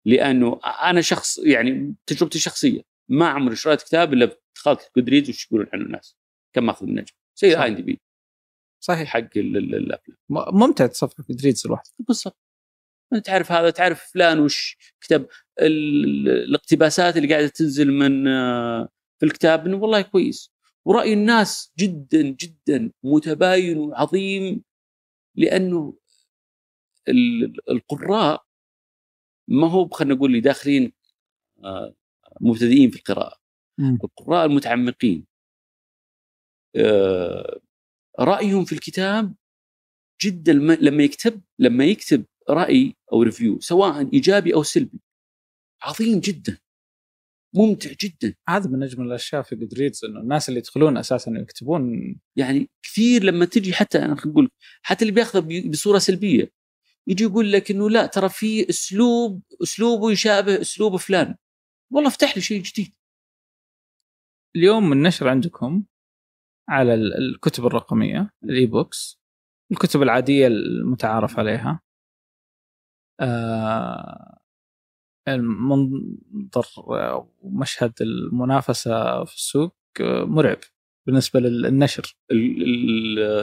لأنه 0.06 0.60
أنا 0.64 1.00
شخص 1.00 1.38
يعني 1.38 1.94
تجربتي 2.06 2.38
الشخصية 2.38 2.82
ما 3.08 3.28
عمري 3.28 3.56
شريت 3.56 3.82
كتاب 3.82 4.12
إلا 4.12 4.36
دخلت 4.56 4.90
Goodreads 4.96 5.28
وش 5.30 5.46
يقولون 5.46 5.66
عنه 5.72 5.84
الناس. 5.84 6.16
كم 6.52 6.66
ماخذ 6.66 6.86
النجم. 6.86 7.14
زي 7.36 7.52
صح. 7.52 7.60
IMDb. 7.60 8.00
صحيح. 8.80 9.08
حق 9.08 9.18
ال- 9.36 9.56
ال- 9.56 9.74
الأفلام. 9.74 10.18
ممتع 10.30 10.86
تصفح 10.86 11.24
Goodreads 11.30 11.62
الواحد. 11.66 11.84
بالضبط. 11.98 12.38
تعرف 13.18 13.52
هذا 13.52 13.70
تعرف 13.70 14.10
فلان 14.12 14.38
وش 14.40 14.76
كتب. 15.00 15.26
ال- 15.60 16.28
الاقتباسات 16.28 17.16
اللي 17.16 17.28
قاعدة 17.34 17.48
تنزل 17.48 17.92
من 17.92 18.28
آه، 18.28 18.88
في 19.18 19.26
الكتاب 19.26 19.66
إنه 19.66 19.76
والله 19.76 20.02
كويس. 20.02 20.52
ورأي 20.84 21.12
الناس 21.12 21.72
جدا 21.78 22.22
جدا 22.22 22.92
متباين 23.02 23.78
وعظيم 23.78 24.62
لأنه 25.36 25.98
ال- 27.08 27.70
القراء 27.70 28.44
ما 29.48 29.70
هو 29.70 29.88
خلينا 29.88 30.14
نقول 30.14 30.30
اللي 30.30 30.40
داخلين 30.40 30.92
آه، 31.64 31.94
مبتدئين 32.40 32.90
في 32.90 32.96
القراءة. 32.96 33.36
القراء 34.04 34.46
المتعمقين. 34.46 35.26
آه، 36.76 37.60
رأيهم 38.20 38.64
في 38.64 38.72
الكتاب 38.72 39.34
جدا 40.24 40.52
لما 40.52 41.02
يكتب 41.04 41.42
لما 41.58 41.84
يكتب 41.84 42.24
رأي 42.50 42.96
أو 43.12 43.22
review 43.22 43.60
سواء 43.60 44.12
إيجابي 44.14 44.54
أو 44.54 44.62
سلبي. 44.62 45.00
عظيم 45.82 46.20
جدا. 46.20 46.58
ممتع 47.54 47.90
جدا. 48.00 48.34
هذا 48.48 48.70
من 48.70 48.82
أجمل 48.82 49.06
الأشياء 49.06 49.42
في 49.42 49.56
Goodreads 49.56 50.04
إنه 50.04 50.20
الناس 50.20 50.48
اللي 50.48 50.58
يدخلون 50.60 50.96
أساسا 50.96 51.30
يكتبون. 51.30 52.16
يعني 52.36 52.70
كثير 52.82 53.24
لما 53.24 53.44
تجي 53.44 53.72
حتى 53.72 53.98
أنا 53.98 54.14
نقول 54.14 54.50
حتى 54.82 55.02
اللي 55.02 55.14
بياخذه 55.14 55.70
بصورة 55.70 55.98
سلبية 55.98 56.52
يجي 57.06 57.24
يقول 57.24 57.52
لك 57.52 57.70
إنه 57.70 57.90
لا 57.90 58.06
ترى 58.06 58.28
في 58.28 58.68
أسلوب 58.68 59.42
أسلوبه 59.62 60.10
يشابه 60.12 60.60
أسلوب 60.60 60.96
فلان. 60.96 61.36
والله 61.92 62.08
افتح 62.08 62.36
لي 62.36 62.42
شيء 62.42 62.62
جديد. 62.62 62.94
اليوم 64.56 64.92
النشر 64.92 65.28
عندكم 65.28 65.84
على 66.68 66.94
ال- 66.94 67.14
الكتب 67.18 67.66
الرقمية 67.66 68.30
ال 68.44 68.66
e-books 68.66 69.20
الكتب 69.72 70.02
العادية 70.02 70.46
المتعارف 70.46 71.38
عليها. 71.38 71.80
المنظر 75.28 76.66
ومشهد 77.42 77.92
المنافسة 78.00 79.24
في 79.24 79.34
السوق 79.34 79.76
آه، 80.00 80.24
مرعب 80.24 80.58
بالنسبة 81.06 81.40
للنشر. 81.40 82.16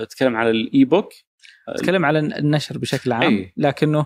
تتكلم 0.10 0.36
على 0.36 0.50
ال 0.52 0.86
e-book 0.86 1.10
اتكلم 1.68 2.06
على 2.06 2.20
النشر 2.20 2.78
بشكل 2.78 3.12
عام 3.12 3.34
أي. 3.38 3.54
لكنه 3.58 4.06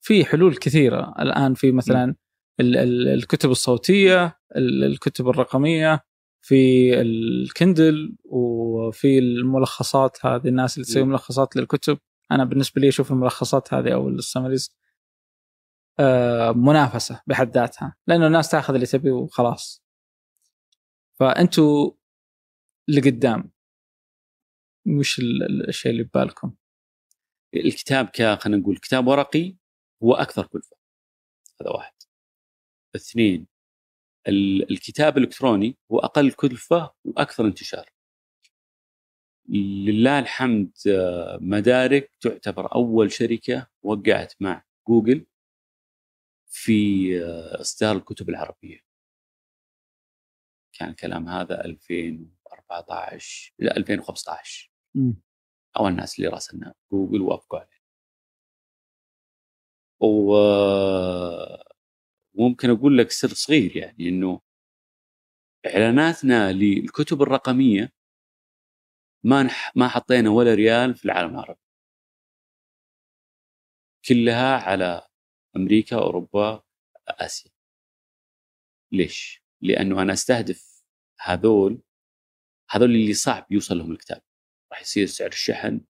في 0.00 0.24
حلول 0.24 0.56
كثيرة. 0.56 1.14
الآن 1.18 1.54
في 1.54 1.72
مثلا 1.72 2.14
ال- 2.60 2.76
ال- 2.76 3.08
الكتب 3.08 3.50
الصوتية 3.50 4.38
ال- 4.56 4.84
الكتب 4.84 5.28
الرقمية 5.28 6.00
في 6.44 6.92
الكندل 7.00 8.16
وفي 8.24 9.18
الملخصات 9.18 10.26
هذه 10.26 10.48
الناس 10.48 10.76
اللي 10.76 10.84
تسوي. 10.86 11.02
ملخصات 11.04 11.56
للكتب. 11.56 11.98
أنا 12.32 12.44
بالنسبة 12.44 12.80
لي 12.80 12.88
أشوف 12.88 13.12
الملخصات 13.12 13.74
هذه 13.74 13.94
أو 13.94 14.08
السمريز 14.08 14.70
آه، 14.70 14.81
منافسة 16.56 17.22
بحد 17.26 17.50
ذاتها 17.54 17.96
لأنه 18.06 18.26
الناس 18.26 18.50
تأخذ 18.50 18.74
اللي 18.74 18.86
تبي 18.86 19.10
وخلاص. 19.10 19.82
فأنتوا 21.20 21.92
اللي 22.88 23.00
قدام 23.00 23.52
وش 24.98 25.18
ال- 25.18 25.42
ال- 25.42 25.68
الشيء 25.68 25.92
اللي 25.92 26.02
ببالكم؟ 26.02 26.54
الكتاب 27.54 28.06
ك 28.06 28.22
خلينا 28.40 28.60
نقول 28.60 28.76
كتاب 28.78 29.06
ورقي 29.06 29.56
هو 30.02 30.14
أكثر 30.14 30.46
كلفة. 30.46 30.76
هذا 31.60 31.70
واحد. 31.70 31.94
اثنين 32.96 33.46
ال- 34.28 34.70
الكتاب 34.72 35.18
الإلكتروني 35.18 35.76
هو 35.92 35.98
أقل 35.98 36.32
كلفة 36.32 36.94
وأكثر 37.04 37.44
انتشار. 37.46 37.90
لله 39.48 40.18
الحمد 40.18 40.72
آه، 40.88 41.38
مدارك 41.40 42.10
تعتبر 42.20 42.74
أول 42.74 43.12
شركة 43.12 43.66
وقعت 43.82 44.34
مع 44.40 44.64
جوجل. 44.88 45.26
في 46.54 46.72
آه، 47.24 47.60
إصدار 47.60 47.96
الكتب 47.96 48.28
العربية. 48.28 48.78
كان 50.72 50.88
الكلام 50.88 51.28
هذا 51.28 51.64
2014 51.64 53.54
لا 53.58 53.76
2015 53.76 54.70
أو 55.76 55.88
الناس 55.88 56.18
اللي 56.18 56.28
راسلنا 56.30 56.74
جوجل 56.92 57.20
وافقوا 57.20 57.58
عليه. 57.58 57.82
و- 60.00 61.62
وممكن 62.34 62.70
أقول 62.70 62.98
لك 62.98 63.10
سر 63.10 63.28
صغير 63.28 63.76
يعني 63.76 64.08
إنه 64.08 64.40
إعلاناتنا 65.66 66.52
للكتب 66.52 67.22
الرقمية 67.22 67.92
ما 69.24 69.42
نح 69.42 69.72
ما 69.76 69.88
حطينا 69.88 70.30
ولا 70.30 70.54
ريال 70.54 70.94
في 70.94 71.04
العالم 71.04 71.30
العربي. 71.34 71.60
كلها 74.08 74.56
على 74.56 75.06
أمريكا 75.56 75.96
أوروبا 75.96 76.62
آسيا. 77.08 77.50
ليش؟ 78.92 79.42
لأنه 79.60 80.02
أنا 80.02 80.12
أستهدف 80.12 80.84
هذول 81.20 81.82
هذول 82.70 82.90
اللي 82.90 83.14
صعب 83.14 83.46
يوصل 83.50 83.78
لهم 83.78 83.92
الكتاب. 83.92 84.22
راح 84.72 84.80
يصير 84.80 85.06
سعر 85.06 85.28
الشحن 85.28 85.80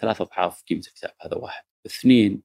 ثلاث 0.00 0.20
أضعاف 0.20 0.62
قيمة 0.62 0.80
الكتاب 0.80 1.14
هذا 1.20 1.36
واحد. 1.36 1.64
اثنين 1.86 2.42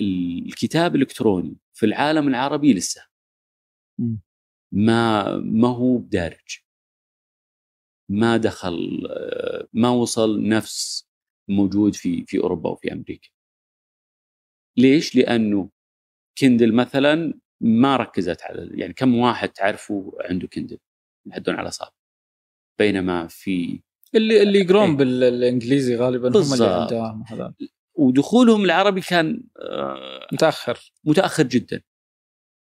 الكتاب 0.00 0.94
الإلكتروني 0.96 1.56
في 1.72 1.86
العالم 1.86 2.28
العربي 2.28 2.74
لسه. 2.74 3.06
ما 4.72 5.36
ما 5.36 5.68
هو 5.68 5.98
بدارج. 5.98 6.58
ما 8.08 8.36
دخل 8.36 9.06
آه، 9.10 9.68
ما 9.72 9.88
وصل 9.90 10.48
نفس 10.48 11.08
موجود 11.48 11.94
في 11.94 12.24
في 12.26 12.38
أوروبا 12.38 12.70
وفي 12.70 12.92
أمريكا. 12.92 13.28
ليش؟ 14.76 15.16
لأنه 15.16 15.70
Kindle 16.38 16.74
مثلا 16.74 17.34
ما 17.60 17.96
ركزت 17.96 18.42
على 18.42 18.70
يعني 18.80 18.92
كم 18.92 19.14
واحد 19.14 19.48
تعرفه 19.48 20.12
عنده 20.20 20.48
Kindle 20.48 20.78
يحدون 21.26 21.54
على 21.54 21.70
صعب 21.70 21.92
بينما 22.78 23.26
في 23.26 23.80
اللي 24.14 24.42
اللي 24.42 24.58
يقرون 24.58 24.88
إيه. 24.90 24.96
بالانجليزي 24.96 25.96
غالبا 25.96 26.28
هم. 26.28 26.52
اللي 26.52 26.66
عندهم 26.66 27.24
هذا. 27.28 27.54
ودخولهم 27.94 28.64
العربي 28.64 29.00
كان 29.00 29.42
آه، 29.58 30.26
متأخر. 30.32 30.92
متأخر 31.04 31.42
جدا. 31.42 31.82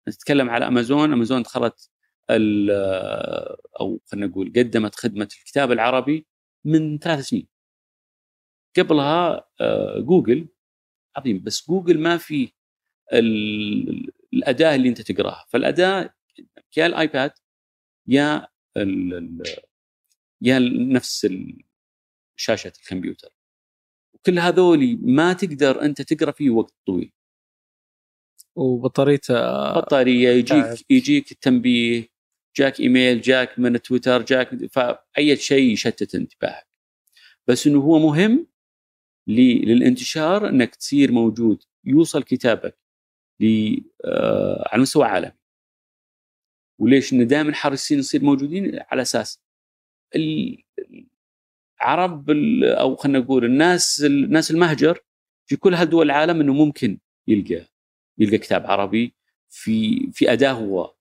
نتكلم 0.09 0.51
على 0.51 0.67
Amazon 0.67 1.13
Amazon 1.13 1.43
دخلت 1.43 1.91
ال- 2.31 2.71
أو 3.81 4.01
خلينا 4.07 4.27
نقول 4.27 4.53
قدمت 4.57 4.95
خدمة 4.95 5.29
الكتاب 5.41 5.73
العربي 5.73 6.27
من 6.65 6.99
ثلاث 6.99 7.21
سنين. 7.21 7.49
قبلها 8.79 9.49
آه، 9.61 9.99
جوجل 10.01 10.49
عظيم 11.17 11.43
بس 11.43 11.69
جوجل 11.69 11.99
ما 12.01 12.17
في 12.17 12.53
ال- 13.13 14.11
الأداة 14.35 14.75
اللي 14.75 14.89
أنت 14.89 15.01
تقراها. 15.13 15.45
فالأداة 15.49 16.15
يا 16.77 16.87
ال 16.87 16.96
iPad 16.96 17.33
يا 18.07 18.49
ال- 18.77 19.43
يا 20.43 20.59
نفس 20.59 21.29
شاشة 22.37 22.73
الكمبيوتر. 22.83 23.29
وكل 24.15 24.39
هذولي 24.39 24.97
ما 25.03 25.33
تقدر 25.33 25.83
أنت 25.83 26.03
تقرأ 26.03 26.31
فيه 26.31 26.51
وقت 26.51 26.75
طويل. 26.87 27.13
وبطاريته 28.57 29.35
بطارية 29.73 30.29
يجيك 30.29 30.49
تعب. 30.65 30.77
يجيك 30.91 31.33
التنبيه 31.33 32.09
جاك 32.57 32.81
إيميل 32.81 33.21
جاك 33.21 33.59
من 33.59 33.83
تويتر 33.83 34.23
جاك 34.23 34.67
فأي 34.73 35.37
شيء 35.37 35.73
يشتت 35.73 36.15
انتباهك. 36.15 36.67
بس 37.47 37.67
إنه 37.67 37.81
هو 37.81 37.99
مهم 37.99 38.47
للانتشار 39.27 40.49
أنك 40.49 40.75
تصير 40.75 41.13
موجود 41.13 41.63
يوصل 41.85 42.23
كتابك 42.23 42.79
ل 43.41 43.77
آه، 44.05 44.69
على 44.73 44.83
مستوى 44.83 45.05
عالمي. 45.05 45.33
وليش؟ 46.79 47.13
إن 47.13 47.27
دائما 47.27 47.55
حريصين 47.55 47.99
نصير 47.99 48.25
موجودين 48.25 48.79
على 48.91 49.03
أساس 49.03 49.41
ال- 50.17 50.63
العرب 51.81 52.31
ال- 52.31 52.65
أو 52.65 52.97
خلينا 52.97 53.19
نقول 53.19 53.45
الناس 53.45 54.03
الناس 54.05 54.51
المهجر 54.51 55.01
في 55.47 55.57
كل 55.57 55.75
هالدول 55.75 56.07
العالم 56.07 56.41
إنه 56.41 56.53
ممكن 56.53 56.99
يلقى 57.29 57.67
يلقى 58.19 58.39
كتاب 58.39 58.67
عربي 58.67 59.15
في 59.51 60.07
في 60.13 60.33
أداة 60.33 60.53
هو 60.53 60.95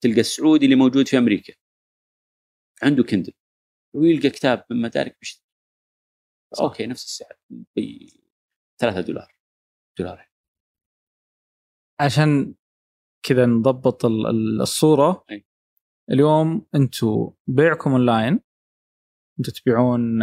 تلقى 0.00 0.20
السعودي 0.20 0.64
اللي 0.64 0.76
موجود 0.76 1.08
في 1.08 1.18
أمريكا. 1.18 1.54
عنده 2.82 3.02
Kindle. 3.02 3.32
ويلقى 3.94 4.30
كتاب 4.30 4.64
من 4.70 4.80
مدارك 4.80 5.16
بيشتري 5.20 5.45
صح. 6.54 6.64
okay 6.64 6.86
نفس 6.86 7.04
السعر 7.04 7.32
ب 7.50 7.80
3 8.80 9.00
دولار 9.00 9.28
دولار 9.98 10.28
عشان 12.00 12.54
كذا 13.22 13.46
نضبط 13.46 14.04
ال- 14.04 14.26
ال- 14.26 14.60
الصورة. 14.60 15.24
أي. 15.30 15.46
اليوم 16.10 16.66
أنتم 16.74 17.30
بيعكم 17.46 17.90
أونلاين 17.90 18.40
أنتم 19.38 19.52
تبيعون 19.52 20.22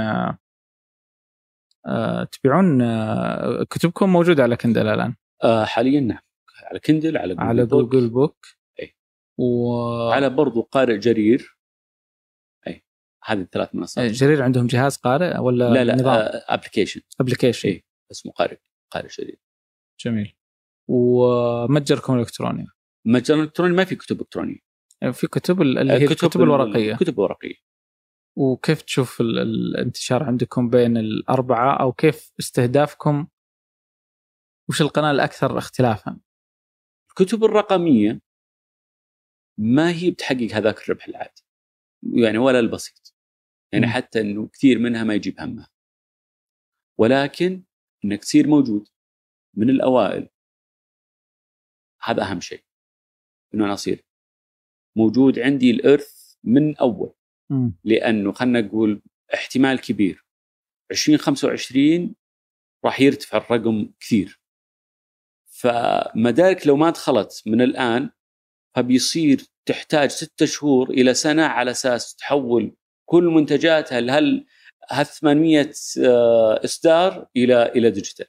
آه، 1.85 2.23
تبيعون 2.31 2.81
آه، 2.81 3.63
كتبكم 3.69 4.09
موجوده 4.13 4.43
على 4.43 4.55
Kindle 4.57 4.87
الآن؟ 4.87 5.15
آه 5.43 5.65
حاليا 5.65 5.99
نعم. 5.99 6.19
على 6.63 6.79
Kindle 6.79 7.17
على 7.17 7.33
جوجل 7.35 7.47
على 7.47 7.65
book، 7.65 7.91
Google 7.91 8.09
Book. 8.09 8.45
أي. 8.79 8.95
و 9.39 9.73
على 10.11 10.29
برضو 10.29 10.61
قارئ 10.61 10.97
جرير. 10.97 11.39
اي 11.39 11.62
هذه 13.25 13.41
الثلاث 13.41 13.75
منصات. 13.75 14.11
جرير 14.11 14.43
عندهم 14.43 14.67
جهاز 14.67 14.97
قارئ 14.97 15.37
ولا 15.39 15.69
لا 15.69 15.83
لا 15.83 15.95
نظام؟ 15.95 16.29
application 16.33 17.01
application 17.19 17.69
إيه. 17.69 17.83
اسمه 18.11 18.31
قارئ 18.31 18.57
قارئ 18.91 19.07
جرير 19.07 19.39
جميل. 19.99 20.35
ومتجركم 20.87 22.13
الالكتروني 22.15 22.67
متجر 23.05 23.41
إلكتروني 23.43 23.73
ما 23.75 23.85
في 23.85 23.95
كتب 23.95 24.21
إلكترونية. 24.21 24.59
في 25.11 25.27
كتب 25.27 25.61
ال- 25.61 25.77
اللي 25.77 25.93
هي 25.93 26.05
الكتب 26.05 26.41
الورقية. 26.41 26.93
الكتب 26.93 27.13
الورقية. 27.13 27.55
وكيف 28.37 28.81
تشوف 28.81 29.21
ال- 29.21 29.39
الانتشار 29.39 30.23
عندكم 30.23 30.69
بين 30.69 30.97
الأربعة؟ 30.97 31.77
أو 31.81 31.91
كيف 31.93 32.31
استهدافكم؟ 32.39 33.27
وش 34.69 34.81
القناة 34.81 35.11
الأكثر 35.11 35.57
اختلافا؟ 35.57 36.19
الكتب 37.09 37.43
الرقمية 37.43 38.21
ما 39.57 39.91
هي 39.91 40.11
بتحقق 40.11 40.47
هذاك 40.53 40.83
الربح 40.83 41.07
العادي. 41.07 41.43
يعني 42.03 42.37
ولا 42.37 42.59
البسيط. 42.59 43.12
يعني. 43.73 43.87
حتى 43.87 44.21
إنه 44.21 44.47
كثير 44.47 44.79
منها 44.79 45.03
ما 45.03 45.13
يجيب 45.13 45.39
همها. 45.39 45.69
ولكن 46.97 47.63
انك 48.05 48.21
تصير 48.21 48.47
موجود 48.47 48.87
من 49.57 49.69
الأوائل. 49.69 50.29
هذا 52.01 52.23
أهم 52.23 52.39
شيء. 52.41 52.63
إنه 53.53 53.65
أنا 53.65 53.73
أصير 53.73 54.05
موجود 54.95 55.39
عندي 55.39 55.71
الإرث 55.71 56.35
من 56.43 56.77
أول. 56.77 57.13
لأنه 57.83 58.31
خلينا 58.31 58.61
نقول 58.61 59.01
احتمال 59.33 59.81
كبير. 59.81 60.25
2025 60.91 62.15
راح 62.85 63.01
يرتفع 63.01 63.37
الرقم 63.37 63.93
كثير. 63.99 64.39
فمدارك 65.45 66.67
لو 66.67 66.75
ما 66.75 66.89
دخلت 66.89 67.43
من 67.45 67.61
الآن 67.61 68.09
فبيصير 68.75 69.41
تحتاج 69.65 70.09
ستة 70.09 70.45
شهور 70.45 70.89
إلى 70.89 71.13
سنة 71.13 71.43
على 71.43 71.71
أساس 71.71 72.15
تحول 72.15 72.75
كل 73.05 73.23
منتجاتها 73.23 73.99
هل 73.99 74.09
هال 74.91 75.05
800 75.05 75.71
آه، 76.05 76.61
إصدار 76.65 77.27
إلى 77.35 77.63
إلى 77.65 77.91
ديجيتال. 77.91 78.25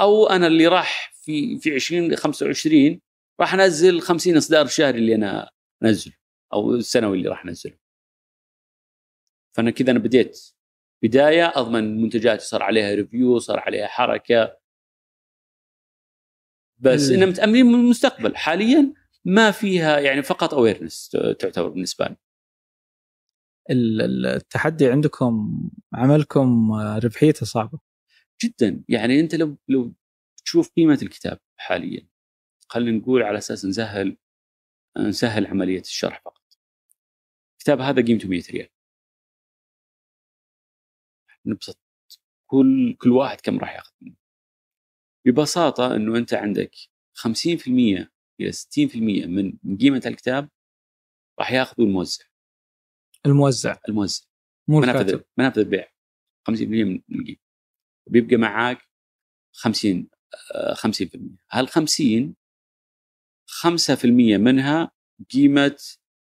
أو 0.00 0.26
أنا 0.26 0.46
اللي 0.46 0.66
راح 0.66 1.12
في 1.14 1.58
في 1.58 1.74
2025 1.76 3.00
راح 3.40 3.54
أنزل 3.54 4.00
50 4.00 4.36
إصدار 4.36 4.66
شهري 4.66 4.98
اللي 4.98 5.14
أنا 5.14 5.50
أنزله 5.82 6.14
أو 6.52 6.74
السنوي 6.74 7.18
اللي 7.18 7.28
راح 7.28 7.44
أنزله. 7.44 7.78
فأنا 9.56 9.70
كذا 9.70 9.90
أنا 9.90 9.98
بديت. 9.98 10.40
بداية 11.02 11.52
أضمن 11.56 12.02
منتجاتي 12.02 12.44
صار 12.44 12.62
عليها 12.62 12.94
review 12.94 13.38
صار 13.38 13.60
عليها 13.60 13.86
حركة. 13.86 14.58
بس 16.78 17.10
اننا 17.10 17.26
متاملين 17.26 17.66
من 17.66 17.74
المستقبل. 17.74 18.36
حاليا 18.36 18.94
ما 19.24 19.50
فيها 19.50 19.98
يعني 19.98 20.22
فقط 20.22 20.54
awareness 20.54 21.16
تعتبر 21.38 21.68
بالنسبة 21.68 22.06
لي. 22.06 22.16
التحدي 23.70 24.86
عندكم 24.90 25.60
عملكم 25.94 26.72
ربحيته 27.04 27.46
صعبة. 27.46 27.78
جدا. 28.44 28.84
يعني 28.88 29.20
أنت 29.20 29.34
لو 29.34 29.56
لو 29.68 29.94
تشوف 30.44 30.70
قيمة 30.76 30.98
الكتاب 31.02 31.40
حاليا 31.56 32.08
خلينا 32.68 32.98
نقول 32.98 33.22
على 33.22 33.38
أساس 33.38 33.64
نسهل 33.64 34.16
نسهل 34.98 35.46
عملية 35.46 35.80
الشرح 35.80 36.22
فقط. 36.24 36.42
الكتاب 37.58 37.80
هذا 37.80 38.02
قيمته 38.06 38.28
100 38.28 38.42
ريال. 38.50 38.68
نبسط 41.46 41.78
كل 42.50 42.96
كل 42.98 43.10
واحد 43.10 43.40
كم 43.40 43.58
راح 43.58 43.74
ياخذ 43.74 43.92
منه. 44.00 44.16
ببساطة 45.26 45.96
إنه 45.96 46.18
أنت 46.18 46.34
عندك 46.34 46.70
50% 47.14 48.10
إلى 48.40 48.52
60% 48.52 49.26
من 49.26 49.58
من 49.62 49.78
قيمة 49.78 50.02
الكتاب 50.06 50.48
راح 51.40 51.52
ياخذه 51.52 51.82
الموزع. 51.84 52.24
الموزع. 53.26 53.76
الموزع. 53.88 54.24
مو 54.68 54.80
منافذ 54.80 55.20
منافذ 55.38 55.58
البيع 55.58 55.88
50% 56.50 56.50
من 56.84 57.00
القيمه 57.14 57.38
بيبقى 58.06 58.36
معاك 58.36 58.78
50 59.52 60.08
آه، 60.54 60.74
50% 60.74 61.18
هال 61.52 61.68
50 61.68 62.34
5% 63.46 64.04
منها 64.38 64.90
قيمة 65.34 65.76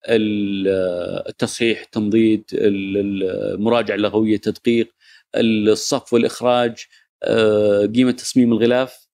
آه، 0.08 1.30
التصحيح 1.30 1.82
التمضيد 1.82 2.44
ال- 2.54 3.24
المراجعه 3.54 3.96
اللغوية 3.96 4.36
التدقيق 4.36 4.94
الصف 5.36 6.14
والإخراج 6.14 6.86
آه، 7.24 7.86
قيمة 7.86 8.12
تصميم 8.12 8.52
الغلاف. 8.54 9.08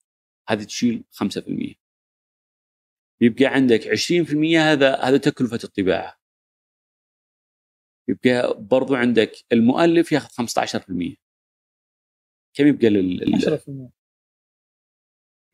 هذه 0.48 0.62
تشيل 0.64 1.04
5% 1.10 1.74
يبقى 3.20 3.44
عندك 3.44 3.80
20% 3.88 4.58
هذا 4.58 4.96
هذا 4.96 5.16
تكلفة 5.16 5.58
الطباعة. 5.64 6.19
يبقى 8.10 8.62
برضو 8.62 8.94
عندك 8.94 9.32
المؤلف 9.52 10.12
ياخذ 10.12 10.28
15% 10.28 11.16
كم 12.54 12.66
يبقى 12.66 12.88
لل 12.90 13.22
ال- 13.22 13.34
10% 13.34 13.90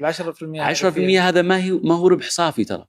ال 0.01 0.07
10% 0.07 0.63
10% 0.63 1.21
هذا 1.21 1.43
ما 1.43 1.65
هي 1.65 1.71
ما 1.71 1.95
هو 1.95 2.09
ربح 2.09 2.31
صافي 2.31 2.65
ترى. 2.65 2.87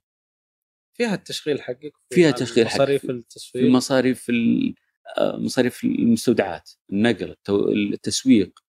فيها 0.96 1.14
التشغيل 1.14 1.62
حقك 1.62 1.92
فيها 2.12 2.30
تشغيل 2.30 2.68
حقك. 2.68 2.74
مصاريف 2.80 3.06
في 3.06 3.12
التصوير 3.12 3.64
المصاريف 3.64 4.30
ال- 4.30 4.74
آه، 5.18 5.36
مصاريف 5.36 5.84
المستودعات 5.84 6.70
النقل 6.92 7.36
التسويق. 7.50 8.60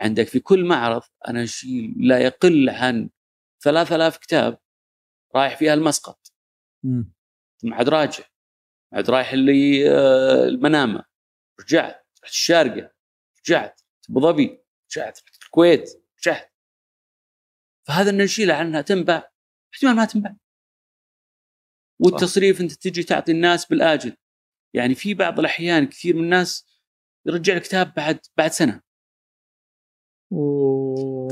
عندك 0.00 0.26
في 0.26 0.40
كل 0.40 0.64
معرض 0.64 1.02
أنا 1.28 1.42
اشيل 1.42 1.94
لا 1.98 2.18
يقل 2.18 2.68
عن 2.70 3.10
3000 3.64 4.16
كتاب 4.18 4.58
رايح 5.34 5.58
فيها 5.58 5.74
المسقط. 5.74 6.32
ثم 7.62 7.74
عاد 7.74 7.88
راجع. 7.88 8.24
عاد 8.94 9.10
رايح 9.10 9.32
اللي 9.32 9.90
آه، 9.90 10.44
المنامة. 10.44 11.04
رجعت 11.60 12.06
رحت 12.24 12.32
الشارقة. 12.32 12.92
رجعت 13.40 13.80
أبو 14.10 14.20
ظبي. 14.20 14.64
رجعت 14.90 15.18
رحت 15.18 15.42
الكويت. 15.42 15.90
رجعت. 16.18 16.52
فهذا 17.86 18.10
ان 18.10 18.16
نشيله 18.18 18.54
عنها 18.54 18.80
تنباع 18.80 19.32
احتمال 19.74 19.96
ما 19.96 20.04
تنباع 20.04 20.36
والتصريف 21.98 22.60
أنت 22.60 22.72
تجي 22.72 23.02
تعطي 23.02 23.32
الناس 23.32 23.66
بالآجل. 23.66 24.16
يعني 24.74 24.94
في 24.94 25.14
بعض 25.14 25.38
الأحيان 25.38 25.86
كثير 25.86 26.16
من 26.16 26.24
الناس 26.24 26.80
يرجع 27.26 27.56
الكتاب 27.56 27.94
بعد 27.94 28.20
بعد 28.36 28.50
سنة. 28.50 28.82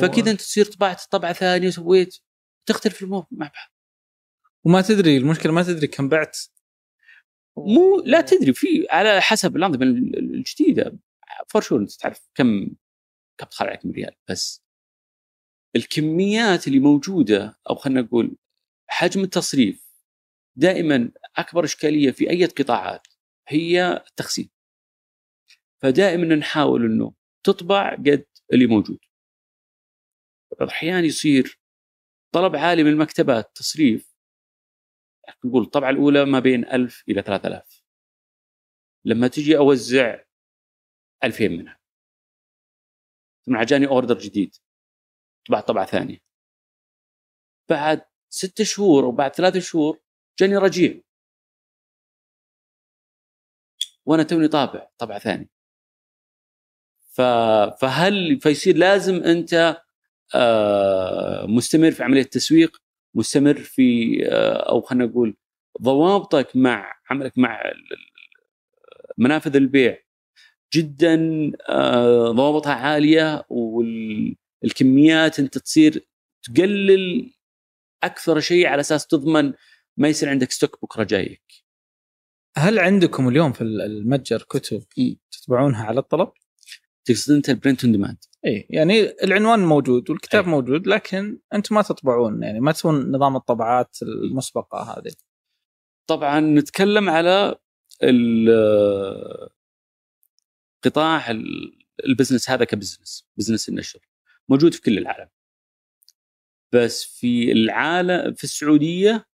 فكذا 0.01 0.31
أنت 0.31 0.41
تصير 0.41 0.65
طبعت 0.65 1.03
طبعة 1.11 1.33
ثانية 1.33 1.69
وسويت 1.69 2.19
تختلف 2.67 3.03
الأمور 3.03 3.27
مع 3.31 3.47
بعض. 3.47 3.73
وما 4.65 4.83
تدري 4.83 5.17
المشكلة 5.17 5.53
ما 5.53 5.63
تدري 5.63 5.87
كم 5.87 6.09
بعت 6.09 6.39
مو 7.57 8.01
لا 8.07 8.21
تدري 8.21 8.53
في 8.53 8.87
على 8.91 9.21
حسب 9.21 9.57
الأنظمة 9.57 9.87
الجديدة 9.87 10.99
فور 11.49 11.63
شور 11.63 11.81
أنت 11.81 11.93
تعرف 11.93 12.29
كم 12.35 12.69
كم 13.39 13.47
دخل 13.51 13.67
عليك 13.67 13.87
من 13.87 13.93
ريال 13.93 14.15
بس 14.31 14.63
الكميات 15.77 16.67
اللي 16.67 16.79
موجودة 16.79 17.61
أو 17.71 17.75
خلينا 17.75 18.01
نقول 18.01 18.37
حجم 18.89 19.21
التصريف 19.23 19.93
دائما 20.57 21.11
أكبر 21.37 21.65
إشكالية 21.65 22.11
في 22.11 22.31
أي 22.31 22.45
قطاعات 22.47 23.07
هي 23.49 24.05
التخزين. 24.09 24.51
فدائما 25.83 26.35
نحاول 26.35 26.85
إنه 26.85 27.15
تطبع 27.45 27.95
قد 27.95 28.27
اللي 28.53 28.67
موجود. 28.67 28.99
الأحيان 30.61 31.05
يصير 31.05 31.61
طلب 32.33 32.57
عالي 32.57 32.85
من 32.85 32.91
المكتبات 32.91 33.57
تصريف 33.57 34.12
نقول 35.45 35.63
الطبعة 35.63 35.91
الأولى 35.91 36.25
ما 36.25 36.39
بين 36.39 36.65
1000 36.65 37.05
إلى 37.09 37.23
3000 37.23 37.83
لما 39.05 39.29
تجي 39.29 39.57
أوزع 39.57 40.25
2000 41.25 41.49
منها. 41.49 41.79
ثم 43.47 43.63
جاني 43.63 43.87
أوردر 43.87 44.19
جديد. 44.19 44.57
طبعت 45.49 45.69
طبعة 45.69 45.87
ثانية. 45.87 46.19
بعد 47.69 48.05
ست 48.29 48.63
شهور 48.63 49.05
وبعد 49.05 49.35
ثلاث 49.35 49.57
شهور 49.57 50.01
جاني 50.39 50.57
رجيع. 50.57 51.01
وأنا 54.07 54.23
توني 54.23 54.49
طابع 54.49 54.89
طبعة 54.99 55.19
ثانية. 55.19 55.49
فهل 57.81 58.41
فيصير 58.41 58.77
لازم 58.77 59.15
أنت 59.15 59.83
آه، 60.35 61.47
مستمر 61.47 61.91
في 61.91 62.03
عملية 62.03 62.23
التسويق؟ 62.23 62.82
مستمر 63.15 63.55
في 63.55 64.19
آه، 64.29 64.71
أو 64.71 64.81
خلينا 64.81 65.07
نقول 65.07 65.37
ضوابطك 65.83 66.57
مع 66.57 66.93
عملك 67.11 67.39
مع 67.39 67.63
منافذ 69.19 69.57
البيع 69.57 69.99
جدا 70.75 71.17
آه، 71.69 72.31
ضوابطها 72.31 72.75
عالية 72.75 73.45
والكميات 73.49 75.39
أنت 75.39 75.59
تصير 75.59 76.07
تقلل 76.43 77.33
أكثر 78.03 78.41
شيء 78.41 78.67
على 78.67 78.81
أساس 78.81 79.07
تضمن 79.07 79.53
ما 79.97 80.09
يصير 80.09 80.29
عندك 80.29 80.51
stock 80.51 80.79
بكرة 80.83 81.05
جايك. 81.05 81.43
هل 82.57 82.79
عندكم 82.79 83.29
اليوم 83.29 83.53
في 83.53 83.61
المتجر 83.65 84.43
كتب 84.43 84.83
تتبعونها 85.31 85.85
على 85.85 86.01
الطلب؟ 86.01 86.33
تقصد 87.05 87.33
انت 87.33 87.49
ال 87.51 87.56
print 87.56 87.85
on 87.85 87.93
demand 87.93 88.25
اي 88.47 88.67
يعني 88.71 89.01
العنوان 89.25 89.61
موجود 89.65 90.11
والكتاب 90.11 90.45
أي. 90.45 90.51
موجود 90.51 90.87
لكن 90.87 91.39
أنتم 91.55 91.75
ما 91.75 91.83
تطبعون 91.83 92.43
يعني 92.43 92.61
ما 92.61 92.73
تسوون 92.73 93.11
نظام 93.13 93.37
الطبعات 93.37 93.97
المسبقة 94.03 94.83
هذه. 94.83 95.13
طبعا 96.07 96.41
نتكلم 96.41 97.11
على 97.11 97.57
قطاع 100.85 101.31
ال- 101.31 101.79
ال 102.07 102.12
business 102.12 102.51
هذا 102.51 102.65
ك 102.65 102.72
business 102.72 103.29
business 103.37 103.69
النشر. 103.69 104.01
موجود 104.49 104.75
في 104.75 104.81
كل 104.83 104.99
العالم. 104.99 105.29
بس 106.73 107.05
في 107.05 107.53
العالم 107.53 108.35
في 108.35 108.45
السعودية 108.45 109.27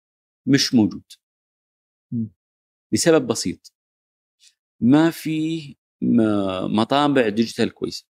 مش 0.45 0.73
موجود. 0.73 1.03
لسبب 2.91 3.27
بسيط. 3.27 3.73
ما 4.79 5.09
في 5.09 5.75
مطابع 6.67 7.29
digital 7.29 7.73
كويسة. 7.73 8.07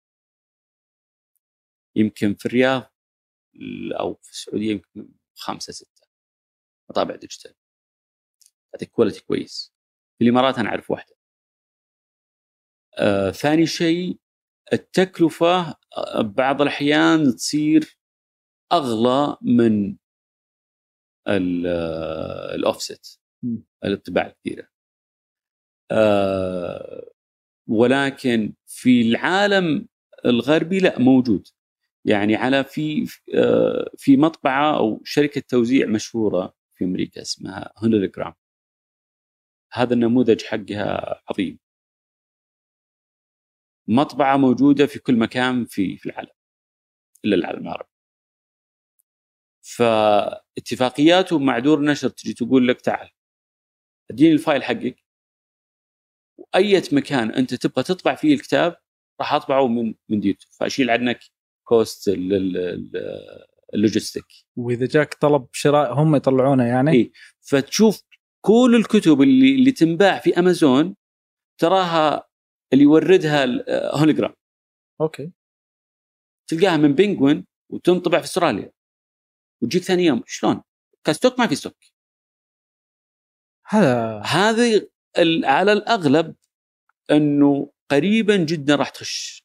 يمكن 1.96 2.34
في 2.34 2.46
الرياض 2.46 2.92
أو 4.00 4.14
في 4.14 4.30
السعودية 4.30 4.70
يمكن 4.70 5.08
خمسة 5.34 5.72
ستة 5.72 6.06
مطابع 6.90 7.16
digital 7.16 7.54
تعطيك 8.72 8.90
quality 8.90 9.20
كويس. 9.24 9.74
في 10.18 10.24
الإمارات 10.24 10.58
أنا 10.58 10.68
أعرف 10.68 10.90
واحدة. 10.90 11.16
آه 12.98 13.30
ثاني 13.30 13.66
شيء 13.66 14.18
التكلفة 14.72 15.70
آه، 15.96 16.20
بعض 16.22 16.62
الأحيان 16.62 17.36
تصير 17.36 17.98
أغلى 18.72 19.36
من 19.42 19.96
ال- 21.28 21.66
الاوفست. 22.54 23.20
الطباعه 23.84 24.26
الكثيره 24.26 24.68
آه 25.90 27.11
ولكن 27.66 28.54
في 28.66 29.02
العالم 29.02 29.86
الغربي 30.24 30.78
لا 30.80 30.98
موجود. 30.98 31.48
يعني 32.04 32.36
على 32.36 32.64
في 32.64 33.06
آه، 33.34 33.90
في 33.98 34.16
مطبعة 34.16 34.76
أو 34.78 35.00
شركة 35.04 35.42
توزيع 35.48 35.86
مشهورة 35.86 36.54
في 36.74 36.84
أمريكا 36.84 37.22
اسمها 37.22 37.72
هونولوجرام 37.78 38.34
هذا 39.72 39.94
النموذج 39.94 40.42
حقها 40.44 41.22
عظيم. 41.30 41.58
مطبعة 43.88 44.36
موجودة 44.36 44.86
في 44.86 44.98
كل 44.98 45.16
مكان 45.16 45.64
في 45.64 45.96
في 45.96 46.06
العالم 46.06 46.30
إلا 47.24 47.36
العالم 47.36 47.62
العربي. 47.62 47.88
فاتفاقياته 49.62 51.38
مع 51.38 51.58
دور 51.58 51.80
نشر 51.84 52.08
تجي 52.08 52.34
تقول 52.34 52.68
لك 52.68 52.80
تعال 52.80 53.10
اديني 54.10 54.32
ال 54.32 54.38
file 54.38 54.62
حقك. 54.64 55.01
واية 56.54 56.82
مكان 56.92 57.30
أنت 57.30 57.54
تبغى 57.54 57.82
تطبع 57.84 58.14
فيه 58.14 58.34
الكتاب 58.34 58.76
راح 59.20 59.32
أطبعه 59.32 59.66
من 59.68 59.94
من 60.08 60.20
ديوتو 60.20 60.46
فأشيل 60.60 60.90
عنك 60.90 61.20
cost 61.64 62.08
ال- 62.08 62.32
ال- 62.34 62.56
ال- 62.56 63.46
ال 63.74 63.80
logistic 63.80 64.24
وإذا 64.56 64.86
جاك 64.86 65.14
طلب 65.14 65.48
شراء 65.52 65.94
هم 65.94 66.16
يطلعونه 66.16 66.64
يعني؟ 66.64 66.92
إيه. 66.92 67.12
فتشوف 67.40 68.02
كل 68.40 68.76
الكتب 68.80 69.22
اللي 69.22 69.54
اللي 69.54 69.72
تنباع 69.72 70.18
في 70.18 70.38
أمازون 70.38 70.96
تراها 71.58 72.28
اللي 72.72 72.84
يوردها 72.84 73.46
هو 74.00 74.11
إنجرام 74.11 74.34
okay. 75.00 75.32
تلقاها 76.46 76.76
من 76.76 76.94
بنجوين 76.94 77.46
وتنطبع 77.70 78.18
في 78.18 78.24
أستراليا. 78.24 78.72
وتجيك 79.62 79.82
ثاني 79.82 80.04
يوم 80.04 80.22
شلون؟ 80.26 80.62
ك 81.04 81.10
stock 81.10 81.38
ما 81.38 81.46
في 81.46 81.54
stock. 81.54 81.76
هذا 83.68 84.18
هذه 84.20 84.88
على 85.44 85.72
الأغلب 85.72 86.34
أنه 87.10 87.72
قريبا 87.90 88.36
جدا 88.36 88.74
راح 88.74 88.88
تخش 88.88 89.44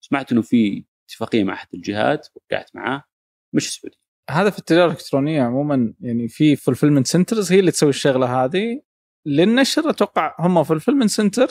سمعت 0.00 0.32
إنه 0.32 0.42
في 0.42 0.84
اتفاقية 1.08 1.44
مع 1.44 1.52
أحد 1.52 1.68
الجهات 1.74 2.28
وقعت 2.34 2.76
معاه 2.76 3.04
مش 3.52 3.66
السعوديه 3.66 4.04
هذا 4.30 4.50
في 4.50 4.58
التجارة 4.58 4.86
الإلكترونية 4.86 5.42
عموما 5.42 5.94
يعني 6.00 6.28
في 6.28 6.56
fulfillment 6.56 7.06
centers 7.06 7.52
هي 7.52 7.60
اللي 7.60 7.70
تسوي 7.70 7.90
الشغلة 7.90 8.44
هذه. 8.44 8.82
للنشر 9.26 9.90
أتوقع 9.90 10.36
هم 10.38 10.64
fulfillment 10.64 11.10
center 11.10 11.48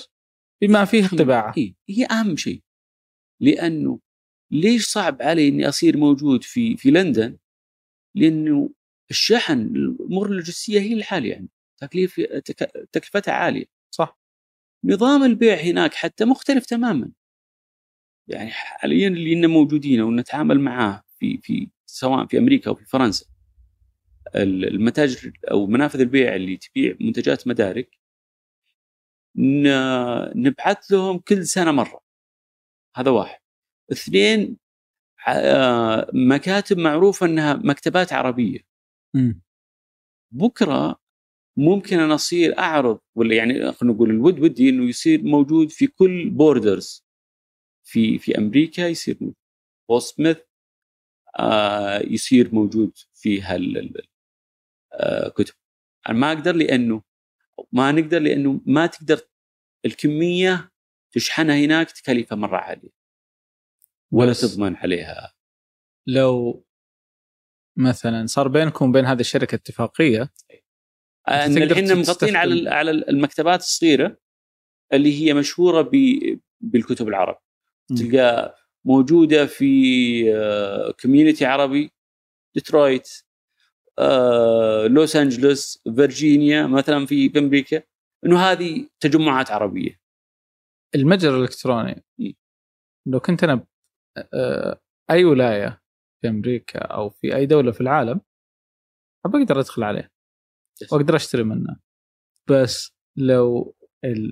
بما 0.61 0.85
فيه 0.85 1.05
الطباعة. 1.05 1.53
إيه 1.57 1.75
هي 1.89 2.05
أهم 2.05 2.37
شيء. 2.37 2.61
لأنه 3.41 3.99
ليش 4.51 4.87
صعب 4.87 5.21
علي 5.21 5.47
إني 5.47 5.69
أصير 5.69 5.97
موجود 5.97 6.43
في 6.43 6.77
في 6.77 6.91
لندن؟ 6.91 7.37
لأنه 8.15 8.69
الشحن 9.11 9.61
الأمور 9.61 10.27
اللوجستية 10.27 10.79
هي 10.79 10.93
الحالية 10.93 11.31
يعني 11.31 11.49
تكليف 11.87 12.19
تك- 12.21 12.87
تكلفتها 12.91 13.33
عالية. 13.33 13.65
صح. 13.91 14.19
نظام 14.85 15.23
البيع 15.23 15.55
هناك 15.55 15.93
حتى 15.93 16.25
مختلف 16.25 16.65
تماما. 16.65 17.11
يعني 18.27 18.51
حاليا 18.51 19.07
اللي 19.07 19.33
إننا 19.33 19.47
موجودين 19.47 20.01
ونتعامل 20.01 20.59
معاه 20.59 21.03
في 21.19 21.37
في 21.37 21.69
سواء 21.85 22.25
في 22.27 22.37
أمريكا 22.37 22.69
أو 22.69 22.75
في 22.75 22.85
فرنسا 22.85 23.25
ال- 24.35 24.65
المتاجر 24.67 25.31
أو 25.51 25.67
منافذ 25.67 25.99
البيع 25.99 26.35
اللي 26.35 26.57
تبيع 26.57 26.95
منتجات 27.01 27.47
مدارك 27.47 27.97
نبعث 30.35 30.91
لهم 30.91 31.17
كل 31.19 31.45
سنة 31.45 31.71
مرة. 31.71 32.01
هذا 32.95 33.11
واحد. 33.11 33.39
اثنين 33.91 34.57
ع- 35.19 36.05
مكاتب 36.13 36.77
معروفة 36.77 37.25
إنها 37.25 37.53
مكتبات 37.53 38.13
عربية. 38.13 38.59
مم. 39.13 39.41
بكرة 40.31 41.02
ممكن 41.57 41.99
أنا 41.99 42.15
أصير 42.15 42.57
أعرض 42.59 42.99
ولا 43.15 43.35
يعني 43.35 43.71
خلينا 43.71 43.95
نقول 43.95 44.09
الود 44.09 44.39
ودي 44.39 44.69
إنه 44.69 44.89
يصير 44.89 45.23
موجود 45.23 45.69
في 45.69 45.87
كل 45.87 46.29
بوردرز 46.29 47.05
في 47.83 48.19
في 48.19 48.37
أمريكا 48.37 48.81
يصير 48.81 49.17
بول 49.89 50.01
سميث 50.01 50.37
آه 51.39 51.99
يصير 51.99 52.55
موجود 52.55 52.97
في 53.13 53.41
هالكتب 53.41 54.03
أنا 56.09 56.17
ما 56.17 56.31
أقدر 56.31 56.55
لأنه 56.55 57.03
ما 57.71 57.91
نقدر 57.91 58.19
لأنه 58.19 58.61
ما 58.65 58.85
تقدر 58.85 59.21
الكمية 59.85 60.71
تشحنها 61.11 61.55
هناك 61.65 61.91
تكلفه 61.91 62.35
مرة 62.35 62.57
عالية. 62.57 62.89
ولا 64.11 64.33
تضمن 64.33 64.75
عليها. 64.75 65.33
لو 66.07 66.65
مثلا 67.77 68.25
صار 68.25 68.47
بينكم 68.47 68.89
وبين 68.89 69.05
هذه 69.05 69.19
الشركة 69.19 69.55
اتفاقية 69.55 70.33
أن 71.27 71.57
الحين 71.63 71.97
مغطين 71.97 72.35
على 72.35 72.69
على 72.69 72.91
المكتبات 72.91 73.59
الصغيرة 73.59 74.17
اللي 74.93 75.21
هي 75.21 75.33
مشهورة 75.33 75.81
ب- 75.81 76.39
بالكتب 76.61 77.07
العرب. 77.07 77.37
تلقى 77.97 78.55
موجودة 78.85 79.45
في 79.45 80.93
community 81.01 81.45
عربي 81.45 81.91
ديترويت 82.55 83.09
آه، 83.99 84.87
لوس 84.87 85.15
انجلوس 85.15 85.81
فيرجينيا 85.95 86.67
مثلا 86.67 87.05
في 87.05 87.31
أمريكا. 87.39 87.83
إنه 88.25 88.39
هذه 88.39 88.87
تجمعات 88.99 89.51
عربية. 89.51 89.99
المتجر 90.95 91.35
الإلكتروني. 91.37 92.03
لو 93.07 93.19
كنت 93.19 93.43
أنا 93.43 93.65
آه، 94.33 94.81
أي 95.09 95.25
ولاية 95.25 95.81
في 96.21 96.29
أمريكا 96.29 96.79
أو 96.79 97.09
في 97.09 97.35
أي 97.35 97.45
دولة 97.45 97.71
في 97.71 97.81
العالم 97.81 98.21
ابى 99.25 99.37
أقدر 99.37 99.59
أدخل 99.59 99.83
عليه. 99.83 100.12
واقدر 100.91 101.15
اشتري 101.15 101.43
منه. 101.43 101.79
بس 102.49 102.93
لو 103.15 103.75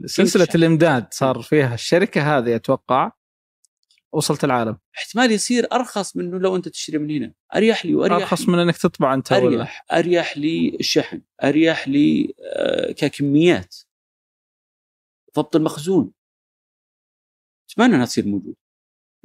سلسلة. 0.06 0.48
الامداد 0.56 1.14
صار 1.14 1.42
فيها 1.42 1.74
الشركة 1.74 2.38
هذه 2.38 2.56
أتوقع 2.56 3.12
وصلت 4.12 4.44
العالم. 4.44 4.78
احتمال 4.98 5.32
يصير 5.32 5.68
أرخص 5.74 6.16
من 6.16 6.26
إنه 6.26 6.39
لو 6.39 6.56
أنت 6.56 6.68
تشتري 6.68 6.98
من 6.98 7.12
هنا. 7.12 7.34
أريح 7.56 7.86
لي 7.86 7.96
وأريح 7.96 8.18
أرخص 8.18 8.42
لي. 8.42 8.54
من 8.54 8.60
إنك 8.60 8.78
تطبع 8.78 9.14
أنت 9.14 9.32
ولا؟ 9.32 9.48
أريح 9.48 9.86
اريح 9.92 10.38
للشحن 10.38 11.22
أريح 11.44 11.88
لي 11.88 12.34
آه، 12.56 12.92
ككميات. 12.92 13.76
ضبط 15.36 15.56
المخزون. 15.56 16.12
أتمنى 17.72 17.96
إنها 17.96 18.06
تصير 18.06 18.28
موجودة. 18.28 18.58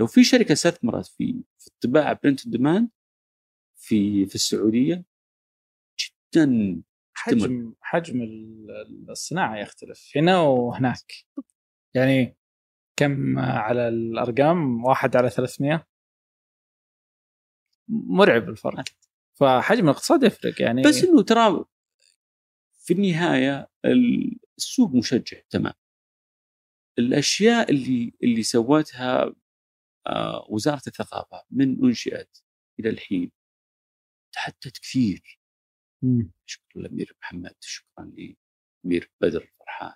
لو 0.01 0.07
في 0.07 0.25
شركة 0.25 0.53
استثمرت 0.53 1.07
في 1.07 1.43
في 1.59 1.67
الطباعة 1.67 2.21
print 2.23 2.49
demand 2.49 2.89
في 3.77 4.27
في 4.27 4.35
السعودية 4.35 5.05
جدا 6.01 6.83
حجم 7.19 7.75
حجم 7.81 8.23
ال- 8.23 9.11
الصناعة 9.11 9.57
يختلف 9.57 10.13
هنا 10.17 10.39
وهناك. 10.41 11.13
يعني 11.95 12.37
كم 12.97 13.39
على 13.39 13.89
الأرقام؟ 13.89 14.85
واحد 14.85 15.17
على 15.17 15.31
300 15.31 15.87
مرعب 17.89 18.49
الفرق. 18.49 18.85
فحجم 19.35 19.85
الاقتصاد 19.85 20.23
يفرق 20.23 20.63
يعني 20.63 20.83
بس 20.83 21.05
إنه 21.05 21.23
ترى 21.23 21.65
في 22.85 22.93
النهاية 22.95 23.69
ال- 23.85 24.39
السوق 24.59 24.91
مشجع 24.95 25.41
تمام. 25.51 25.73
الأشياء 26.99 27.71
اللي 27.71 28.13
اللي 28.23 28.43
سوتها 28.43 29.35
آه، 30.07 30.47
وزارة 30.51 30.83
الثقافة 30.87 31.45
من 31.51 31.85
انشئت 31.85 32.39
إلى 32.81 32.89
الحين 32.91 33.31
تحدثت 34.33 34.79
كثير. 34.79 35.41
شكرا 36.47 36.83
للامير 36.83 37.17
محمد 37.23 37.55
شكرا 37.61 38.05
للامير 38.05 39.11
بدر 39.21 39.53
فرحان 39.59 39.95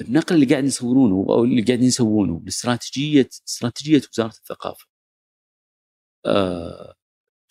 النقل 0.00 0.34
اللي 0.34 0.46
قاعد 0.46 0.64
يصورونه 0.64 1.26
أو 1.30 1.44
اللي 1.44 1.62
قاعدين 1.62 1.86
يسوونه 1.86 2.42
لاستراتيجيه 2.44 3.28
استراتيجية 3.48 4.02
وزارة 4.12 4.28
الثقافة. 4.28 4.86
آه 6.26 6.94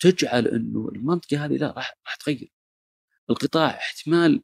تجعل 0.00 0.48
إنه 0.48 0.88
المنطقة 0.88 1.44
هذه 1.44 1.56
لا 1.56 1.72
راح 1.76 1.98
راح 2.06 2.16
تغير. 2.16 2.52
القطاع 3.30 3.66
احتمال 3.70 4.42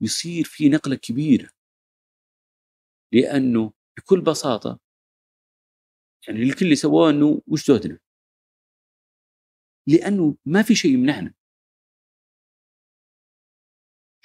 يصير 0.00 0.44
في 0.44 0.68
نقلة 0.68 0.96
كبيرة. 0.96 1.50
لأنه 3.12 3.72
بكل 3.96 4.20
بساطة 4.20 4.80
يعني 6.28 6.42
الكل 6.42 6.64
اللي 6.64 6.76
سووه 6.76 7.10
إنه 7.10 7.42
وش 7.46 7.66
زودنا؟ 7.66 7.98
لأنه 9.88 10.36
ما 10.46 10.62
في 10.62 10.74
شيء 10.74 10.92
يمنعنا. 10.94 11.34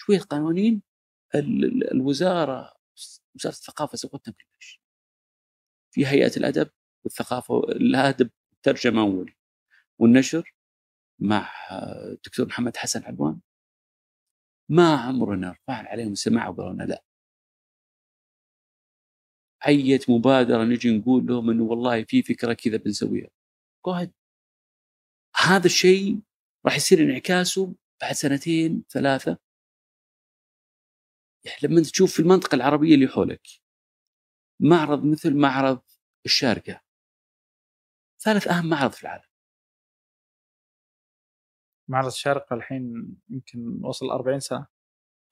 شوية 0.05 0.19
قوانين 0.29 0.81
ال- 1.35 1.65
ال- 1.65 1.91
الوزارة 1.91 2.73
وزارة 3.35 3.53
الثقافة 3.53 3.95
سوتنا 3.97 4.33
كل 4.33 4.45
شيء 4.59 4.79
في 5.91 6.07
هيئة 6.07 6.37
الأدب 6.37 6.69
والثقافة 7.03 7.59
الأدب 7.59 8.29
الترجمه 8.53 9.03
وال- 9.03 9.35
والنشر 9.99 10.55
مع 11.19 11.49
الدكتور 12.11 12.45
محمد 12.47 12.77
حسن 12.77 13.03
علوان 13.03 13.39
ما 14.69 14.95
عمرنا 14.95 15.51
رفعنا 15.51 15.89
عليهم 15.89 16.11
السماعه 16.11 16.49
وقالوا 16.51 16.73
لا. 16.73 17.03
أية 19.67 19.99
مبادرة 20.09 20.63
نجي 20.63 20.97
نقول 20.97 21.25
لهم 21.25 21.49
إنه 21.49 21.63
والله 21.63 22.03
في 22.03 22.21
فكرة 22.23 22.53
كذا 22.53 22.77
بنسويها. 22.77 23.29
قاعد. 23.83 24.13
هذا 25.35 25.65
الشيء 25.65 26.19
راح 26.65 26.75
يصير 26.75 26.99
انعكاسه 26.99 27.75
بعد 28.01 28.11
سنتين 28.13 28.83
يعني 28.95 29.37
لما 31.63 31.77
أنت 31.79 31.87
تشوف 31.87 32.13
في 32.13 32.19
المنطقة 32.19 32.55
العربية 32.55 32.95
اللي 32.95 33.07
حولك 33.07 33.41
معرض 34.59 35.05
مثل 35.05 35.35
معرض 35.37 35.81
الشارقة. 36.25 36.81
ثالث 38.23 38.47
أهم 38.47 38.69
معرض 38.69 38.91
في 38.91 39.03
العالم. 39.03 39.23
معرض 41.87 42.07
الشارقة 42.07 42.53
الحين 42.53 43.15
يمكن 43.29 43.79
وصل 43.85 44.05
40 44.09 44.39
سنة. 44.39 44.67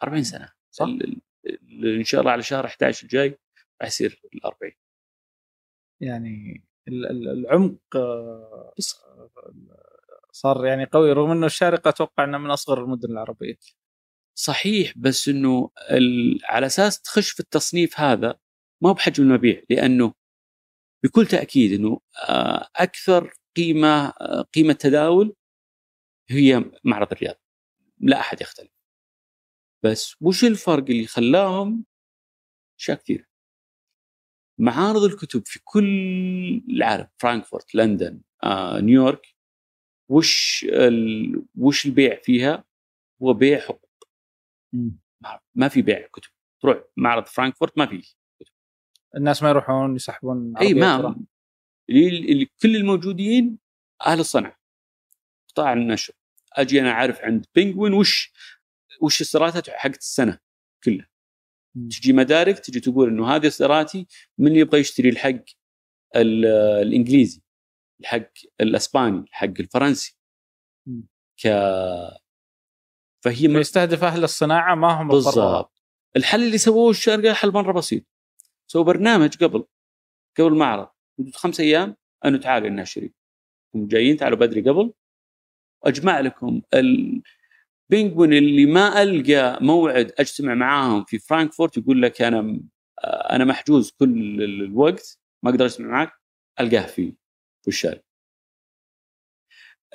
40 0.04 0.24
سنة. 0.24 0.50
صح؟ 0.72 0.86
ال- 0.86 1.22
ال- 1.46 1.98
إن 1.98 2.04
شاء 2.04 2.22
الله 2.22 2.32
على 2.32 2.44
شهر 2.44 2.68
11 2.68 3.04
الجاي 3.04 3.40
راح 3.82 3.88
يصير 3.88 4.22
ال 4.34 4.46
40 4.46 4.72
يعني 6.02 6.64
ال- 6.88 7.06
ال- 7.06 7.30
العمق 7.30 7.96
آه، 7.96 8.74
صار 10.32 10.66
يعني 10.66 10.86
قوي 10.86 11.14
رغم 11.14 11.32
إنه 11.32 11.46
الشارقة 11.46 11.90
أتوقع 11.90 12.24
انه 12.24 12.38
من 12.38 12.50
أصغر 12.52 12.84
المدن 12.84 13.12
العربية. 13.12 13.56
صحيح 14.36 14.94
بس 14.98 15.28
إنه. 15.30 15.70
على 16.44 16.66
أساس 16.66 17.02
تخش 17.02 17.32
في 17.32 17.40
التصنيف 17.40 18.00
هذا 18.00 18.40
ما 18.82 18.90
هو 18.90 18.94
بحجم 18.94 19.24
المبيع 19.24 19.64
لأنه 19.70 20.14
بكل 21.04 21.28
تأكيد 21.28 21.74
إنه 21.74 22.00
آه، 22.30 22.68
أكثر 22.76 23.34
قيمة 23.58 24.08
آه، 24.08 24.42
قيمة 24.42 24.74
تداول 24.74 25.36
هي 26.30 26.72
معرض 26.84 27.12
الرياض. 27.12 27.36
لا 28.00 28.20
أحد 28.20 28.42
يختلف. 28.42 28.72
بس 29.84 30.16
وش 30.22 30.44
الفرق 30.44 30.86
اللي 30.90 31.08
خلاهم 31.08 31.86
اشياء 32.80 32.98
كثير؟ 32.98 33.28
معارض 34.60 35.04
الكتب 35.04 35.44
في 35.48 35.60
كل 35.64 35.88
العالم 36.70 37.08
فرانكفورت 37.18 37.76
لندن 37.76 38.22
آه، 38.44 38.80
نيويورك 38.80 39.36
وش 40.10 40.66
ال... 40.70 41.46
وش 41.58 41.86
البيع 41.86 42.22
فيها؟ 42.24 42.64
هو 43.24 43.34
بيع 43.34 43.60
حقوق 43.60 43.83
ما- 45.56 45.68
في 45.68 45.82
بيع 45.82 46.08
كتب. 46.08 46.30
تروح 46.62 46.84
معرض 46.98 47.26
فرانكفورت 47.26 47.78
ما 47.78 47.86
في 47.86 48.16
الناس 49.16 49.44
ما 49.44 49.50
يروحون 49.50 49.96
يسحبون 49.96 50.58
أي 50.58 50.74
ما 50.74 51.26
كل 52.62 52.76
الموجودين 52.76 53.60
أهل 54.06 54.20
الصنعة. 54.20 54.60
قطاع 55.50 55.74
النشر. 55.74 56.14
أجي 56.54 56.82
أنا 56.82 56.92
أعرف 56.92 57.20
عند 57.22 57.46
بينجوين 57.56 57.94
وش 57.94 58.34
وش 59.02 59.22
اصداراتها 59.22 59.78
حقت 59.78 59.98
السنة 59.98 60.40
كلها. 60.84 61.10
تجي 61.90 62.14
مدارك 62.14 62.60
تجي 62.60 62.80
تقول 62.80 63.10
إنه 63.10 63.28
هذه 63.36 63.48
اصداراتي 63.48 64.08
من 64.38 64.48
اللي 64.48 64.60
يبغى 64.60 64.80
يشتري 64.80 65.10
الحق 65.10 65.44
ال- 66.16 66.46
الإنجليزي 66.88 67.42
الحق 68.02 68.32
الأسباني 68.62 69.20
الحق 69.20 69.54
الفرنسي. 69.60 70.18
ك 71.44 71.48
فهي 73.24 73.50
فيستهدف 73.50 74.04
أهل 74.04 74.24
الصناعة 74.24 74.76
ما 74.76 74.88
هم. 75.02 75.08
بالضبط. 75.08 75.72
الحل 76.16 76.44
اللي 76.44 76.58
سووه 76.58 76.90
الشارقه 76.90 77.34
حل 77.34 77.52
مرة 77.52 77.72
بسيط. 77.72 78.04
سووا 78.68 78.84
برنامج 78.84 79.44
قبل 79.44 79.66
قبل 80.40 80.48
المعرض 80.48 80.88
مدة 81.18 81.32
خمس 81.32 81.60
أيام 81.60 81.96
انه 82.26 82.38
تعالوا 82.38 82.68
الناشرين 82.68 83.14
هم 83.76 83.88
جايين 83.88 84.18
تعالوا 84.18 84.38
بدري 84.38 84.62
قبل. 84.62 84.94
أجمع 85.84 86.20
لكم 86.20 86.62
البينجوين 86.74 88.34
اللي 88.34 88.66
ما 88.66 89.04
ألقى 89.04 89.60
موعد 89.62 90.12
أجتمع 90.20 90.54
معاهم 90.54 91.04
في 91.04 91.20
فرانكفورت 91.20 91.78
يقول 91.78 92.02
لك 92.02 92.22
أنا 92.22 92.60
أنا 93.06 93.46
محجوز 93.46 93.92
كل 93.92 94.44
الوقت 94.44 95.20
ما 95.44 95.50
أقدر 95.50 95.66
أجتمع 95.66 95.88
معك 95.88 96.12
ألقاه 96.60 96.86
في 96.86 97.14
في 97.62 97.68
الشارع 97.68 98.02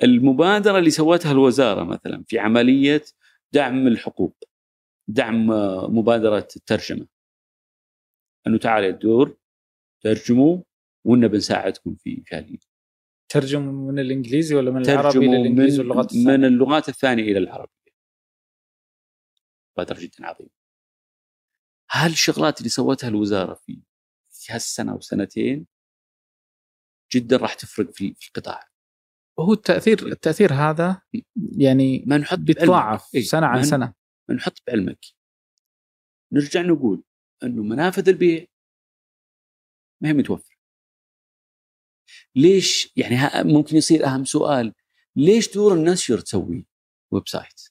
المبادرة 0.03 0.77
اللي 0.79 0.89
سوتها 0.89 1.31
الوزارة 1.31 1.83
مثلا 1.83 2.23
في 2.27 2.39
عملية 2.39 3.01
دعم 3.53 3.87
الحقوق 3.87 4.43
دعم 5.07 5.51
آه، 5.51 5.87
مبادره 5.87 6.47
الترجمة. 6.55 7.07
أنه 8.47 8.57
تعال 8.57 8.83
يا 8.83 8.89
الدور 8.89 9.37
ترجموا 10.01 10.63
وإنا 11.05 11.27
بنساعدكم 11.27 11.95
في 11.95 12.23
في 12.25 12.35
هذه 12.35 12.57
ترجم 13.29 13.61
من 13.61 13.99
الإنجليزي 13.99 14.55
ولا 14.55 14.71
من 14.71 14.89
العربي 14.89 15.27
من, 15.27 15.61
واللغات 15.61 16.05
الثانية؟ 16.05 16.37
من 16.37 16.45
اللغات 16.45 16.89
الثانية 16.89 17.23
إلى 17.23 17.39
العربية. 17.39 17.93
قدر 19.77 19.99
جدا 19.99 20.25
عظيم. 20.25 20.49
هل 21.89 22.11
الشغلات 22.11 22.57
اللي 22.57 22.69
سوتها 22.69 23.07
الوزارة 23.07 23.53
في 23.53 23.81
في 24.31 24.53
هالسنه 24.53 24.95
وسنتين 24.95 25.67
جدا 27.13 27.37
راح 27.37 27.53
تفرق 27.53 27.91
في 27.91 28.13
في 28.13 28.27
القطاع؟ 28.27 28.68
هو 29.41 29.53
التاثير 29.53 30.07
التأثير 30.07 30.53
هذا 30.53 31.01
يعني 31.57 32.03
ما 32.07 32.17
نحط 32.17 32.37
بيتضاعف. 32.39 33.15
إيه، 33.15 33.21
سنة 33.21 33.45
عن 33.47 33.63
سنة. 33.63 33.93
ما 34.29 34.35
نحط 34.35 34.53
بعلمك 34.67 34.99
نرجع 36.33 36.61
نقول 36.61 37.03
إنه 37.43 37.63
منافذ 37.63 38.09
البيع 38.09 38.45
ما 40.01 40.09
هي 40.09 40.13
متوفرة. 40.13 40.55
ليش 42.35 42.93
يعني 42.95 43.15
ها- 43.15 43.43
ممكن 43.43 43.75
يصير 43.75 44.05
أهم 44.05 44.25
سؤال 44.25 44.73
ليش 45.15 45.53
دور 45.53 45.73
النشر 45.73 46.19
تسوي؟ 46.19 46.67
website. 47.11 47.61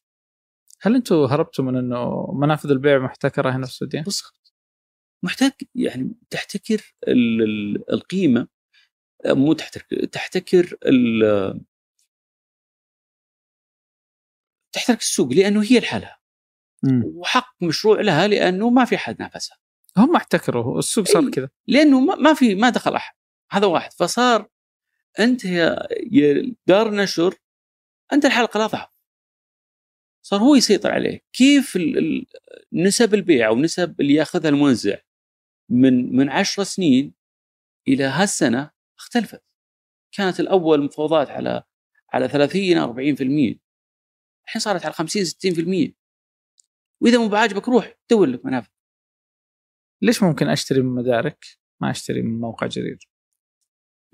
هل 0.81 0.95
أنتم 0.95 1.17
هربتوا 1.17 1.65
من 1.65 1.77
إنه 1.77 2.33
منافذ 2.33 2.71
البيع 2.71 2.99
محتكرة 2.99 3.51
هنا 3.51 3.67
في 3.67 3.73
السعودية؟ 3.73 4.01
بالضبط. 4.03 4.55
محتاج 5.25 5.53
يعني 5.75 6.15
تحتكر 6.31 6.95
ال- 7.09 7.43
ال- 7.43 7.93
القيمة 7.93 8.49
مو 9.27 9.53
تحتكر 9.53 10.05
تحتكر 10.05 10.79
ال- 10.87 11.61
تحتكر 14.73 14.99
السوق 14.99 15.33
لأنه 15.33 15.63
هي 15.63 15.79
لحالها. 15.81 16.19
وحق 17.05 17.63
مشروع 17.63 18.01
لها 18.01 18.27
لأنه 18.29 18.71
ما 18.71 18.85
في 18.85 18.99
حد 18.99 19.21
نافسها. 19.23 19.59
هم 19.97 20.17
احتكروا 20.17 20.79
السوق 20.79 21.05
صار 21.05 21.23
إيه. 21.25 21.31
كذا. 21.31 21.51
لأنه 21.67 22.01
ما 22.01 22.35
في 22.35 22.55
ما 22.55 22.71
دخل 22.71 22.95
أحد. 22.95 23.15
هذا 23.51 23.67
واحد. 23.67 23.93
فصار 23.93 24.49
أنت 25.19 25.45
يا 25.45 26.55
دار 26.67 26.95
نشر 26.95 27.35
أنت 28.13 28.25
الحلقة 28.25 28.59
الاضعف 28.59 28.89
صار 30.23 30.41
هو 30.41 30.55
يسيطر 30.55 30.91
عليه. 30.91 31.21
كيف 31.33 31.79
نسب 32.73 33.15
البيع 33.15 33.49
أو 33.49 33.57
نسب 33.57 34.01
اللي 34.01 34.15
يأخذها 34.15 34.49
الموزع 34.49 34.97
من 35.71 36.17
من 36.17 36.29
10 36.31 36.65
سنين 36.65 37.15
إلى 37.89 38.05
هالسنة 38.05 38.71
اختلفت 39.09 39.43
كانت 40.13 40.41
الأول 40.41 40.85
مفاوضات 40.85 41.31
على 41.31 41.63
على 42.13 42.29
30 42.29 42.95
40% 42.95 43.59
الحين 44.47 44.61
صارت 44.61 44.85
على 44.85 44.95
50 44.95 45.25
60% 45.25 45.93
وإذا 47.03 47.19
مو 47.19 47.29
بعاجبك 47.29 47.69
روح 47.69 47.95
دور 48.11 48.27
لك 48.27 48.45
منافذ 48.47 48.71
ليش 50.03 50.23
ممكن 50.23 50.49
أشتري 50.49 50.83
من 50.83 50.95
مدارك؟ 50.95 51.45
ما 51.83 51.91
أشتري 51.91 52.23
من 52.23 52.41
موقع 52.41 52.67
جرير؟ 52.67 52.99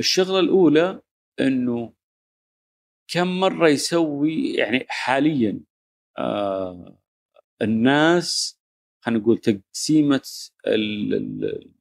الشغلة 0.00 0.40
الأولى 0.40 1.02
إنه 1.40 1.94
كم 3.12 3.40
مرة 3.40 3.68
يسوي 3.68 4.54
يعني 4.54 4.86
حاليا 4.88 5.60
آه 6.18 6.98
الناس 7.62 8.60
خلينا 9.04 9.20
نقول 9.20 9.38
تقسيمة 9.38 10.22
ال- 10.66 11.14
ال- 11.14 11.73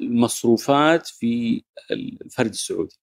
المصروفات 0.00 1.06
في 1.06 1.62
الفرد 1.90 2.50
السعودي. 2.50 2.96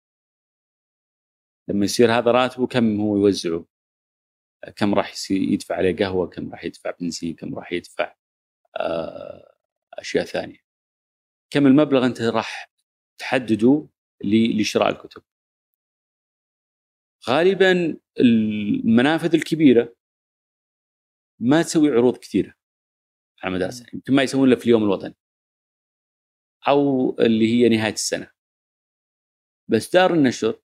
لما 1.68 1.86
يصير 1.86 2.12
هذا 2.12 2.32
راتبه 2.32 2.68
كم 2.68 2.99
هو 3.01 3.18
يوزعه؟ 3.18 3.66
كم 4.76 4.95
راح 4.95 5.14
يدفع 5.32 5.76
عليه 5.76 5.95
قهوة؟ 5.95 6.28
كم 6.28 6.51
راح 6.51 6.64
يدفع 6.64 6.91
بنزين؟ 6.91 7.36
كم 7.36 7.56
راح 7.56 7.72
يدفع 7.72 8.16
آه، 8.80 9.56
أشياء 9.93 10.26
ثانية. 10.26 10.60
كم 11.49 11.68
المبلغ 11.68 12.06
أنت 12.06 12.22
راح 12.22 12.72
تحدده 13.18 13.88
لشراء 14.24 14.89
الكتب؟ 14.89 15.24
غالبا 17.30 17.97
المنافذ 18.20 19.36
الكبيرة 19.36 19.95
ما 21.39 21.62
تسوي 21.62 21.89
عروض 21.89 22.18
كثيرة 22.18 22.53
على 23.43 23.53
مدار 23.56 23.70
السنة 23.70 23.88
يمكن 23.93 24.14
ما 24.14 24.24
يسوون 24.24 24.47
إلا 24.47 24.56
في 24.56 24.66
اليوم 24.66 24.84
الوطني. 24.84 25.16
أو 26.68 27.16
اللي 27.20 27.47
هي 27.47 27.70
نهاية 27.70 27.93
السنة. 27.93 28.32
بس 29.68 29.93
دار 29.93 30.13
النشر 30.13 30.61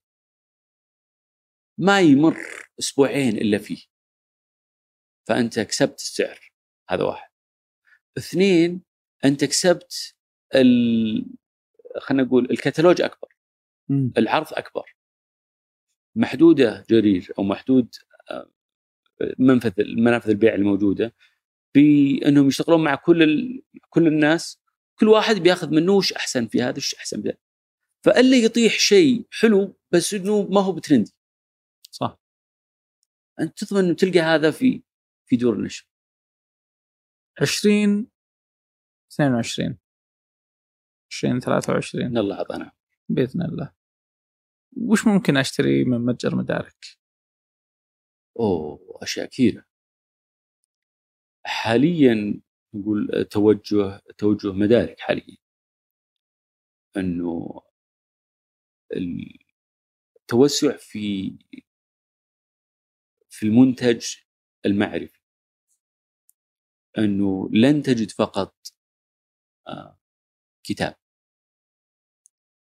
ما 1.77 2.01
يمر 2.01 2.37
أسبوعين 2.79 3.37
إلا 3.37 3.57
فيه. 3.57 3.83
فأنت 5.27 5.59
كسبت 5.59 5.99
السعر 5.99 6.51
هذا 6.89 7.03
واحد. 7.03 7.29
اثنين 8.17 8.81
أنت 9.25 9.45
كسبت 9.45 10.15
ال... 10.55 11.25
خلينا 11.97 12.23
نقول 12.23 12.51
الكتالوج 12.51 13.01
أكبر. 13.01 13.35
العرض 14.17 14.53
أكبر. 14.53 14.95
محدودة 16.15 16.85
جرير 16.89 17.33
أو 17.39 17.43
محدود 17.43 17.95
آه، 18.31 18.51
منفذ 19.39 19.71
منافذ 19.97 20.29
البيع 20.29 20.55
الموجودة 20.55 21.15
بأنهم 21.75 22.47
يشتغلون 22.47 22.83
مع 22.83 22.95
كل 22.95 23.23
ال... 23.23 23.63
كل 23.89 24.07
الناس 24.07 24.60
كل 24.99 25.07
واحد 25.07 25.35
بياخذ 25.35 25.69
منه 25.69 25.91
وش 25.91 26.13
أحسن 26.13 26.47
في 26.47 26.61
هذا 26.61 26.77
وش 26.77 26.95
أحسن 26.95 27.21
في 27.21 27.29
هذا 27.29 27.37
فالا 28.05 28.37
يطيح 28.37 28.73
شيء 28.73 29.27
حلو 29.31 29.75
بس 29.91 30.13
إنه 30.13 30.47
ما 30.47 30.61
هو 30.61 30.71
بترندي. 30.71 31.11
صح. 31.91 32.19
أنت 33.39 33.63
تضمن 33.63 33.85
إنه 33.85 33.95
تلقى 33.95 34.19
هذا 34.19 34.51
في 34.51 34.83
في 35.25 35.35
دور 35.37 35.53
النشر. 35.53 35.87
20 37.41 38.07
22 39.11 39.77
20 41.11 41.39
23 41.39 42.05
إن 42.05 42.17
الله 42.17 42.37
أعطانا. 42.37 42.71
بإذن 43.09 43.41
الله. 43.41 43.73
وش 44.77 45.07
ممكن 45.07 45.37
أشتري 45.37 45.83
من 45.83 46.05
متجر 46.05 46.35
مدارك؟ 46.35 46.85
أوه 48.39 48.99
أشياء 49.01 49.25
كثيرة. 49.25 49.65
حاليا 51.45 52.41
نقول 52.73 53.25
توجه 53.31 54.01
توجه 54.17 54.51
مدارك 54.53 54.99
حاليا. 54.99 55.37
إنه 56.97 57.61
التوسع 60.17 60.77
في 60.77 61.31
في 63.29 63.45
المنتج 63.45 64.05
المعرفي. 64.65 65.19
إنه 66.97 67.49
لن 67.53 67.81
تجد 67.83 68.11
فقط 68.11 68.55
آه، 69.67 69.99
كتاب. 70.63 70.95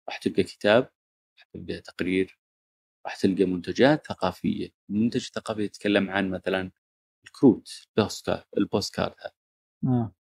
راح 0.08 0.18
تلقى 0.18 0.42
كتاب 0.42 0.90
راح 1.38 1.44
تلقى 1.54 1.80
تقرير 1.80 2.38
راح 3.06 3.16
تلقى 3.16 3.44
منتجات 3.44 4.06
ثقافية. 4.06 4.70
المنتج 4.90 5.24
الثقافي 5.26 5.62
يتكلم 5.62 6.10
عن 6.10 6.30
مثلا 6.30 6.70
الكروت 7.26 7.68
ال 7.98 8.06
post 8.06 8.36
ال 8.36 8.44
postcard 8.58 9.14
هذا. 9.20 9.35
آه. 9.84 10.12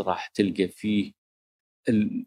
راح 0.00 0.26
تلقى 0.28 0.68
فيه 0.68 1.12
ال- 1.88 2.26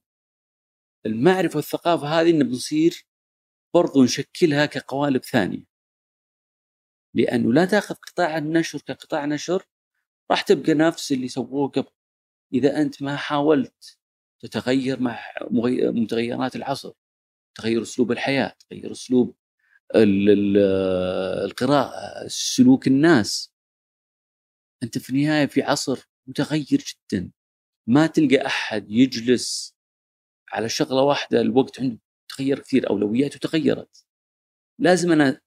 المعرفة 1.06 1.56
والثقافة 1.58 2.08
هذه 2.08 2.30
إنه 2.30 2.44
بنصير 2.46 3.06
برضو 3.74 4.04
نشكلها 4.04 4.66
كقوالب 4.66 5.24
ثانية 5.24 5.64
لأنه 7.14 7.54
لا 7.54 7.66
تأخذ 7.66 7.96
قطاع 7.96 8.38
النشر 8.38 8.80
كقطاع 8.82 9.26
نشر 9.26 9.64
راح 10.32 10.42
تبقى 10.42 10.74
نفس 10.74 11.12
اللي 11.12 11.28
سووه 11.28 11.70
قبل 11.70 11.90
إذا 12.54 12.82
أنت 12.82 13.04
ما 13.04 13.16
حاولت 13.18 13.98
تتغير 14.40 15.00
مع 15.02 15.20
متغيرات 15.82 16.56
العصر 16.56 16.94
تغير 17.56 17.82
أسلوب 17.82 18.12
الحياة 18.12 18.56
تغير 18.70 18.92
أسلوب 18.92 19.36
ال- 19.96 20.30
ال- 20.30 20.58
القراءة 21.46 22.28
سلوك 22.28 22.88
الناس 22.88 23.54
أنت 24.84 24.98
في 24.98 25.10
النهاية 25.10 25.46
في 25.46 25.62
عصر 25.62 26.10
متغير 26.28 26.84
جدا. 27.12 27.32
ما 27.88 28.08
تلقى 28.08 28.46
أحد 28.46 28.92
يجلس 28.92 29.76
على 30.52 30.70
شغلة 30.70 31.02
واحدة 31.02 31.42
الوقت 31.42 31.80
عنده 31.80 32.00
تغير 32.30 32.60
كثير 32.60 32.90
أولوياته 32.90 33.40
تغيرت. 33.40 34.06
لازم 34.80 35.12
أنا 35.12 35.42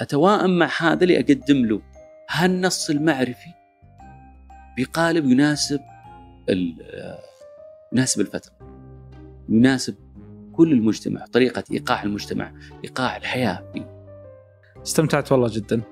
أتوائم 0.00 0.58
مع 0.58 0.70
هذا 0.80 1.04
اللي 1.04 1.16
اقدم 1.20 1.66
له 1.66 1.82
هالنص 2.30 2.90
المعرفي 2.90 3.50
بقالب 4.78 5.24
يناسب 5.24 5.80
يناسب 7.92 8.20
الفترة 8.20 8.58
يناسب 9.48 9.96
كل 10.52 10.72
المجتمع 10.72 11.26
طريقة 11.26 11.64
إيقاع 11.72 12.02
المجتمع 12.02 12.54
إيقاع 12.84 13.16
الحياة. 13.16 13.72
فيه 13.72 14.04
استمتعت 14.82 15.32
والله 15.32 15.48
جدا. 15.52 15.82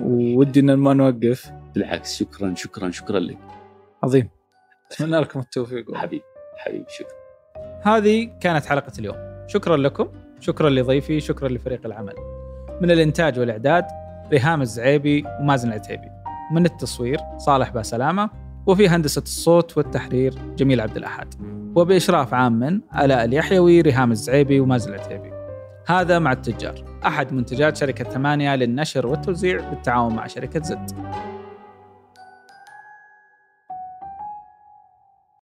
ودي 0.00 0.60
إن 0.60 0.74
ما 0.74 0.94
نوقف. 0.94 1.52
بالعكس 1.74 2.16
شكرا 2.16 2.54
شكرا 2.54 2.90
شكرا 2.90 3.18
لك. 3.18 3.38
عظيم. 4.04 4.28
أتمنى 4.92 5.20
لكم 5.20 5.40
التوفيق. 5.40 5.94
حبيبي 5.94 6.24
حبيبي 6.56 6.84
شكرا. 6.88 7.16
هذه 7.82 8.30
كانت 8.40 8.66
حلقة 8.66 8.92
اليوم. 8.98 9.16
شكرا 9.46 9.76
لكم 9.76 10.08
شكرا 10.40 10.70
لضيفي 10.70 11.20
شكرا 11.20 11.48
لفريق 11.48 11.80
العمل. 11.86 12.14
من 12.80 12.90
الإنتاج 12.90 13.38
والإعداد 13.38 13.84
ريهام 14.32 14.62
الزعيبي 14.62 15.24
ومازن 15.40 15.68
العتيبي. 15.68 16.08
من 16.52 16.66
التصوير 16.66 17.18
صالح 17.38 17.70
باسلامة. 17.70 18.30
وفي 18.66 18.88
هندسة 18.88 19.22
الصوت 19.22 19.76
والتحرير 19.76 20.34
جميل 20.56 20.80
عبد 20.80 20.96
الأحد. 20.96 21.34
وبإشراف 21.76 22.34
عام 22.34 22.52
من 22.52 22.80
آلاء 22.98 23.24
اليحيوي 23.24 23.80
ريهام 23.80 24.12
الزعيبي 24.12 24.60
ومازل 24.60 24.94
العتيبي. 24.94 25.32
هذا 25.86 26.18
مع 26.18 26.32
التجار. 26.32 26.74
أحد 27.06 27.32
منتجات 27.32 27.76
شركة 27.76 28.04
ثمانية 28.04 28.56
للنشر 28.56 29.06
والتوزيع 29.06 29.70
بالتعاون 29.70 30.14
مع 30.14 30.26
شركة 30.26 30.62
زد. 30.62 30.90